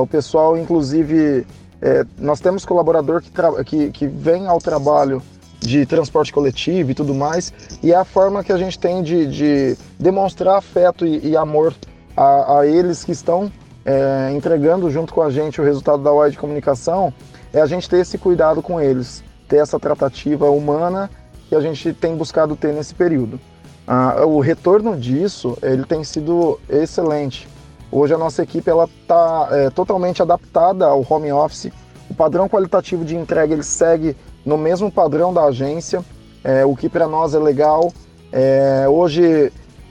o 0.00 0.06
pessoal, 0.06 0.56
inclusive, 0.56 1.46
é, 1.80 2.04
nós 2.18 2.40
temos 2.40 2.64
colaborador 2.64 3.22
que, 3.22 3.30
que, 3.64 3.90
que 3.90 4.06
vem 4.06 4.46
ao 4.46 4.58
trabalho 4.58 5.22
de 5.60 5.84
transporte 5.86 6.32
coletivo 6.32 6.90
e 6.90 6.94
tudo 6.94 7.14
mais, 7.14 7.52
e 7.82 7.92
é 7.92 7.96
a 7.96 8.04
forma 8.04 8.44
que 8.44 8.52
a 8.52 8.56
gente 8.56 8.78
tem 8.78 9.02
de, 9.02 9.26
de 9.26 9.76
demonstrar 9.98 10.56
afeto 10.56 11.04
e, 11.04 11.30
e 11.30 11.36
amor 11.36 11.74
a, 12.16 12.60
a 12.60 12.66
eles 12.66 13.04
que 13.04 13.12
estão 13.12 13.50
é, 13.88 14.30
entregando 14.34 14.90
junto 14.90 15.14
com 15.14 15.22
a 15.22 15.30
gente 15.30 15.58
o 15.58 15.64
resultado 15.64 16.02
da 16.02 16.12
UAI 16.12 16.30
de 16.30 16.36
comunicação, 16.36 17.10
é 17.54 17.58
a 17.58 17.64
gente 17.64 17.88
ter 17.88 18.00
esse 18.00 18.18
cuidado 18.18 18.60
com 18.60 18.78
eles, 18.78 19.24
ter 19.48 19.56
essa 19.56 19.80
tratativa 19.80 20.50
humana 20.50 21.10
que 21.48 21.54
a 21.54 21.60
gente 21.60 21.94
tem 21.94 22.14
buscado 22.14 22.54
ter 22.54 22.74
nesse 22.74 22.94
período. 22.94 23.40
Ah, 23.86 24.26
o 24.26 24.40
retorno 24.40 24.94
disso 24.94 25.56
ele 25.62 25.86
tem 25.86 26.04
sido 26.04 26.60
excelente. 26.68 27.48
Hoje 27.90 28.12
a 28.12 28.18
nossa 28.18 28.42
equipe 28.42 28.68
ela 28.68 28.84
está 28.84 29.48
é, 29.52 29.70
totalmente 29.70 30.20
adaptada 30.20 30.84
ao 30.84 31.02
home 31.08 31.32
office. 31.32 31.72
O 32.10 32.14
padrão 32.14 32.46
qualitativo 32.46 33.06
de 33.06 33.16
entrega 33.16 33.54
ele 33.54 33.62
segue 33.62 34.14
no 34.44 34.58
mesmo 34.58 34.92
padrão 34.92 35.32
da 35.32 35.44
agência, 35.44 36.04
é, 36.44 36.66
o 36.66 36.76
que 36.76 36.90
para 36.90 37.06
nós 37.06 37.32
é 37.32 37.38
legal. 37.38 37.90
É, 38.30 38.84
hoje 38.86 39.50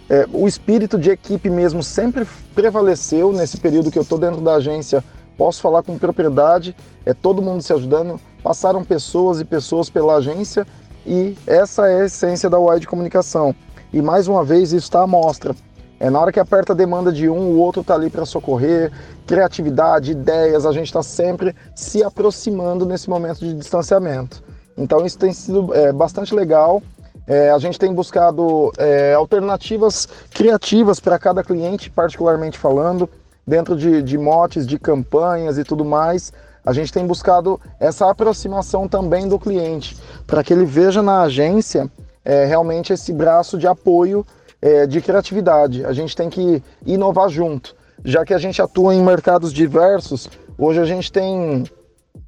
é, 0.09 0.25
o 0.31 0.47
espírito 0.47 0.97
de 0.97 1.09
equipe 1.09 1.49
mesmo 1.49 1.83
sempre 1.83 2.25
prevaleceu 2.55 3.33
nesse 3.33 3.57
período 3.57 3.91
que 3.91 3.97
eu 3.97 4.03
estou 4.03 4.17
dentro 4.17 4.41
da 4.41 4.55
agência. 4.55 5.03
Posso 5.37 5.61
falar 5.61 5.83
com 5.83 5.97
propriedade, 5.97 6.75
é 7.05 7.13
todo 7.13 7.41
mundo 7.41 7.61
se 7.61 7.73
ajudando. 7.73 8.19
Passaram 8.41 8.83
pessoas 8.83 9.41
e 9.41 9.45
pessoas 9.45 9.89
pela 9.89 10.15
agência 10.15 10.65
E 11.05 11.35
essa 11.45 11.87
é 11.87 12.01
a 12.01 12.05
essência 12.05 12.49
da 12.49 12.59
UI 12.59 12.79
de 12.79 12.87
comunicação. 12.87 13.55
E 13.93 14.01
mais 14.01 14.27
uma 14.27 14.43
vez, 14.43 14.73
isso 14.73 14.85
está 14.85 15.01
à 15.03 15.07
mostra. 15.07 15.55
É 15.99 16.09
na 16.09 16.19
hora 16.19 16.31
que 16.31 16.39
aperta 16.39 16.73
a 16.73 16.75
demanda 16.75 17.11
de 17.11 17.27
um, 17.29 17.51
o 17.51 17.57
outro 17.57 17.81
está 17.81 17.95
ali 17.95 18.09
para 18.09 18.25
socorrer, 18.25 18.91
criatividade, 19.25 20.11
ideias, 20.11 20.65
a 20.65 20.71
gente 20.71 20.87
está 20.87 21.01
sempre 21.01 21.55
se 21.75 22.03
aproximando 22.03 22.85
nesse 22.85 23.09
momento 23.09 23.39
de 23.39 23.53
distanciamento. 23.53 24.43
Então 24.77 25.05
isso 25.05 25.17
tem 25.17 25.33
sido 25.33 25.73
é, 25.73 25.91
bastante 25.91 26.35
legal. 26.35 26.83
É, 27.27 27.51
a 27.51 27.59
gente 27.59 27.77
tem 27.77 27.93
buscado 27.93 28.71
é, 28.77 29.13
alternativas 29.13 30.07
criativas 30.33 30.99
para 30.99 31.19
cada 31.19 31.43
cliente, 31.43 31.89
particularmente 31.89 32.57
falando, 32.57 33.09
dentro 33.45 33.75
de, 33.75 34.01
de 34.01 34.17
motes, 34.17 34.65
de 34.65 34.79
campanhas 34.79 35.57
e 35.57 35.63
tudo 35.63 35.83
mais. 35.83 36.31
A 36.65 36.71
gente 36.71 36.91
tem 36.91 37.05
buscado 37.05 37.59
essa 37.79 38.09
aproximação 38.09 38.87
também 38.87 39.27
do 39.27 39.37
cliente, 39.37 39.97
para 40.25 40.41
que 40.41 40.53
ele 40.53 40.65
veja 40.65 41.01
na 41.01 41.23
agência 41.23 41.91
é, 42.23 42.45
realmente 42.45 42.93
esse 42.93 43.11
braço 43.11 43.57
de 43.57 43.67
apoio 43.67 44.25
é, 44.61 44.87
de 44.87 45.01
criatividade. 45.01 45.85
A 45.85 45.91
gente 45.91 46.15
tem 46.15 46.29
que 46.29 46.63
inovar 46.85 47.29
junto. 47.29 47.75
Já 48.05 48.23
que 48.23 48.33
a 48.33 48.37
gente 48.37 48.61
atua 48.61 48.95
em 48.95 49.03
mercados 49.03 49.51
diversos, 49.51 50.29
hoje 50.57 50.79
a 50.79 50.85
gente 50.85 51.11
tem 51.11 51.65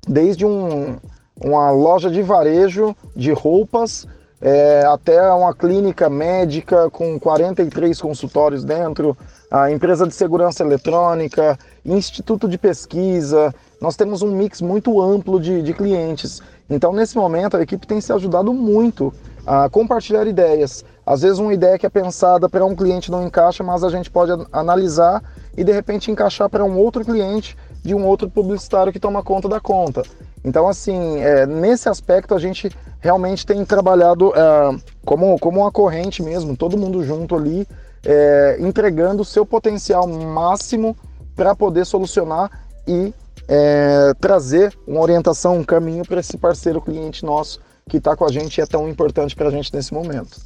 desde 0.08 0.46
um, 0.46 0.98
uma 1.42 1.72
loja 1.72 2.10
de 2.10 2.22
varejo 2.22 2.96
de 3.16 3.32
roupas 3.32 4.08
é, 4.42 4.86
até 4.86 5.22
uma 5.32 5.54
clínica 5.54 6.10
médica 6.10 6.90
com 6.90 7.20
43 7.20 8.00
consultórios 8.00 8.64
dentro, 8.64 9.18
a 9.52 9.72
empresa 9.72 10.08
de 10.08 10.14
segurança 10.14 10.64
eletrônica, 10.64 11.58
instituto 11.86 12.48
de 12.48 12.58
pesquisa. 12.58 13.54
Nós 13.82 13.96
temos 13.96 14.22
um 14.22 14.32
mix 14.32 14.62
muito 14.62 15.02
amplo 15.02 15.40
de, 15.40 15.62
de 15.62 15.74
clientes. 15.74 16.42
Então, 16.70 16.94
nesse 16.94 17.18
momento, 17.18 17.58
a 17.58 17.62
equipe 17.62 17.86
tem 17.86 18.00
se 18.00 18.14
ajudado 18.14 18.54
muito 18.54 19.14
a 19.46 19.68
compartilhar 19.70 20.28
ideias. 20.28 20.86
Às 21.06 21.24
vezes 21.24 21.40
uma 21.40 21.54
ideia 21.54 21.80
que 21.80 21.86
é 21.86 21.90
pensada 21.90 22.48
para 22.48 22.64
um 22.64 22.76
cliente 22.76 23.10
não 23.10 23.26
encaixa, 23.26 23.64
mas 23.64 23.84
a 23.84 23.90
gente 23.90 24.12
pode 24.12 24.32
analisar 24.52 25.24
e 25.58 25.64
de 25.64 25.72
repente 25.72 26.12
encaixar 26.12 26.48
para 26.48 26.64
um 26.64 26.78
outro 26.78 27.04
cliente 27.04 27.58
de 27.84 27.96
um 27.96 28.06
outro 28.06 28.30
publicitário 28.30 28.92
que 28.92 29.00
toma 29.00 29.24
conta 29.24 29.48
da 29.48 29.60
conta. 29.60 30.04
Então, 30.44 30.68
assim, 30.68 31.20
é, 31.20 31.46
nesse 31.46 31.90
aspecto 31.90 32.34
a 32.34 32.40
gente 32.40 32.72
realmente 33.00 33.46
tem 33.46 33.64
trabalhado 33.66 34.34
é, 34.36 34.78
como, 35.06 35.38
como 35.40 35.62
uma 35.62 35.72
corrente 35.72 36.22
mesmo, 36.22 36.56
todo 36.56 36.78
mundo 36.78 37.04
junto 37.04 37.36
ali, 37.36 37.68
é, 38.06 38.58
entregando 38.60 39.22
o 39.22 39.26
seu 39.26 39.46
potencial 39.46 40.08
máximo 40.08 40.96
para 41.36 41.56
poder 41.56 41.86
solucionar 41.86 42.50
e 42.88 43.14
é, 43.48 44.14
trazer 44.20 44.78
uma 44.88 45.02
orientação, 45.02 45.58
um 45.58 45.64
caminho 45.64 46.06
para 46.06 46.20
esse 46.20 46.38
parceiro 46.38 46.82
cliente 46.82 47.26
nosso 47.26 47.60
que 47.90 47.98
está 47.98 48.16
com 48.16 48.24
a 48.24 48.32
gente 48.32 48.58
e 48.58 48.62
é 48.62 48.66
tão 48.66 48.88
importante 48.88 49.36
para 49.36 49.48
a 49.48 49.52
gente 49.52 49.74
nesse 49.74 49.94
momento. 49.94 50.40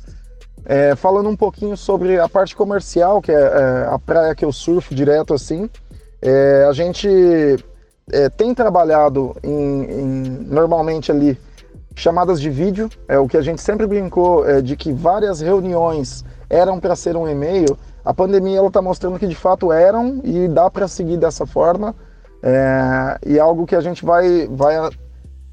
É, 0.65 0.95
falando 0.95 1.27
um 1.27 1.35
pouquinho 1.35 1.75
sobre 1.75 2.17
a 2.17 2.29
parte 2.29 2.55
comercial, 2.55 3.21
que 3.21 3.31
é, 3.31 3.35
é 3.35 3.87
a 3.89 3.99
praia 3.99 4.33
que 4.33 4.45
eu 4.45 4.51
surfo 4.51 4.95
direto 4.95 5.33
assim, 5.33 5.69
é, 6.25 6.65
a 6.69 6.71
gente 6.71 7.07
é, 8.09 8.29
tem 8.29 8.55
trabalhado 8.55 9.35
em, 9.43 9.83
em, 9.83 10.23
normalmente 10.47 11.11
ali 11.11 11.37
chamadas 11.95 12.39
de 12.39 12.49
vídeo, 12.49 12.89
é 13.09 13.19
o 13.19 13.27
que 13.27 13.35
a 13.35 13.41
gente 13.41 13.61
sempre 13.61 13.85
brincou 13.85 14.47
é, 14.47 14.61
de 14.61 14.77
que 14.77 14.93
várias 14.93 15.41
reuniões 15.41 16.23
eram 16.49 16.79
para 16.79 16.95
ser 16.95 17.17
um 17.17 17.27
e-mail. 17.27 17.77
A 18.05 18.13
pandemia 18.13 18.57
ela 18.57 18.67
está 18.67 18.81
mostrando 18.81 19.19
que 19.19 19.27
de 19.27 19.35
fato 19.35 19.71
eram 19.71 20.21
e 20.23 20.47
dá 20.47 20.69
para 20.69 20.87
seguir 20.87 21.17
dessa 21.17 21.45
forma. 21.45 21.93
É, 22.41 23.19
e 23.25 23.37
algo 23.37 23.65
que 23.65 23.75
a 23.75 23.81
gente 23.81 24.05
vai, 24.05 24.47
vai 24.47 24.75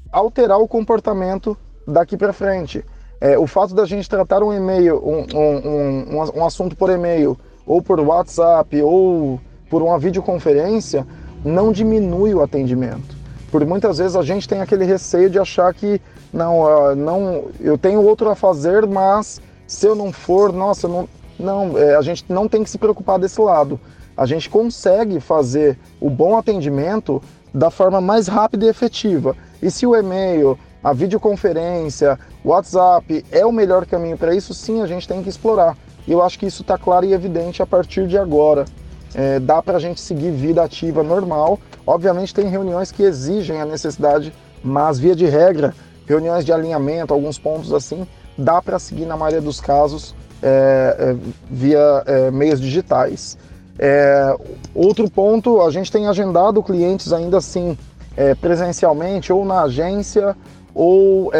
alterar 0.09 0.59
o 0.59 0.67
comportamento 0.69 1.57
daqui 1.85 2.15
para 2.15 2.31
frente. 2.31 2.83
É, 3.19 3.37
o 3.37 3.45
fato 3.45 3.75
da 3.75 3.85
gente 3.85 4.09
tratar 4.09 4.41
um 4.41 4.53
e-mail, 4.53 4.97
um, 5.05 5.25
um, 5.37 6.17
um, 6.17 6.39
um 6.39 6.45
assunto 6.45 6.77
por 6.77 6.89
e-mail, 6.89 7.37
ou 7.65 7.81
por 7.81 7.99
WhatsApp, 7.99 8.81
ou 8.81 9.39
por 9.71 9.81
uma 9.81 9.97
videoconferência, 9.97 11.07
não 11.45 11.71
diminui 11.71 12.35
o 12.35 12.43
atendimento. 12.43 13.15
Por 13.49 13.65
muitas 13.65 13.97
vezes 13.97 14.17
a 14.17 14.21
gente 14.21 14.47
tem 14.47 14.61
aquele 14.61 14.83
receio 14.83 15.29
de 15.29 15.39
achar 15.39 15.73
que 15.73 15.99
não, 16.31 16.95
não, 16.95 17.45
eu 17.59 17.77
tenho 17.77 18.03
outro 18.03 18.29
a 18.29 18.35
fazer, 18.35 18.85
mas 18.85 19.41
se 19.65 19.87
eu 19.87 19.95
não 19.95 20.11
for, 20.11 20.51
nossa, 20.51 20.87
não, 20.87 21.07
não, 21.39 21.77
é, 21.77 21.95
a 21.95 22.01
gente 22.01 22.25
não 22.27 22.47
tem 22.47 22.63
que 22.63 22.69
se 22.69 22.77
preocupar 22.77 23.17
desse 23.17 23.39
lado. 23.39 23.79
A 24.15 24.25
gente 24.25 24.49
consegue 24.49 25.21
fazer 25.21 25.79
o 25.99 26.09
bom 26.09 26.37
atendimento 26.37 27.21
da 27.53 27.69
forma 27.69 28.01
mais 28.01 28.27
rápida 28.27 28.65
e 28.65 28.69
efetiva. 28.69 29.35
E 29.61 29.71
se 29.71 29.87
o 29.87 29.95
e-mail 29.95 30.59
a 30.83 30.93
videoconferência, 30.93 32.19
o 32.43 32.49
WhatsApp 32.49 33.25
é 33.31 33.45
o 33.45 33.51
melhor 33.51 33.85
caminho 33.85 34.17
para 34.17 34.35
isso, 34.35 34.53
sim, 34.53 34.81
a 34.81 34.87
gente 34.87 35.07
tem 35.07 35.23
que 35.23 35.29
explorar. 35.29 35.77
E 36.07 36.11
eu 36.11 36.21
acho 36.21 36.37
que 36.39 36.45
isso 36.45 36.61
está 36.61 36.77
claro 36.77 37.05
e 37.05 37.13
evidente 37.13 37.61
a 37.61 37.65
partir 37.65 38.07
de 38.07 38.17
agora. 38.17 38.65
É, 39.13 39.39
dá 39.39 39.61
para 39.61 39.77
a 39.77 39.79
gente 39.79 39.99
seguir 39.99 40.31
vida 40.31 40.63
ativa 40.63 41.03
normal. 41.03 41.59
Obviamente 41.85 42.33
tem 42.33 42.47
reuniões 42.47 42.91
que 42.91 43.03
exigem 43.03 43.59
a 43.61 43.65
necessidade, 43.65 44.33
mas 44.63 44.99
via 44.99 45.15
de 45.15 45.25
regra, 45.25 45.73
reuniões 46.07 46.45
de 46.45 46.53
alinhamento, 46.53 47.13
alguns 47.13 47.37
pontos 47.37 47.73
assim, 47.73 48.07
dá 48.37 48.61
para 48.61 48.79
seguir 48.79 49.05
na 49.05 49.17
maioria 49.17 49.41
dos 49.41 49.59
casos 49.59 50.15
é, 50.41 50.95
é, 50.97 51.15
via 51.49 52.03
é, 52.05 52.31
meios 52.31 52.59
digitais. 52.59 53.37
É, 53.77 54.35
outro 54.73 55.09
ponto, 55.09 55.61
a 55.61 55.69
gente 55.69 55.91
tem 55.91 56.07
agendado 56.07 56.63
clientes 56.63 57.13
ainda 57.13 57.37
assim 57.37 57.77
é, 58.17 58.33
presencialmente 58.35 59.31
ou 59.31 59.45
na 59.45 59.63
agência 59.63 60.35
ou 60.73 61.31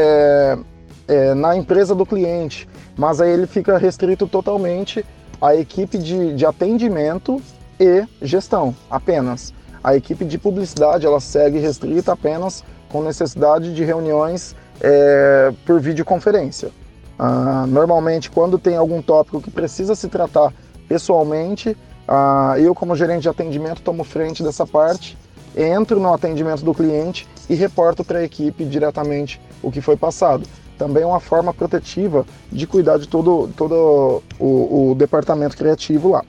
na 1.35 1.55
empresa 1.57 1.93
do 1.93 2.05
cliente, 2.05 2.67
mas 2.97 3.19
aí 3.19 3.31
ele 3.31 3.47
fica 3.47 3.77
restrito 3.77 4.27
totalmente 4.27 5.05
à 5.41 5.55
equipe 5.55 5.97
de, 5.97 6.33
de 6.35 6.45
atendimento 6.45 7.41
e 7.81 8.07
gestão 8.21 8.75
apenas. 8.89 9.51
A 9.83 9.95
equipe 9.95 10.23
de 10.23 10.37
publicidade 10.37 11.07
ela 11.07 11.19
segue 11.19 11.57
restrita 11.57 12.13
apenas 12.13 12.63
com 12.89 13.01
necessidade 13.01 13.73
de 13.73 13.83
reuniões 13.83 14.55
é, 14.79 15.51
por 15.65 15.79
videoconferência. 15.79 16.69
Ah, 17.17 17.65
normalmente, 17.67 18.29
quando 18.29 18.59
tem 18.59 18.75
algum 18.75 19.01
tópico 19.01 19.41
que 19.41 19.49
precisa 19.49 19.95
se 19.95 20.07
tratar 20.07 20.53
pessoalmente, 20.87 21.75
ah, 22.07 22.55
eu, 22.59 22.75
como 22.75 22.95
gerente 22.95 23.23
de 23.23 23.29
atendimento, 23.29 23.81
tomo 23.81 24.03
frente 24.03 24.43
dessa 24.43 24.67
parte, 24.67 25.17
entro 25.57 25.99
no 25.99 26.13
atendimento 26.13 26.63
do 26.63 26.73
cliente 26.73 27.27
e 27.49 27.55
reporto 27.55 28.03
para 28.03 28.19
a 28.19 28.23
equipe 28.23 28.63
diretamente 28.65 29.41
o 29.63 29.71
que 29.71 29.81
foi 29.81 29.97
passado. 29.97 30.47
Também 30.77 31.03
é 31.03 31.05
uma 31.05 31.19
forma 31.19 31.53
protetiva 31.53 32.25
de 32.51 32.65
cuidar 32.67 32.97
de 32.97 33.07
todo, 33.07 33.49
todo 33.55 34.23
o, 34.39 34.91
o 34.91 34.95
departamento 34.95 35.57
criativo 35.57 36.09
lá. 36.09 36.23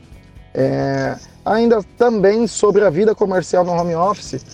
É, 0.54 1.16
ainda 1.44 1.82
também 1.96 2.46
sobre 2.46 2.84
a 2.84 2.90
vida 2.90 3.14
comercial 3.14 3.64
no 3.64 3.72
home 3.72 3.94
office, 3.94 4.44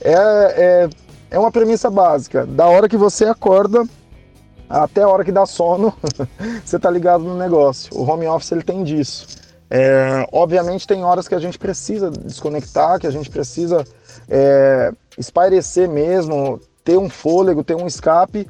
é, 0.00 0.12
é, 0.12 0.90
é 1.30 1.38
uma 1.38 1.50
premissa 1.50 1.90
básica. 1.90 2.46
Da 2.46 2.66
hora 2.66 2.88
que 2.88 2.96
você 2.96 3.24
acorda 3.24 3.84
até 4.68 5.02
a 5.02 5.08
hora 5.08 5.24
que 5.24 5.32
dá 5.32 5.46
sono, 5.46 5.94
você 6.64 6.76
está 6.76 6.90
ligado 6.90 7.22
no 7.24 7.36
negócio. 7.36 7.96
O 7.96 8.08
home 8.08 8.26
office 8.26 8.52
ele 8.52 8.62
tem 8.62 8.82
disso. 8.82 9.26
É, 9.70 10.26
obviamente 10.32 10.86
tem 10.86 11.02
horas 11.02 11.26
que 11.26 11.34
a 11.34 11.38
gente 11.38 11.58
precisa 11.58 12.10
desconectar, 12.10 12.98
que 12.98 13.06
a 13.06 13.10
gente 13.10 13.30
precisa 13.30 13.84
é, 14.28 14.92
espairecer 15.16 15.88
mesmo, 15.88 16.60
ter 16.84 16.98
um 16.98 17.08
fôlego, 17.08 17.64
ter 17.64 17.74
um 17.74 17.86
escape, 17.86 18.46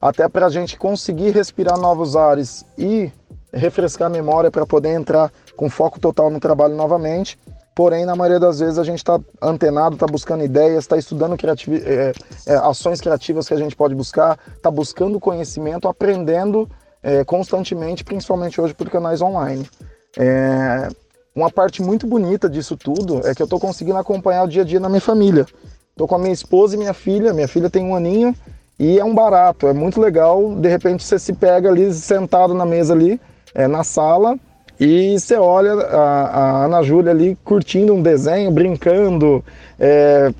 até 0.00 0.28
para 0.28 0.46
a 0.46 0.50
gente 0.50 0.76
conseguir 0.76 1.30
respirar 1.30 1.78
novos 1.78 2.16
ares 2.16 2.64
e 2.76 3.12
refrescar 3.52 4.06
a 4.06 4.10
memória 4.10 4.50
para 4.50 4.66
poder 4.66 4.90
entrar 4.90 5.30
com 5.56 5.70
foco 5.70 5.98
total 6.00 6.30
no 6.30 6.40
trabalho 6.40 6.74
novamente. 6.74 7.38
Porém, 7.74 8.04
na 8.04 8.14
maioria 8.14 8.38
das 8.38 8.60
vezes 8.60 8.78
a 8.78 8.84
gente 8.84 8.98
está 8.98 9.18
antenado, 9.42 9.94
está 9.94 10.06
buscando 10.06 10.44
ideias, 10.44 10.84
está 10.84 10.96
estudando 10.96 11.34
é, 11.34 12.12
é, 12.46 12.54
ações 12.56 13.00
criativas 13.00 13.48
que 13.48 13.54
a 13.54 13.56
gente 13.56 13.74
pode 13.74 13.94
buscar, 13.94 14.38
está 14.56 14.70
buscando 14.70 15.18
conhecimento, 15.18 15.88
aprendendo 15.88 16.70
é, 17.02 17.24
constantemente, 17.24 18.04
principalmente 18.04 18.60
hoje 18.60 18.74
por 18.74 18.88
canais 18.88 19.20
online. 19.20 19.68
É, 20.16 20.88
uma 21.34 21.50
parte 21.50 21.82
muito 21.82 22.06
bonita 22.06 22.48
disso 22.48 22.76
tudo 22.76 23.26
é 23.26 23.34
que 23.34 23.42
eu 23.42 23.44
estou 23.44 23.58
conseguindo 23.58 23.98
acompanhar 23.98 24.44
o 24.44 24.48
dia 24.48 24.62
a 24.62 24.64
dia 24.64 24.78
na 24.78 24.88
minha 24.88 25.00
família. 25.00 25.44
Estou 25.90 26.06
com 26.06 26.14
a 26.14 26.18
minha 26.18 26.32
esposa 26.32 26.76
e 26.76 26.78
minha 26.78 26.94
filha. 26.94 27.32
Minha 27.32 27.48
filha 27.48 27.68
tem 27.68 27.84
um 27.84 27.94
aninho 27.94 28.34
e 28.78 28.98
é 29.00 29.04
um 29.04 29.14
barato. 29.14 29.66
É 29.66 29.72
muito 29.72 30.00
legal. 30.00 30.54
De 30.54 30.68
repente 30.68 31.02
você 31.02 31.18
se 31.18 31.32
pega 31.32 31.68
ali 31.68 31.92
sentado 31.92 32.54
na 32.54 32.64
mesa 32.64 32.94
ali, 32.94 33.20
é, 33.52 33.66
na 33.66 33.82
sala, 33.82 34.38
e 34.78 35.18
você 35.18 35.36
olha 35.36 35.72
a, 35.72 36.26
a 36.26 36.64
Ana 36.64 36.82
Júlia 36.82 37.12
ali 37.12 37.36
curtindo 37.44 37.94
um 37.94 38.02
desenho, 38.02 38.50
brincando, 38.50 39.44
é, 39.78 40.32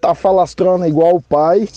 tá 0.00 0.14
falastrona 0.14 0.86
igual 0.86 1.16
o 1.16 1.22
pai. 1.22 1.68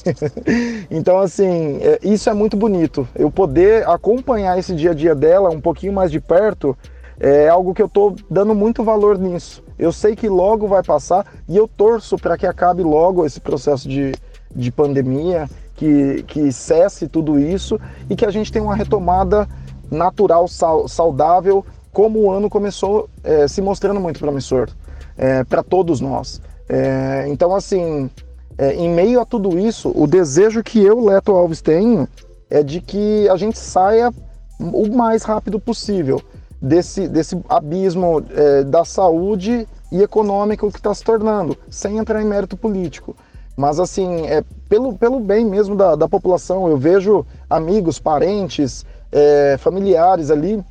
então, 0.92 1.20
assim, 1.20 1.80
é, 1.82 2.00
isso 2.04 2.30
é 2.30 2.34
muito 2.34 2.58
bonito. 2.58 3.08
Eu 3.16 3.32
poder 3.32 3.88
acompanhar 3.88 4.58
esse 4.60 4.76
dia 4.76 4.92
a 4.92 4.94
dia 4.94 5.16
dela 5.16 5.50
um 5.50 5.62
pouquinho 5.62 5.94
mais 5.94 6.12
de 6.12 6.20
perto 6.20 6.78
é 7.22 7.48
algo 7.48 7.74
que 7.74 7.82
eu 7.82 7.86
estou 7.86 8.16
dando 8.30 8.56
muito 8.56 8.84
valor 8.84 9.18
nisso. 9.18 9.64
Eu 9.78 9.92
sei 9.92 10.16
que 10.16 10.28
logo 10.28 10.68
vai 10.68 10.82
passar 10.82 11.26
e 11.48 11.56
eu 11.56 11.68
torço 11.68 12.18
para 12.18 12.36
que 12.36 12.48
acabe 12.48 12.82
logo 12.82 13.26
esse 13.26 13.40
processo 13.40 13.88
de, 13.88 14.12
de 14.56 14.72
pandemia, 14.72 15.48
que, 15.76 16.24
que 16.24 16.52
cesse 16.52 17.08
tudo 17.08 17.40
isso 17.40 17.80
e 18.10 18.16
que 18.16 18.26
a 18.26 18.32
gente 18.32 18.52
tenha 18.52 18.66
uma 18.66 18.76
retomada 18.76 19.48
natural, 19.92 20.48
saudável, 20.88 21.64
como 21.92 22.20
o 22.20 22.32
ano 22.32 22.50
começou 22.50 23.10
é, 23.24 23.48
se 23.48 23.62
mostrando 23.62 24.00
muito 24.00 24.20
promissor 24.20 24.70
é, 25.18 25.44
para 25.44 25.64
todos 25.64 26.00
nós. 26.00 26.42
É, 26.68 27.26
então, 27.28 27.54
assim, 27.54 28.10
é, 28.58 28.74
em 28.74 28.90
meio 28.90 29.20
a 29.20 29.26
tudo 29.26 29.58
isso, 29.60 29.92
o 29.96 30.08
desejo 30.08 30.64
que 30.64 30.82
eu, 30.82 31.04
Leto 31.04 31.34
Alves, 31.34 31.62
tenho 31.62 32.08
é 32.50 32.64
de 32.64 32.82
que 32.82 33.28
a 33.30 33.36
gente 33.36 33.58
saia 33.58 34.14
o 34.60 34.88
mais 34.96 35.24
rápido 35.24 35.60
possível 35.60 36.22
desse, 36.62 37.08
desse 37.08 37.40
abismo 37.50 38.24
é, 38.30 38.64
da 38.64 38.86
saúde 38.86 39.68
e 39.92 40.02
econômico 40.02 40.72
que 40.72 40.78
está 40.78 40.94
se 40.94 41.04
tornando, 41.04 41.58
sem 41.70 41.98
entrar 41.98 42.22
em 42.22 42.26
mérito 42.26 42.56
político. 42.56 43.16
Mas, 43.58 43.80
assim, 43.80 44.26
é, 44.28 44.44
pelo, 44.70 44.98
pelo 44.98 45.20
bem 45.20 45.46
mesmo 45.46 45.76
da, 45.76 45.96
da 45.96 46.08
população, 46.08 46.68
eu 46.70 46.78
vejo 46.78 47.26
amigos, 47.50 48.00
parentes, 48.00 48.86
é, 49.12 49.58
familiares 49.60 50.32
ali 50.32 50.64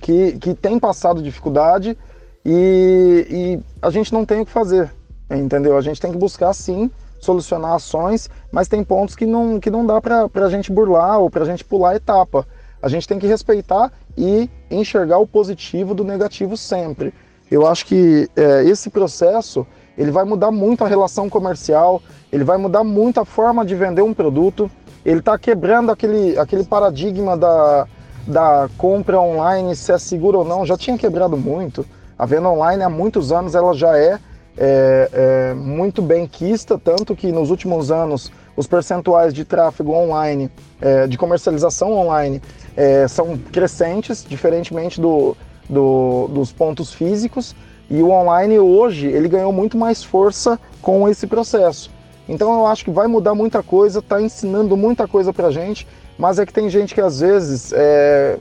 que, 0.00 0.38
que 0.38 0.54
têm 0.54 0.78
passado 0.78 1.22
dificuldade 1.22 1.96
e, 2.44 3.26
e 3.30 3.60
a 3.82 3.90
gente 3.90 4.12
não 4.12 4.24
tem 4.24 4.40
o 4.40 4.46
que 4.46 4.52
fazer, 4.52 4.92
entendeu? 5.30 5.76
A 5.76 5.80
gente 5.80 6.00
tem 6.00 6.10
que 6.10 6.18
buscar, 6.18 6.52
sim, 6.54 6.90
solucionar 7.20 7.74
ações, 7.74 8.30
mas 8.50 8.68
tem 8.68 8.82
pontos 8.82 9.14
que 9.14 9.26
não, 9.26 9.60
que 9.60 9.70
não 9.70 9.84
dá 9.84 10.00
para 10.00 10.28
a 10.34 10.50
gente 10.50 10.72
burlar 10.72 11.20
ou 11.20 11.30
para 11.30 11.42
a 11.42 11.46
gente 11.46 11.64
pular 11.64 11.94
etapa. 11.94 12.46
A 12.82 12.88
gente 12.88 13.06
tem 13.06 13.18
que 13.18 13.26
respeitar 13.26 13.92
e 14.16 14.48
enxergar 14.70 15.18
o 15.18 15.26
positivo 15.26 15.94
do 15.94 16.02
negativo 16.02 16.56
sempre. 16.56 17.12
Eu 17.50 17.66
acho 17.66 17.84
que 17.84 18.28
é, 18.34 18.64
esse 18.64 18.88
processo 18.88 19.66
ele 19.98 20.10
vai 20.10 20.24
mudar 20.24 20.50
muito 20.50 20.82
a 20.82 20.88
relação 20.88 21.28
comercial, 21.28 22.00
ele 22.32 22.44
vai 22.44 22.56
mudar 22.56 22.82
muito 22.82 23.20
a 23.20 23.24
forma 23.24 23.66
de 23.66 23.74
vender 23.74 24.02
um 24.02 24.14
produto, 24.14 24.70
ele 25.04 25.18
está 25.18 25.38
quebrando 25.38 25.90
aquele, 25.90 26.38
aquele 26.38 26.64
paradigma 26.64 27.36
da, 27.36 27.86
da 28.26 28.68
compra 28.76 29.20
online, 29.20 29.74
se 29.74 29.92
é 29.92 29.98
seguro 29.98 30.38
ou 30.38 30.44
não, 30.44 30.64
já 30.64 30.76
tinha 30.76 30.96
quebrado 30.96 31.36
muito. 31.36 31.84
A 32.18 32.26
venda 32.26 32.48
online 32.48 32.82
há 32.82 32.88
muitos 32.88 33.32
anos 33.32 33.54
ela 33.54 33.74
já 33.74 33.96
é, 33.96 34.18
é, 34.56 35.10
é 35.12 35.54
muito 35.54 36.02
bem 36.02 36.26
quista, 36.26 36.78
tanto 36.78 37.16
que 37.16 37.32
nos 37.32 37.50
últimos 37.50 37.90
anos 37.90 38.30
os 38.56 38.66
percentuais 38.66 39.32
de 39.32 39.44
tráfego 39.44 39.92
online, 39.92 40.50
é, 40.80 41.06
de 41.06 41.16
comercialização 41.16 41.92
online, 41.92 42.42
é, 42.76 43.08
são 43.08 43.38
crescentes, 43.50 44.24
diferentemente 44.28 45.00
do, 45.00 45.36
do, 45.68 46.28
dos 46.28 46.52
pontos 46.52 46.92
físicos. 46.92 47.54
E 47.88 48.02
o 48.02 48.10
online 48.10 48.58
hoje 48.58 49.06
ele 49.06 49.28
ganhou 49.28 49.52
muito 49.52 49.76
mais 49.78 50.04
força 50.04 50.60
com 50.82 51.08
esse 51.08 51.26
processo. 51.26 51.90
Então 52.28 52.52
eu 52.52 52.66
acho 52.66 52.84
que 52.84 52.90
vai 52.90 53.08
mudar 53.08 53.34
muita 53.34 53.62
coisa, 53.62 53.98
está 53.98 54.22
ensinando 54.22 54.76
muita 54.76 55.08
coisa 55.08 55.32
para 55.32 55.50
gente, 55.50 55.86
mas 56.20 56.38
é 56.38 56.44
que 56.44 56.52
tem 56.52 56.68
gente 56.68 56.94
que 56.94 57.00
às 57.00 57.20
vezes 57.20 57.72
é, 57.72 58.36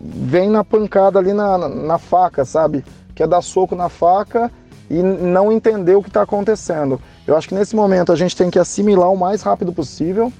vem 0.00 0.48
na 0.48 0.64
pancada 0.64 1.18
ali 1.18 1.34
na, 1.34 1.68
na, 1.68 1.98
faca, 1.98 2.42
sabe? 2.42 2.82
Quer 3.14 3.28
dar 3.28 3.42
soco 3.42 3.76
na 3.76 3.90
faca 3.90 4.50
e 4.88 5.02
não 5.02 5.52
entender 5.52 5.94
o 5.94 6.02
que 6.02 6.08
está 6.08 6.22
acontecendo. 6.22 6.98
Eu 7.26 7.36
acho 7.36 7.46
que 7.46 7.54
nesse 7.54 7.76
momento 7.76 8.10
a 8.10 8.16
gente 8.16 8.34
tem 8.34 8.48
que 8.48 8.58
assimilar 8.58 9.12
o 9.12 9.16
mais 9.16 9.42
rápido 9.42 9.74
possível, 9.74 10.32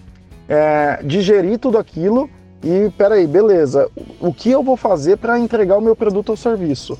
é, 0.48 1.00
digerir 1.04 1.58
tudo 1.58 1.76
aquilo 1.76 2.30
e, 2.64 2.90
peraí, 2.96 3.26
beleza, 3.26 3.90
o 4.18 4.32
que 4.32 4.50
eu 4.50 4.62
vou 4.62 4.76
fazer 4.76 5.18
para 5.18 5.38
entregar 5.38 5.76
o 5.76 5.82
meu 5.82 5.94
produto 5.94 6.30
ou 6.30 6.36
serviço? 6.38 6.98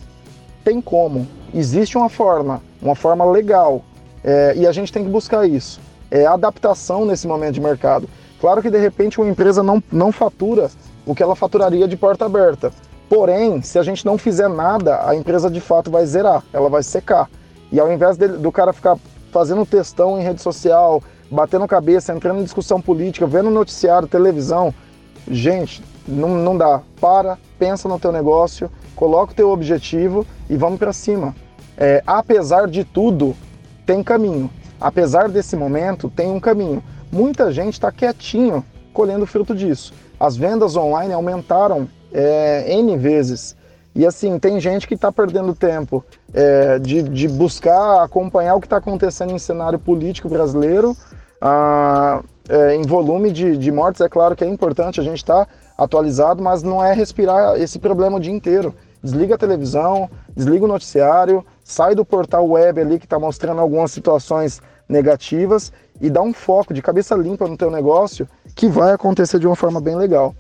Tem 0.63 0.83
como, 0.83 1.27
existe 1.55 1.97
uma 1.97 2.11
forma, 2.11 2.61
uma 2.83 2.95
forma 2.95 3.25
legal, 3.25 3.83
é, 4.23 4.53
e 4.55 4.67
a 4.67 4.73
gente 4.73 4.93
tem 4.93 5.03
que 5.03 5.11
buscar 5.11 5.49
isso. 5.49 5.81
É 6.11 6.27
adaptação 6.27 7.07
nesse 7.07 7.27
momento 7.27 7.55
de 7.55 7.61
mercado. 7.63 8.07
Claro 8.41 8.63
que 8.63 8.71
de 8.71 8.79
repente 8.79 9.21
uma 9.21 9.31
empresa 9.31 9.63
não, 9.63 9.83
não 9.91 10.13
fatura 10.13 10.71
o 11.05 11.15
que 11.15 11.23
ela 11.23 11.35
faturaria 11.35 11.89
de 11.89 11.97
porta 11.97 12.27
aberta. 12.27 12.71
Porém, 13.09 13.63
se 13.63 13.79
a 13.79 13.83
gente 13.83 14.05
não 14.05 14.19
fizer 14.19 14.49
nada, 14.49 15.09
a 15.09 15.17
empresa 15.17 15.51
de 15.51 15.61
fato 15.61 15.91
vai 15.91 16.05
zerar, 16.05 16.45
ela 16.53 16.69
vai 16.69 16.83
secar. 16.83 17.29
E 17.73 17.81
ao 17.81 17.91
invés 17.91 18.17
dele, 18.17 18.37
do 18.37 18.53
cara 18.53 18.73
ficar 18.73 18.97
fazendo 19.33 19.65
textão 19.65 20.19
em 20.19 20.23
rede 20.23 20.43
social, 20.43 21.03
batendo 21.31 21.67
cabeça, 21.67 22.15
entrando 22.15 22.41
em 22.41 22.45
discussão 22.45 22.81
política, 22.81 23.27
vendo 23.27 23.51
noticiário, 23.51 24.07
televisão, 24.07 24.75
gente, 25.31 25.83
não, 26.07 26.31
não 26.31 26.57
dá. 26.57 26.83
Para, 27.01 27.39
pensa 27.59 27.89
no 27.89 27.99
teu 27.99 28.13
negócio, 28.13 28.71
coloca 28.95 29.33
o 29.33 29.37
teu 29.37 29.51
objetivo 29.51 30.27
e 30.49 30.57
vamos 30.57 30.79
para 30.79 30.93
cima. 30.93 31.35
É, 31.77 32.03
apesar 32.07 32.67
de 32.67 32.85
tudo, 32.85 33.35
tem 33.87 34.03
caminho. 34.03 34.51
Apesar 34.81 35.29
desse 35.29 35.57
momento, 35.57 36.11
tem 36.11 36.31
um 36.31 36.41
caminho. 36.41 36.83
Muita 37.11 37.51
gente 37.51 37.75
está 37.75 37.91
quietinho 37.91 38.65
colhendo 38.93 39.27
fruto 39.27 39.55
disso. 39.55 39.93
As 40.19 40.37
vendas 40.37 40.77
online 40.77 41.13
aumentaram 41.13 41.89
é, 42.13 42.65
N 42.69 42.97
vezes. 42.97 43.57
E 43.95 44.07
assim, 44.07 44.39
tem 44.39 44.61
gente 44.61 44.87
que 44.87 44.95
está 44.95 45.11
perdendo 45.11 45.55
tempo 45.55 46.05
é, 46.33 46.79
de, 46.79 47.03
de, 47.03 47.27
buscar 47.27 48.03
acompanhar 48.03 48.55
o 48.55 48.61
que 48.61 48.67
está 48.67 48.77
acontecendo 48.77 49.33
em 49.33 49.39
cenário 49.39 49.79
político 49.79 50.29
brasileiro, 50.29 50.97
ah, 51.41 52.23
é, 52.49 52.77
em 52.77 52.83
volume 52.83 53.33
de, 53.33 53.57
de, 53.57 53.73
mortes. 53.73 54.01
É 54.01 54.09
claro 54.09 54.37
que 54.37 54.45
é 54.45 54.47
importante 54.47 55.01
a 55.01 55.03
gente 55.03 55.19
estar 55.19 55.47
tá 55.47 55.53
atualizado, 55.77 56.43
mas 56.43 56.63
não 56.63 56.85
é 56.85 56.93
respirar 56.93 57.61
esse 57.61 57.79
problema 57.79 58.19
o 58.19 58.21
dia 58.21 58.33
inteiro. 58.33 58.75
Desliga 59.03 59.37
a 59.37 59.39
televisão, 59.39 60.11
desliga 60.37 60.65
o 60.65 60.69
noticiário, 60.69 61.45
sai 61.65 61.95
do 61.95 62.05
portal 62.05 62.49
web 62.49 62.81
ali 62.81 62.99
que 62.99 63.07
está 63.07 63.19
mostrando 63.19 63.61
algumas 63.61 63.91
situações 63.91 64.61
negativas 64.89 65.73
e 66.01 66.09
dá 66.09 66.23
um 66.23 66.33
foco 66.33 66.73
de 66.73 66.81
cabeça 66.81 67.15
limpa 67.15 67.47
no 67.47 67.57
teu 67.57 67.71
negócio 67.71 68.29
que 68.55 68.69
vai 68.69 68.93
acontecer 68.93 69.39
de 69.39 69.47
uma 69.47 69.57
forma 69.57 69.81
bem 69.81 69.97
legal. 69.97 70.35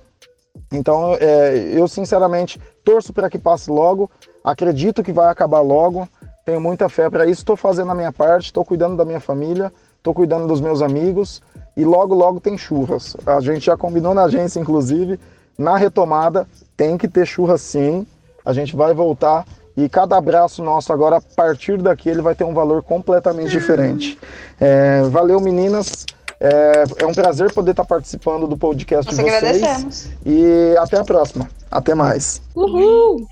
Então, 0.73 1.17
é, 1.21 1.73
eu 1.73 1.87
sinceramente 1.87 2.61
torço 2.85 3.13
para 3.13 3.31
que 3.31 3.39
passe 3.39 3.71
logo, 3.71 4.11
acredito 4.43 5.03
que 5.03 5.13
vai 5.13 5.31
acabar 5.31 5.61
logo, 5.61 6.09
tenho 6.45 6.61
muita 6.61 6.89
fé 6.89 7.09
para 7.09 7.27
isso, 7.27 7.43
estou 7.43 7.57
fazendo 7.57 7.93
a 7.93 7.95
minha 7.95 8.13
parte, 8.13 8.47
estou 8.47 8.65
cuidando 8.65 8.97
da 8.97 9.05
minha 9.05 9.21
família, 9.21 9.73
estou 9.97 10.15
cuidando 10.15 10.47
dos 10.47 10.61
meus 10.61 10.83
amigos 10.83 11.43
e 11.77 11.85
logo, 11.85 12.15
logo 12.15 12.41
tem 12.41 12.57
churras. 12.57 13.17
A 13.27 13.41
gente 13.41 13.67
já 13.67 13.77
combinou 13.77 14.15
na 14.15 14.25
agência, 14.25 14.59
inclusive, 14.59 15.21
na 15.57 15.77
retomada 15.77 16.49
tem 16.77 16.97
que 16.97 17.09
ter 17.09 17.27
churras 17.27 17.61
sim, 17.61 18.07
a 18.45 18.53
gente 18.53 18.75
vai 18.75 18.95
voltar 18.95 19.45
e 19.79 19.89
cada 19.89 20.17
abraço 20.17 20.61
nosso 20.61 20.93
agora, 20.93 21.19
a 21.19 21.21
partir 21.21 21.79
daqui, 21.79 22.09
ele 22.09 22.21
vai 22.21 22.35
ter 22.35 22.43
um 22.43 22.53
valor 22.53 22.83
completamente 22.83 23.51
diferente. 23.51 24.19
É, 24.61 25.03
valeu, 25.05 25.41
meninas. 25.41 26.05
É, 26.41 26.85
é, 26.99 27.07
um 27.07 27.15
prazer 27.15 27.53
poder 27.53 27.71
estar 27.71 27.85
participando 27.85 28.49
do 28.49 28.57
podcast 28.57 29.07
Nós 29.07 29.17
de 29.17 29.23
vocês. 29.23 29.63
agradecemos. 29.63 30.09
E 30.27 30.77
até 30.79 30.99
a 30.99 31.05
próxima. 31.05 31.49
Até 31.71 31.95
mais. 31.95 32.43
Uhul! 32.57 33.25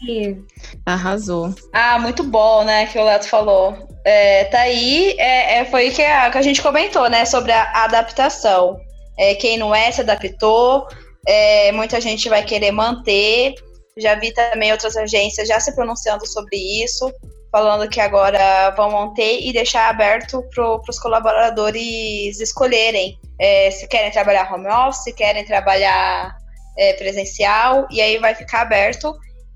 Arrasou. 0.85 1.53
Ah, 1.73 1.99
muito 1.99 2.23
bom, 2.23 2.63
né, 2.63 2.87
que 2.87 2.97
o 2.97 3.05
Leto 3.05 3.29
falou. 3.29 3.75
É, 4.05 4.45
tá 4.45 4.61
aí, 4.61 5.17
é, 5.19 5.59
é 5.59 5.65
foi 5.65 5.91
que 5.91 6.03
a, 6.03 6.31
que 6.31 6.39
a 6.39 6.43
gente 6.43 6.63
comentou, 6.63 7.11
né, 7.11 7.25
sobre 7.25 7.51
a 7.51 7.85
adaptação. 7.85 8.79
É, 9.19 9.35
quem 9.35 9.59
não 9.59 9.75
é, 9.75 9.91
se 9.91 10.01
adaptou. 10.01 10.87
É, 11.27 11.73
muita 11.73 12.01
gente 12.01 12.29
vai 12.29 12.45
querer 12.45 12.71
manter. 12.71 13.55
Já 13.99 14.15
vi 14.15 14.33
também 14.33 14.73
outras 14.73 14.97
agências 14.97 15.49
já 15.49 15.59
se 15.59 15.75
pronunciando 15.75 16.27
sobre 16.27 16.57
isso 16.85 17.13
falando 17.57 17.89
que 17.89 18.01
agora 18.01 18.71
vão 18.77 18.91
manter 18.91 19.41
e 19.41 19.51
deixar 19.51 19.89
aberto 19.89 20.43
para 20.55 20.79
os 20.89 20.99
colaboradores 20.99 22.39
escolherem 22.39 23.19
é, 23.39 23.71
se 23.71 23.89
querem 23.89 24.11
trabalhar 24.11 24.53
home 24.53 24.69
office, 24.69 25.05
se 25.05 25.13
querem 25.15 25.43
trabalhar 25.43 26.37
é, 26.77 26.93
presencial, 26.95 27.87
e 27.91 28.01
aí 28.03 28.19
vai 28.19 28.35
ficar 28.35 28.61
aberto. 28.61 29.15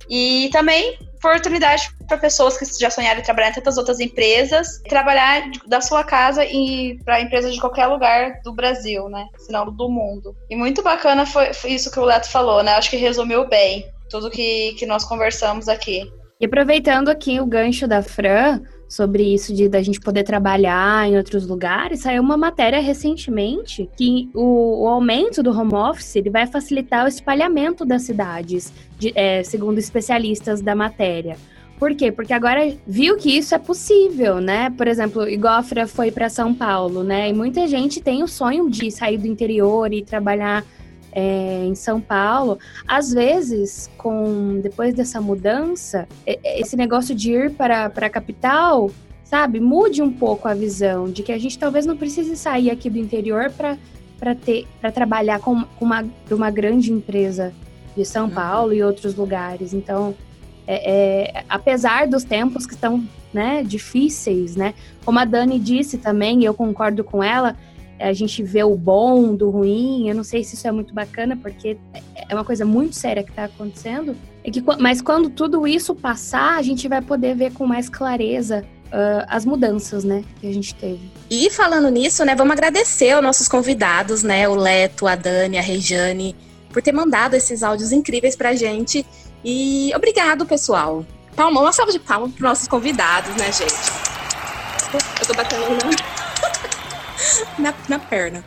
E 0.09 0.49
também 0.51 0.99
oportunidade 1.16 1.91
para 2.09 2.16
pessoas 2.16 2.57
que 2.57 2.64
já 2.80 2.88
sonharam 2.88 3.20
trabalhar 3.20 3.51
em 3.51 3.53
tantas 3.53 3.76
outras 3.76 4.01
empresas, 4.01 4.80
trabalhar 4.88 5.43
da 5.66 5.82
sua 5.82 6.03
casa 6.03 6.43
e 6.43 6.99
para 7.05 7.20
empresas 7.20 7.53
de 7.53 7.61
qualquer 7.61 7.86
lugar 7.86 8.41
do 8.43 8.55
Brasil, 8.55 9.11
né? 9.11 9.26
Se 9.36 9.53
não 9.53 9.70
do 9.70 9.91
mundo. 9.91 10.34
E 10.49 10.57
muito 10.57 10.82
bacana 10.82 11.26
foi, 11.26 11.53
foi 11.53 11.72
isso 11.72 11.91
que 11.91 12.01
o 12.01 12.05
Leto 12.05 12.30
falou, 12.30 12.62
né? 12.62 12.72
Acho 12.72 12.88
que 12.88 12.97
resumiu 12.97 13.47
bem 13.47 13.84
tudo 14.11 14.29
que, 14.31 14.75
que 14.75 14.85
nós 14.85 15.05
conversamos 15.05 15.69
aqui. 15.69 16.03
E 16.41 16.47
aproveitando 16.47 17.09
aqui 17.09 17.39
o 17.39 17.47
gancho 17.47 17.87
da 17.87 18.03
Fran 18.03 18.63
sobre 18.89 19.23
isso 19.23 19.55
de 19.55 19.69
da 19.69 19.81
gente 19.83 20.01
poder 20.01 20.25
trabalhar 20.25 21.07
em 21.07 21.17
outros 21.17 21.47
lugares, 21.47 22.01
saiu 22.01 22.23
uma 22.23 22.37
matéria 22.37 22.81
recentemente 22.81 23.89
que 23.97 24.29
o, 24.35 24.85
o 24.85 24.89
aumento 24.89 25.43
do 25.43 25.51
home 25.51 25.75
office 25.75 26.17
ele 26.17 26.31
vai 26.31 26.47
facilitar 26.47 27.05
o 27.05 27.09
espalhamento 27.09 27.85
das 27.85 28.03
cidades, 28.03 28.73
de, 28.99 29.13
é, 29.15 29.43
segundo 29.45 29.79
especialistas 29.79 30.61
da 30.61 30.75
matéria. 30.75 31.37
Por 31.79 31.95
quê? 31.95 32.11
Porque 32.11 32.33
agora 32.33 32.75
viu 32.87 33.17
que 33.17 33.39
isso 33.39 33.55
é 33.55 33.59
possível, 33.59 34.41
né? 34.41 34.71
Por 34.71 34.87
exemplo, 34.89 35.29
igual 35.29 35.55
a 35.55 35.63
Fran 35.63 35.87
foi 35.87 36.11
para 36.11 36.29
São 36.29 36.53
Paulo, 36.53 37.03
né? 37.03 37.29
E 37.29 37.33
muita 37.33 37.67
gente 37.69 38.03
tem 38.03 38.23
o 38.23 38.29
sonho 38.29 38.69
de 38.69 38.91
sair 38.91 39.17
do 39.17 39.27
interior 39.27 39.93
e 39.93 40.03
trabalhar 40.03 40.65
é, 41.13 41.65
em 41.65 41.75
São 41.75 42.01
Paulo, 42.01 42.59
às 42.87 43.13
vezes, 43.13 43.91
com 43.97 44.61
depois 44.61 44.95
dessa 44.95 45.21
mudança, 45.21 46.09
esse 46.27 46.77
negócio 46.77 47.15
de 47.15 47.33
ir 47.33 47.51
para, 47.53 47.91
para 47.91 48.07
a 48.07 48.11
capital, 48.11 48.91
sabe, 49.25 49.61
mude 49.61 50.03
um 50.03 50.13
pouco 50.13 50.49
a 50.49 50.55
visão 50.55 51.11
de 51.11 51.23
que 51.23 51.33
a 51.33 51.39
gente 51.39 51.59
talvez 51.59 51.87
não 51.87 51.97
precise 51.97 52.37
sair 52.37 52.71
aqui 52.71 52.89
do 52.91 52.99
interior 52.99 53.51
para 53.51 53.77
para 54.81 54.93
trabalhar 54.93 55.41
com 55.41 55.65
uma, 55.81 56.05
uma 56.31 56.51
grande 56.51 56.93
empresa 56.93 57.55
de 57.97 58.05
São 58.05 58.27
uhum. 58.27 58.31
Paulo 58.31 58.73
e 58.75 58.83
outros 58.83 59.15
lugares. 59.15 59.73
Então, 59.73 60.15
é, 60.67 61.39
é, 61.39 61.45
apesar 61.49 62.07
dos 62.07 62.23
tempos 62.23 62.67
que 62.67 62.75
estão 62.75 63.03
né, 63.33 63.63
difíceis, 63.63 64.57
né? 64.57 64.75
Como 65.05 65.19
a 65.19 65.25
Dani 65.25 65.59
disse 65.59 65.99
também, 65.99 66.43
e 66.43 66.45
eu 66.45 66.53
concordo 66.53 67.03
com 67.03 67.23
ela, 67.23 67.57
a 68.01 68.13
gente 68.13 68.43
vê 68.43 68.65
o 68.65 68.75
bom 68.75 69.35
do 69.35 69.51
ruim. 69.51 70.09
Eu 70.09 70.15
não 70.15 70.25
sei 70.25 70.43
se 70.43 70.55
isso 70.55 70.67
é 70.67 70.73
muito 70.73 70.95
bacana, 70.95 71.37
porque 71.37 71.77
é 72.29 72.35
uma 72.35 72.45
coisa 72.45 72.65
muito 72.65 72.97
séria 72.97 73.23
que 73.23 73.31
está 73.31 73.45
acontecendo. 73.45 74.17
É 74.43 74.51
que, 74.51 74.63
mas 74.79 75.03
quando 75.03 75.29
tudo 75.29 75.67
isso 75.67 75.95
passar, 75.95 76.57
a 76.57 76.63
gente 76.63 76.89
vai 76.89 77.03
poder 77.03 77.37
ver 77.37 77.53
com 77.53 77.67
mais 77.67 77.89
clareza 77.89 78.65
uh, 78.87 79.27
as 79.29 79.45
mudanças, 79.45 80.03
né, 80.03 80.25
que 80.41 80.49
a 80.49 80.53
gente 80.53 80.75
teve. 80.75 81.11
E 81.31 81.51
falando 81.51 81.89
nisso, 81.91 82.25
né, 82.25 82.35
vamos 82.35 82.53
agradecer 82.53 83.11
aos 83.11 83.23
nossos 83.23 83.49
convidados, 83.49 84.23
né, 84.23 84.49
o 84.49 84.55
Leto, 84.55 85.07
a 85.07 85.15
Dani, 85.15 85.59
a 85.59 85.63
Regiane, 85.63 86.35
por 86.73 86.83
ter 86.83 86.93
mandado 86.93 87.35
esses 87.35 87.63
áudios 87.63 87.93
incríveis 87.93 88.35
pra 88.35 88.55
gente. 88.55 89.05
E 89.45 89.93
obrigado, 89.95 90.47
pessoal. 90.47 91.05
Palma, 91.37 91.61
uma 91.61 91.73
salva 91.73 91.93
de 91.93 91.99
palmas 91.99 92.33
para 92.33 92.49
nossos 92.49 92.67
convidados, 92.67 93.35
né, 93.37 93.53
gente? 93.53 93.75
Eu 95.21 95.27
tô 95.27 95.35
batendo 95.35 95.63
na, 95.63 96.20
na, 97.59 97.75
na 97.89 97.99
perna. 97.99 98.45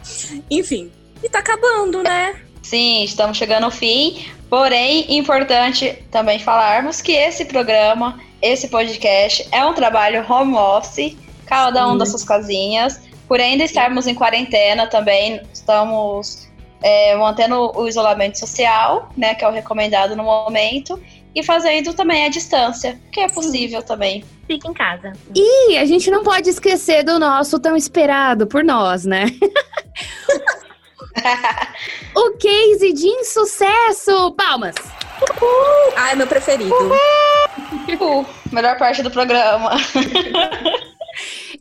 Enfim, 0.49 0.91
e 1.24 1.30
tá 1.30 1.39
acabando, 1.39 2.03
né? 2.03 2.36
Sim, 2.61 3.03
estamos 3.03 3.38
chegando 3.38 3.65
ao 3.65 3.71
fim. 3.71 4.26
Porém, 4.49 5.17
importante 5.17 6.03
também 6.11 6.39
falarmos 6.39 7.01
que 7.01 7.11
esse 7.11 7.45
programa, 7.45 8.19
esse 8.41 8.67
podcast, 8.67 9.47
é 9.51 9.65
um 9.65 9.74
trabalho 9.74 10.26
home 10.30 10.55
office, 10.55 11.17
cada 11.45 11.88
um 11.89 11.97
das 11.97 12.09
suas 12.09 12.24
casinhas. 12.24 13.01
Por 13.28 13.39
ainda 13.39 13.63
estarmos 13.63 14.05
em 14.05 14.13
quarentena 14.13 14.88
também, 14.88 15.41
estamos 15.51 16.47
é, 16.84 17.15
mantendo 17.15 17.71
o 17.76 17.88
isolamento 17.88 18.38
social, 18.38 19.09
né, 19.17 19.34
que 19.34 19.43
é 19.43 19.47
o 19.47 19.51
recomendado 19.51 20.15
no 20.15 20.24
momento, 20.24 21.01
e 21.36 21.43
fazendo 21.43 21.93
também 21.93 22.25
a 22.25 22.29
distância, 22.29 22.99
que 23.11 23.19
é 23.19 23.27
possível 23.27 23.81
também. 23.81 24.23
Fique 24.47 24.67
em 24.67 24.73
casa. 24.73 25.13
E 25.36 25.77
a 25.77 25.86
gente 25.86 26.11
não 26.11 26.23
pode 26.23 26.49
esquecer 26.49 27.03
do 27.03 27.17
nosso 27.17 27.59
tão 27.59 27.75
esperado 27.75 28.45
por 28.45 28.63
nós, 28.63 29.05
né? 29.05 29.25
o 32.15 32.31
case 32.38 32.93
de 32.93 33.07
insucesso! 33.07 34.31
Palmas! 34.34 34.75
Uhul. 35.21 35.93
Ah, 35.95 36.11
é 36.11 36.15
meu 36.15 36.27
preferido. 36.27 36.73
Uhul. 36.73 38.25
Melhor 38.51 38.77
parte 38.77 39.01
do 39.01 39.09
programa. 39.09 39.71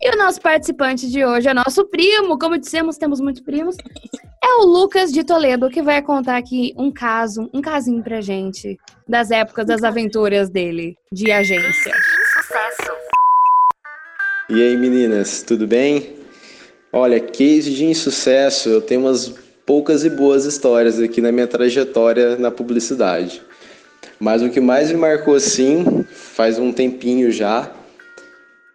E 0.00 0.10
o 0.10 0.16
nosso 0.16 0.40
participante 0.40 1.10
de 1.10 1.24
hoje 1.24 1.48
é 1.48 1.54
nosso 1.54 1.84
primo, 1.86 2.38
como 2.38 2.56
dissemos, 2.56 2.96
temos 2.96 3.20
muitos 3.20 3.42
primos. 3.42 3.76
É 4.42 4.54
o 4.60 4.64
Lucas 4.64 5.12
de 5.12 5.22
Toledo, 5.22 5.68
que 5.68 5.82
vai 5.82 6.00
contar 6.02 6.36
aqui 6.36 6.74
um 6.76 6.90
caso, 6.90 7.50
um 7.52 7.60
casinho 7.60 8.02
pra 8.02 8.20
gente, 8.20 8.78
das 9.06 9.30
épocas 9.30 9.66
das 9.66 9.82
aventuras 9.82 10.48
dele, 10.48 10.96
de 11.12 11.30
agência. 11.30 11.94
E 14.48 14.62
aí, 14.62 14.76
meninas, 14.76 15.42
tudo 15.42 15.66
bem? 15.66 16.16
Olha, 16.92 17.20
case 17.20 17.72
de 17.74 17.84
insucesso, 17.84 18.68
eu 18.68 18.80
tenho 18.80 19.02
umas 19.02 19.34
poucas 19.64 20.04
e 20.04 20.10
boas 20.10 20.44
histórias 20.44 20.98
aqui 21.00 21.20
na 21.20 21.32
minha 21.32 21.46
trajetória 21.46 22.36
na 22.36 22.50
publicidade. 22.50 23.42
Mas 24.18 24.42
o 24.42 24.50
que 24.50 24.60
mais 24.60 24.90
me 24.90 24.96
marcou 24.96 25.34
assim, 25.34 26.04
faz 26.10 26.58
um 26.58 26.72
tempinho 26.72 27.30
já, 27.30 27.70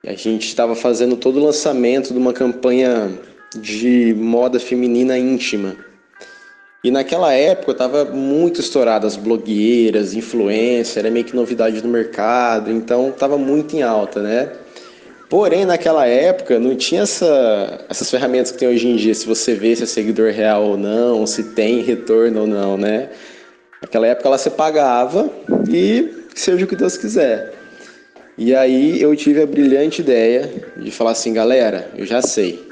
a 0.08 0.14
gente 0.14 0.48
estava 0.48 0.74
fazendo 0.74 1.18
todo 1.18 1.38
o 1.38 1.44
lançamento 1.44 2.14
de 2.14 2.18
uma 2.18 2.32
campanha 2.32 3.12
de 3.54 4.16
moda 4.18 4.58
feminina 4.58 5.18
íntima. 5.18 5.76
E 6.82 6.90
naquela 6.90 7.34
época 7.34 7.74
estava 7.74 8.06
muito 8.06 8.62
estourado 8.62 9.06
as 9.06 9.18
blogueiras, 9.18 10.14
influencer, 10.14 11.00
era 11.00 11.12
meio 11.12 11.26
que 11.26 11.36
novidade 11.36 11.84
no 11.84 11.90
mercado, 11.90 12.72
então 12.72 13.10
estava 13.10 13.38
muito 13.38 13.76
em 13.76 13.82
alta, 13.82 14.22
né? 14.22 14.54
Porém, 15.30 15.66
naquela 15.66 16.08
época 16.08 16.58
não 16.58 16.74
tinha 16.74 17.02
essa, 17.02 17.86
essas 17.90 18.10
ferramentas 18.10 18.52
que 18.52 18.60
tem 18.60 18.70
hoje 18.70 18.88
em 18.88 18.96
dia, 18.96 19.14
se 19.14 19.28
você 19.28 19.54
vê 19.56 19.76
se 19.76 19.84
é 19.84 19.86
seguidor 19.86 20.32
real 20.32 20.64
ou 20.64 20.78
não, 20.78 21.28
se 21.28 21.44
tem 21.44 21.82
retorno 21.82 22.42
ou 22.42 22.48
não, 22.48 22.78
né? 22.78 23.10
Naquela 23.82 24.08
época 24.08 24.30
ela 24.30 24.38
se 24.38 24.52
pagava 24.52 25.30
e 25.70 26.10
seja 26.34 26.64
o 26.64 26.68
que 26.68 26.78
Deus 26.78 26.96
quiser. 26.96 27.57
E 28.38 28.54
aí 28.54 29.02
eu 29.02 29.16
tive 29.16 29.42
a 29.42 29.48
brilhante 29.48 30.02
ideia 30.02 30.52
de 30.78 30.92
falar 30.92 31.12
assim, 31.12 31.34
galera, 31.34 31.90
eu 31.98 32.06
já 32.06 32.22
sei. 32.22 32.68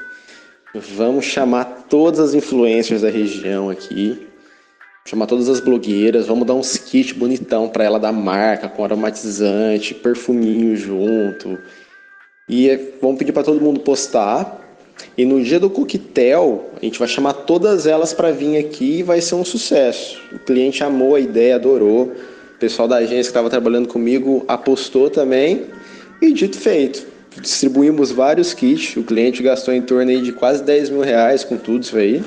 Vamos 0.76 1.26
chamar 1.26 1.86
todas 1.90 2.20
as 2.20 2.34
influencers 2.36 3.02
da 3.02 3.10
região 3.10 3.70
aqui, 3.70 4.28
chamar 5.06 5.26
todas 5.26 5.50
as 5.50 5.60
blogueiras, 5.60 6.28
vamos 6.28 6.46
dar 6.46 6.54
uns 6.54 6.78
kits 6.78 7.14
bonitão 7.14 7.68
para 7.68 7.84
ela 7.84 8.00
da 8.00 8.12
marca, 8.12 8.70
com 8.70 8.84
aromatizante, 8.84 9.96
perfuminho 9.96 10.76
junto. 10.76 11.58
E 12.48 12.92
vamos 13.02 13.18
pedir 13.18 13.32
para 13.32 13.44
todo 13.44 13.60
mundo 13.60 13.80
postar. 13.80 14.62
E 15.18 15.26
no 15.26 15.44
dia 15.44 15.60
do 15.60 15.70
coquetel, 15.70 16.70
a 16.80 16.86
gente 16.86 17.00
vai 17.00 17.08
chamar 17.08 17.34
todas 17.34 17.88
elas 17.88 18.14
para 18.14 18.32
vir 18.32 18.58
aqui 18.58 19.00
e 19.00 19.04
vai 19.04 19.20
ser 19.20 19.34
um 19.34 19.44
sucesso. 19.44 20.22
O 20.32 20.38
cliente 20.38 20.84
amou 20.84 21.16
a 21.16 21.20
ideia, 21.20 21.56
adorou. 21.56 22.14
O 22.56 22.58
pessoal 22.58 22.88
da 22.88 22.98
agência 22.98 23.24
que 23.24 23.28
estava 23.28 23.50
trabalhando 23.50 23.90
comigo 23.90 24.46
apostou 24.48 25.10
também 25.10 25.66
e 26.22 26.32
dito 26.32 26.58
feito. 26.58 27.06
Distribuímos 27.42 28.12
vários 28.12 28.54
kits, 28.54 28.96
o 28.96 29.04
cliente 29.04 29.44
gastou 29.44 29.74
em 29.74 29.82
torno 29.82 30.22
de 30.22 30.32
quase 30.32 30.64
10 30.64 30.90
mil 30.90 31.02
reais 31.02 31.44
com 31.44 31.58
tudo 31.58 31.84
isso 31.84 31.98
aí. 31.98 32.24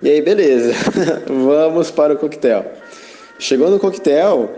E 0.00 0.08
aí, 0.08 0.22
beleza, 0.22 0.72
vamos 1.26 1.90
para 1.90 2.14
o 2.14 2.16
coquetel. 2.16 2.64
Chegou 3.36 3.68
no 3.68 3.80
coquetel, 3.80 4.54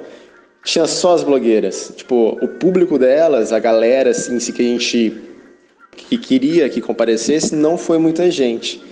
tinha 0.62 0.86
só 0.86 1.14
as 1.14 1.24
blogueiras. 1.24 1.92
Tipo, 1.96 2.38
o 2.42 2.46
público 2.46 2.98
delas, 2.98 3.54
a 3.54 3.58
galera 3.58 4.10
assim, 4.10 4.36
que 4.38 4.60
a 4.60 4.64
gente 4.64 5.22
que 5.96 6.18
queria 6.18 6.68
que 6.68 6.82
comparecesse, 6.82 7.56
não 7.56 7.78
foi 7.78 7.96
muita 7.96 8.30
gente. 8.30 8.82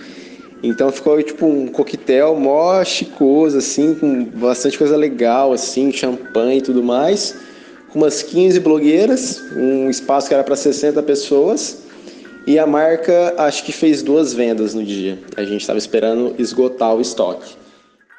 Então 0.63 0.91
ficou 0.91 1.21
tipo 1.21 1.45
um 1.45 1.67
coquetel 1.67 2.35
mó 2.35 2.83
chicoso, 2.83 3.57
assim, 3.57 3.95
com 3.95 4.23
bastante 4.23 4.77
coisa 4.77 4.95
legal, 4.97 5.53
assim, 5.53 5.91
champanhe 5.91 6.59
e 6.59 6.61
tudo 6.61 6.83
mais. 6.83 7.35
Com 7.89 7.99
umas 7.99 8.21
15 8.23 8.59
blogueiras, 8.59 9.41
um 9.55 9.89
espaço 9.89 10.27
que 10.27 10.33
era 10.33 10.43
para 10.43 10.55
60 10.55 11.01
pessoas. 11.03 11.83
E 12.47 12.59
a 12.59 12.67
marca 12.67 13.33
acho 13.37 13.63
que 13.63 13.71
fez 13.71 14.03
duas 14.03 14.33
vendas 14.33 14.73
no 14.73 14.83
dia. 14.83 15.17
A 15.35 15.43
gente 15.43 15.61
estava 15.61 15.79
esperando 15.79 16.35
esgotar 16.37 16.95
o 16.95 17.01
estoque. 17.01 17.55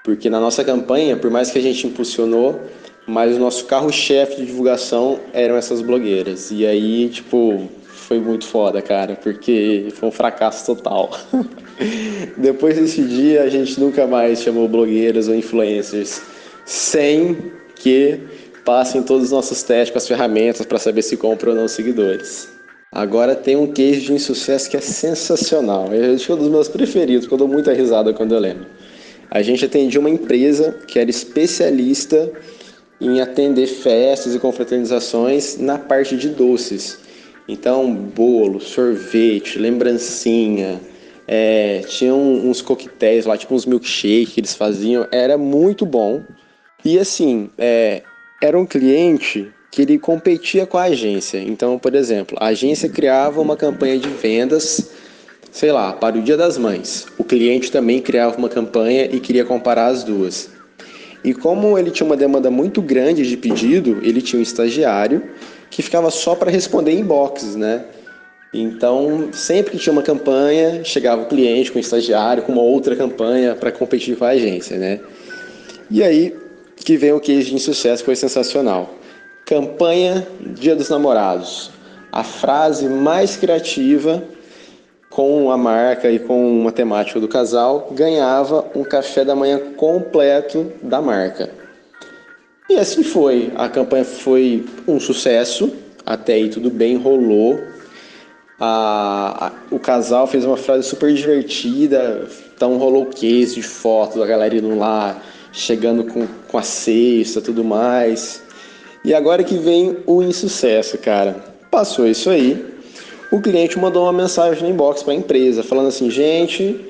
Porque 0.05 0.29
na 0.31 0.41
nossa 0.41 0.65
campanha, 0.65 1.17
por 1.17 1.31
mais 1.31 1.51
que 1.51 1.59
a 1.59 1.63
gente 1.63 1.87
impulsionou, 1.87 2.61
mas 3.07 3.37
o 3.37 3.39
nosso 3.39 3.67
carro-chefe 3.67 4.37
de 4.37 4.47
divulgação 4.47 5.21
eram 5.33 5.57
essas 5.57 5.81
blogueiras. 5.81 6.51
E 6.51 6.67
aí, 6.67 7.09
tipo, 7.09 7.69
foi 8.07 8.21
muito 8.21 8.47
foda, 8.47 8.81
cara, 8.81 9.17
porque 9.17 9.89
foi 9.95 10.09
um 10.09 10.13
fracasso 10.13 10.65
total. 10.65 11.11
Depois 12.39 12.77
desse 12.77 13.03
dia, 13.03 13.43
a 13.43 13.49
gente 13.49 13.81
nunca 13.81 14.07
mais 14.07 14.43
chamou 14.43 14.69
blogueiras 14.69 15.27
ou 15.27 15.35
influencers 15.35 16.23
sem 16.65 17.53
que 17.75 18.21
passem 18.65 19.03
todos 19.03 19.25
os 19.25 19.31
nossos 19.33 19.63
testes 19.63 19.91
com 19.91 19.99
as 19.99 20.07
ferramentas 20.07 20.65
para 20.65 20.79
saber 20.79 21.03
se 21.03 21.17
compram 21.17 21.53
ou 21.53 21.59
não 21.59 21.69
seguidores. 21.69 22.49
Agora 22.93 23.35
tem 23.35 23.57
um 23.57 23.73
case 23.73 24.01
de 24.01 24.13
insucesso 24.13 24.71
que 24.71 24.77
é 24.77 24.81
sensacional. 24.81 25.93
Eu 25.93 26.15
acho 26.15 26.27
que 26.27 26.33
é 26.33 26.35
um 26.35 26.39
dos 26.39 26.49
meus 26.49 26.69
preferidos, 26.69 27.27
porque 27.27 27.35
eu 27.35 27.39
dou 27.39 27.49
muita 27.49 27.73
risada 27.73 28.15
quando 28.15 28.33
eu 28.35 28.39
lembro. 28.39 28.67
A 29.29 29.43
gente 29.43 29.65
atendia 29.65 29.99
uma 29.99 30.11
empresa 30.11 30.77
que 30.87 30.99
era 30.99 31.11
especialista 31.11 32.31
em 33.01 33.21
atender 33.21 33.67
festas 33.67 34.35
e 34.35 34.39
confraternizações 34.39 35.59
na 35.59 35.77
parte 35.77 36.17
de 36.17 36.29
doces. 36.29 37.06
Então, 37.49 37.95
bolo, 37.95 38.61
sorvete, 38.61 39.59
lembrancinha, 39.59 40.81
é, 41.29 41.81
tinha 41.89 42.15
uns 42.15 42.61
coquetéis 42.61 43.25
lá, 43.25 43.37
tipo 43.37 43.55
uns 43.55 43.67
milkshake 43.67 44.33
que 44.33 44.41
eles 44.41 44.55
faziam, 44.55 45.07
era 45.11 45.39
muito 45.39 45.87
bom. 45.87 46.23
E 46.85 46.99
assim, 46.99 47.51
é, 47.59 48.03
era 48.43 48.59
um 48.59 48.67
cliente 48.67 49.49
que 49.71 49.83
ele 49.83 49.99
competia 49.99 50.67
com 50.67 50.79
a 50.79 50.85
agência. 50.85 51.39
Então, 51.39 51.79
por 51.79 51.95
exemplo, 51.95 52.37
a 52.41 52.47
agência 52.47 52.89
criava 52.89 53.41
uma 53.41 53.57
campanha 53.57 53.99
de 53.99 54.09
vendas, 54.09 54.91
sei 55.51 55.71
lá, 55.71 55.93
para 55.93 56.17
o 56.17 56.23
Dia 56.23 56.37
das 56.37 56.57
Mães. 56.57 57.07
O 57.19 57.25
cliente 57.25 57.71
também 57.71 58.01
criava 58.01 58.37
uma 58.39 58.49
campanha 58.49 59.05
e 59.05 59.21
queria 59.21 59.45
comparar 59.45 59.89
as 59.89 60.03
duas. 60.03 60.51
E 61.23 61.35
como 61.35 61.77
ele 61.77 61.91
tinha 61.91 62.07
uma 62.07 62.17
demanda 62.17 62.51
muito 62.51 62.81
grande 62.81 63.29
de 63.29 63.37
pedido, 63.37 63.99
ele 64.03 64.23
tinha 64.23 64.39
um 64.39 64.43
estagiário 64.43 65.23
que 65.71 65.83
ficava 65.83 66.11
só 66.11 66.35
para 66.35 66.51
responder 66.51 66.93
inboxes, 66.93 67.57
né? 67.57 67.85
Então, 68.53 69.29
sempre 69.33 69.73
que 69.73 69.79
tinha 69.79 69.93
uma 69.93 70.03
campanha, 70.03 70.83
chegava 70.85 71.23
o 71.23 71.27
cliente 71.27 71.71
com 71.71 71.79
o 71.79 71.81
estagiário 71.81 72.43
com 72.43 72.53
uma 72.53 72.63
outra 72.63 72.97
campanha 72.97 73.55
para 73.55 73.71
competir 73.71 74.17
com 74.17 74.25
a 74.25 74.29
agência, 74.29 74.79
né? 74.79 75.01
E 75.91 76.03
aí 76.03 76.35
que 76.77 76.97
vem 76.97 77.13
o 77.13 77.21
case 77.21 77.49
de 77.49 77.55
insucesso, 77.55 78.05
foi 78.05 78.15
sensacional. 78.15 78.91
Campanha 79.45 80.27
Dia 80.41 80.77
dos 80.77 80.89
Namorados. 80.89 81.71
A 82.13 82.23
frase 82.23 82.89
mais 82.89 83.37
criativa 83.37 84.23
com 85.11 85.51
a 85.51 85.57
marca 85.57 86.11
e 86.11 86.19
com 86.19 86.61
uma 86.61 86.71
temática 86.71 87.19
do 87.19 87.27
casal, 87.27 87.89
ganhava 87.93 88.67
um 88.75 88.85
café 88.85 89.25
da 89.25 89.35
manhã 89.35 89.59
completo 89.75 90.71
da 90.83 91.01
marca. 91.01 91.49
E 92.69 92.77
assim 92.77 93.03
foi. 93.03 93.53
A 93.55 93.69
campanha 93.69 94.05
foi 94.05 94.65
um 94.87 94.99
sucesso, 94.99 95.73
até 96.05 96.35
aí 96.35 96.49
tudo 96.49 96.71
bem, 96.71 96.97
rolou. 96.97 97.61
A, 98.59 99.47
a, 99.47 99.53
o 99.71 99.79
casal 99.79 100.27
fez 100.27 100.45
uma 100.45 100.57
frase 100.57 100.89
super 100.89 101.13
divertida, 101.13 102.27
então 102.55 102.79
rolou 102.79 103.07
case 103.07 103.55
de 103.55 103.63
foto 103.63 104.19
da 104.19 104.27
galera 104.27 104.57
indo 104.57 104.77
lá, 104.77 105.23
chegando 105.53 106.05
com, 106.05 106.27
com 106.49 106.59
a 106.59 106.63
cesta 106.63 107.41
tudo 107.41 107.63
mais. 107.63 108.43
E 109.05 109.15
agora 109.15 109.45
que 109.45 109.57
vem 109.57 109.99
o 110.07 110.23
insucesso, 110.23 110.99
cara. 110.99 111.37
Passou 111.71 112.07
isso 112.07 112.31
aí, 112.31 112.65
o 113.31 113.41
cliente 113.41 113.79
mandou 113.79 114.05
uma 114.05 114.13
mensagem 114.13 114.63
no 114.63 114.71
inbox 114.71 115.03
para 115.03 115.13
a 115.13 115.17
empresa, 115.17 115.63
falando 115.63 115.89
assim: 115.89 116.11
gente, 116.11 116.81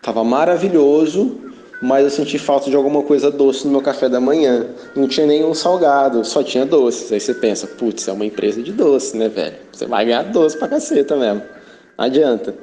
tava 0.00 0.22
maravilhoso, 0.22 1.38
mas 1.80 2.04
eu 2.04 2.10
senti 2.10 2.38
falta 2.38 2.68
de 2.68 2.76
alguma 2.76 3.02
coisa 3.02 3.30
doce 3.30 3.64
no 3.64 3.72
meu 3.72 3.80
café 3.80 4.08
da 4.08 4.20
manhã. 4.20 4.66
Não 4.94 5.08
tinha 5.08 5.26
nenhum 5.26 5.54
salgado, 5.54 6.24
só 6.24 6.42
tinha 6.42 6.66
doces. 6.66 7.10
Aí 7.10 7.18
você 7.18 7.32
pensa: 7.32 7.66
putz, 7.66 8.06
é 8.06 8.12
uma 8.12 8.26
empresa 8.26 8.62
de 8.62 8.72
doce, 8.72 9.16
né, 9.16 9.28
velho? 9.28 9.56
Você 9.72 9.86
vai 9.86 10.04
ganhar 10.04 10.24
doce 10.24 10.58
pra 10.58 10.68
caceta 10.68 11.16
mesmo. 11.16 11.42
Não 11.96 12.04
adianta. 12.04 12.54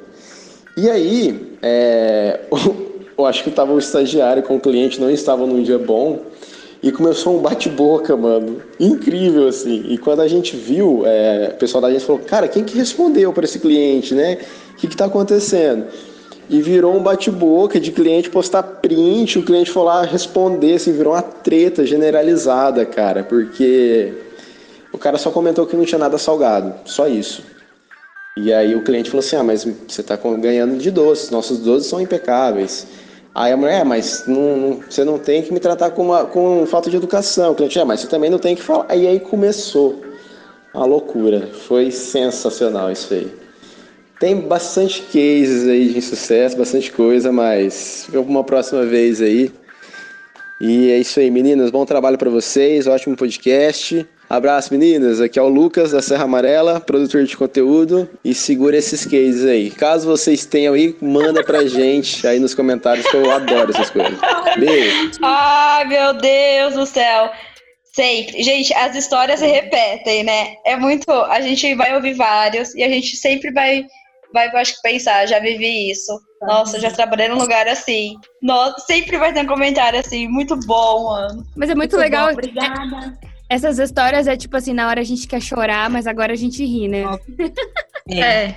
E 0.76 0.88
aí, 0.88 1.56
é, 1.60 2.40
eu 3.18 3.26
acho 3.26 3.42
que 3.42 3.50
tava 3.50 3.72
o 3.72 3.78
estagiário 3.78 4.44
com 4.44 4.56
o 4.56 4.60
cliente, 4.60 5.00
não 5.00 5.10
estava 5.10 5.44
num 5.44 5.62
dia 5.62 5.78
bom. 5.78 6.20
E 6.80 6.92
começou 6.92 7.36
um 7.36 7.42
bate-boca, 7.42 8.16
mano. 8.16 8.62
Incrível, 8.78 9.48
assim. 9.48 9.84
E 9.88 9.98
quando 9.98 10.20
a 10.20 10.28
gente 10.28 10.56
viu, 10.56 11.02
é, 11.04 11.50
o 11.52 11.58
pessoal 11.58 11.82
da 11.82 11.90
gente 11.90 12.04
falou, 12.04 12.22
cara, 12.22 12.46
quem 12.46 12.62
que 12.62 12.78
respondeu 12.78 13.32
para 13.32 13.44
esse 13.44 13.58
cliente, 13.58 14.14
né? 14.14 14.38
O 14.74 14.76
que 14.76 14.86
que 14.86 14.96
tá 14.96 15.06
acontecendo? 15.06 15.86
E 16.48 16.62
virou 16.62 16.96
um 16.96 17.02
bate-boca 17.02 17.78
de 17.78 17.92
cliente 17.92 18.30
postar 18.30 18.62
print, 18.62 19.38
o 19.38 19.44
cliente 19.44 19.70
foi 19.70 19.82
lá 19.82 20.02
responder, 20.02 20.74
assim, 20.74 20.92
virou 20.92 21.12
uma 21.12 21.22
treta 21.22 21.84
generalizada, 21.84 22.86
cara. 22.86 23.22
Porque 23.22 24.14
o 24.92 24.96
cara 24.96 25.18
só 25.18 25.30
comentou 25.30 25.66
que 25.66 25.76
não 25.76 25.84
tinha 25.84 25.98
nada 25.98 26.16
salgado, 26.16 26.74
só 26.86 27.06
isso. 27.06 27.42
E 28.36 28.52
aí 28.52 28.74
o 28.74 28.82
cliente 28.82 29.10
falou 29.10 29.24
assim, 29.24 29.36
ah, 29.36 29.42
mas 29.42 29.66
você 29.86 30.02
tá 30.02 30.16
ganhando 30.16 30.78
de 30.78 30.90
doces, 30.90 31.28
nossos 31.30 31.58
doces 31.58 31.88
são 31.88 32.00
impecáveis. 32.00 32.86
Aí 33.34 33.52
a 33.52 33.56
mulher, 33.56 33.80
é, 33.80 33.84
mas 33.84 34.24
não, 34.26 34.56
não, 34.56 34.80
você 34.88 35.04
não 35.04 35.18
tem 35.18 35.42
que 35.42 35.52
me 35.52 35.60
tratar 35.60 35.90
com, 35.90 36.02
uma, 36.02 36.24
com 36.24 36.66
falta 36.66 36.88
de 36.90 36.96
educação. 36.96 37.52
O 37.52 37.54
cliente, 37.54 37.78
é, 37.78 37.84
mas 37.84 38.00
você 38.00 38.06
também 38.06 38.30
não 38.30 38.38
tem 38.38 38.56
que 38.56 38.62
falar. 38.62 38.86
Aí 38.88 39.06
aí 39.06 39.20
começou 39.20 40.02
a 40.74 40.84
loucura. 40.84 41.48
Foi 41.66 41.90
sensacional 41.90 42.90
isso 42.90 43.12
aí. 43.14 43.37
Tem 44.18 44.40
bastante 44.40 45.02
cases 45.02 45.68
aí 45.68 45.88
de 45.90 46.02
sucesso, 46.02 46.56
bastante 46.56 46.90
coisa, 46.90 47.30
mas 47.30 48.08
uma 48.12 48.42
próxima 48.42 48.84
vez 48.84 49.20
aí. 49.22 49.52
E 50.60 50.90
é 50.90 50.98
isso 50.98 51.20
aí, 51.20 51.30
meninas. 51.30 51.70
Bom 51.70 51.86
trabalho 51.86 52.18
para 52.18 52.28
vocês, 52.28 52.88
ótimo 52.88 53.16
podcast. 53.16 54.04
Abraço, 54.28 54.74
meninas. 54.74 55.20
Aqui 55.20 55.38
é 55.38 55.42
o 55.42 55.48
Lucas 55.48 55.92
da 55.92 56.02
Serra 56.02 56.24
Amarela, 56.24 56.80
produtor 56.80 57.24
de 57.24 57.36
conteúdo. 57.36 58.10
E 58.24 58.34
segura 58.34 58.76
esses 58.76 59.06
cases 59.06 59.44
aí. 59.44 59.70
Caso 59.70 60.06
vocês 60.06 60.44
tenham 60.44 60.74
aí, 60.74 60.96
manda 61.00 61.42
pra 61.44 61.64
gente 61.68 62.26
aí 62.26 62.40
nos 62.40 62.54
comentários, 62.54 63.06
que 63.06 63.16
eu 63.16 63.30
adoro 63.30 63.70
essas 63.70 63.88
coisas. 63.88 64.18
Beijo. 64.58 65.12
Ai, 65.22 65.84
meu 65.86 66.12
Deus 66.14 66.74
do 66.74 66.84
céu. 66.84 67.30
Sempre. 67.94 68.42
Gente, 68.42 68.74
as 68.74 68.94
histórias 68.94 69.40
se 69.40 69.46
repetem, 69.46 70.24
né? 70.24 70.56
É 70.66 70.76
muito. 70.76 71.10
A 71.10 71.40
gente 71.40 71.74
vai 71.74 71.94
ouvir 71.94 72.14
vários 72.14 72.74
e 72.74 72.82
a 72.82 72.88
gente 72.88 73.16
sempre 73.16 73.50
vai, 73.50 73.86
vai 74.32 74.48
acho 74.56 74.76
que 74.76 74.82
pensar, 74.82 75.26
já 75.26 75.38
vivi 75.38 75.90
isso. 75.90 76.12
Nossa, 76.42 76.80
já 76.80 76.90
trabalhei 76.90 77.28
num 77.28 77.38
lugar 77.38 77.66
assim. 77.68 78.14
Nossa, 78.42 78.78
sempre 78.80 79.18
vai 79.18 79.32
ter 79.32 79.40
um 79.42 79.46
comentário 79.46 79.98
assim, 79.98 80.28
muito 80.28 80.56
bom, 80.66 81.10
mano. 81.10 81.46
Mas 81.56 81.70
é 81.70 81.74
muito, 81.74 81.92
muito 81.92 81.96
legal. 81.96 82.26
Bom, 82.26 82.32
obrigada. 82.32 83.18
Essas 83.50 83.78
histórias 83.78 84.26
é 84.28 84.36
tipo 84.36 84.56
assim, 84.56 84.74
na 84.74 84.88
hora 84.88 85.00
a 85.00 85.04
gente 85.04 85.26
quer 85.26 85.40
chorar, 85.40 85.88
mas 85.88 86.06
agora 86.06 86.32
a 86.32 86.36
gente 86.36 86.64
ri, 86.64 86.86
né? 86.86 87.04
É. 88.10 88.20
É, 88.20 88.54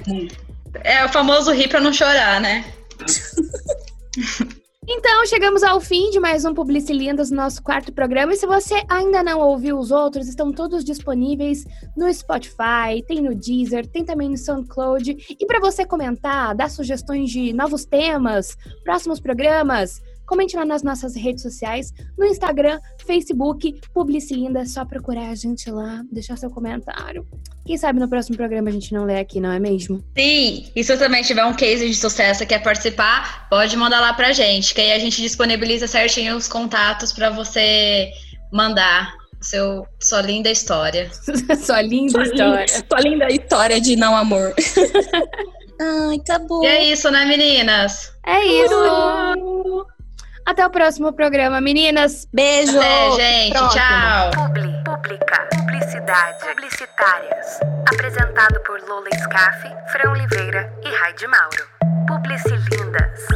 é 0.83 1.05
o 1.05 1.09
famoso 1.09 1.51
rir 1.51 1.69
pra 1.69 1.79
não 1.79 1.93
chorar, 1.93 2.39
né? 2.41 2.65
Então, 4.93 5.25
chegamos 5.25 5.63
ao 5.63 5.79
fim 5.79 6.09
de 6.09 6.19
mais 6.19 6.43
um 6.43 6.53
Publicilindas, 6.53 7.31
nosso 7.31 7.63
quarto 7.63 7.93
programa. 7.93 8.33
E 8.33 8.35
se 8.35 8.45
você 8.45 8.83
ainda 8.89 9.23
não 9.23 9.39
ouviu 9.39 9.79
os 9.79 9.89
outros, 9.89 10.27
estão 10.27 10.51
todos 10.51 10.83
disponíveis 10.83 11.63
no 11.95 12.13
Spotify, 12.13 13.01
tem 13.07 13.21
no 13.21 13.33
Deezer, 13.33 13.87
tem 13.87 14.03
também 14.03 14.27
no 14.27 14.37
SoundCloud. 14.37 15.37
E 15.39 15.45
para 15.45 15.61
você 15.61 15.85
comentar, 15.85 16.53
dar 16.53 16.69
sugestões 16.69 17.29
de 17.29 17.53
novos 17.53 17.85
temas, 17.85 18.57
próximos 18.83 19.21
programas, 19.21 20.01
Comente 20.31 20.55
lá 20.55 20.63
nas 20.63 20.81
nossas 20.81 21.13
redes 21.13 21.43
sociais, 21.43 21.93
no 22.17 22.25
Instagram, 22.25 22.79
Facebook, 23.05 23.81
Publicilinda, 23.93 24.61
é 24.61 24.65
só 24.65 24.85
procurar 24.85 25.27
a 25.27 25.35
gente 25.35 25.69
lá, 25.69 26.03
deixar 26.09 26.37
seu 26.37 26.49
comentário. 26.49 27.27
Quem 27.65 27.77
sabe 27.77 27.99
no 27.99 28.07
próximo 28.07 28.37
programa 28.37 28.69
a 28.69 28.71
gente 28.71 28.93
não 28.93 29.03
lê 29.03 29.19
aqui, 29.19 29.41
não 29.41 29.51
é 29.51 29.59
mesmo? 29.59 30.01
Sim, 30.17 30.71
e 30.73 30.83
se 30.85 30.95
também 30.95 31.21
tiver 31.21 31.43
um 31.43 31.53
case 31.53 31.85
de 31.85 31.93
sucesso 31.93 32.43
e 32.43 32.45
quer 32.45 32.63
participar, 32.63 33.49
pode 33.49 33.75
mandar 33.75 33.99
lá 33.99 34.13
pra 34.13 34.31
gente, 34.31 34.73
que 34.73 34.79
aí 34.79 34.93
a 34.93 34.99
gente 34.99 35.21
disponibiliza 35.21 35.85
certinho 35.85 36.37
os 36.37 36.47
contatos 36.47 37.11
para 37.11 37.29
você 37.29 38.09
mandar 38.53 39.13
seu, 39.41 39.85
sua 39.99 40.21
linda 40.21 40.49
história. 40.49 41.11
sua 41.61 41.81
linda 41.81 42.11
sua 42.11 42.23
história. 42.23 42.65
Linda, 42.67 42.85
sua 42.89 43.01
linda 43.01 43.27
história 43.27 43.81
de 43.81 43.97
não 43.97 44.15
amor. 44.15 44.53
Ai, 46.09 46.19
tá 46.19 46.39
bom. 46.39 46.63
E 46.63 46.67
é 46.67 46.85
isso, 46.85 47.11
né, 47.11 47.25
meninas? 47.25 48.13
É 48.25 48.45
isso. 48.45 49.85
Até 50.45 50.65
o 50.65 50.69
próximo 50.69 51.13
programa, 51.13 51.61
meninas. 51.61 52.27
Beijo. 52.33 52.77
Até, 52.77 53.11
gente. 53.11 53.51
Próximo. 53.53 53.81
Tchau. 53.81 54.31
Publi, 54.47 54.83
publica, 54.83 55.49
publicidade, 55.57 56.45
publicitárias. 56.45 57.59
Apresentado 57.91 58.59
por 58.61 58.79
Lola 58.87 59.09
Scaff, 59.23 59.69
Fran 59.91 60.11
Oliveira 60.11 60.71
e 60.83 60.89
Raide 60.89 61.27
Mauro. 61.27 61.67
Publicilindas. 62.07 63.27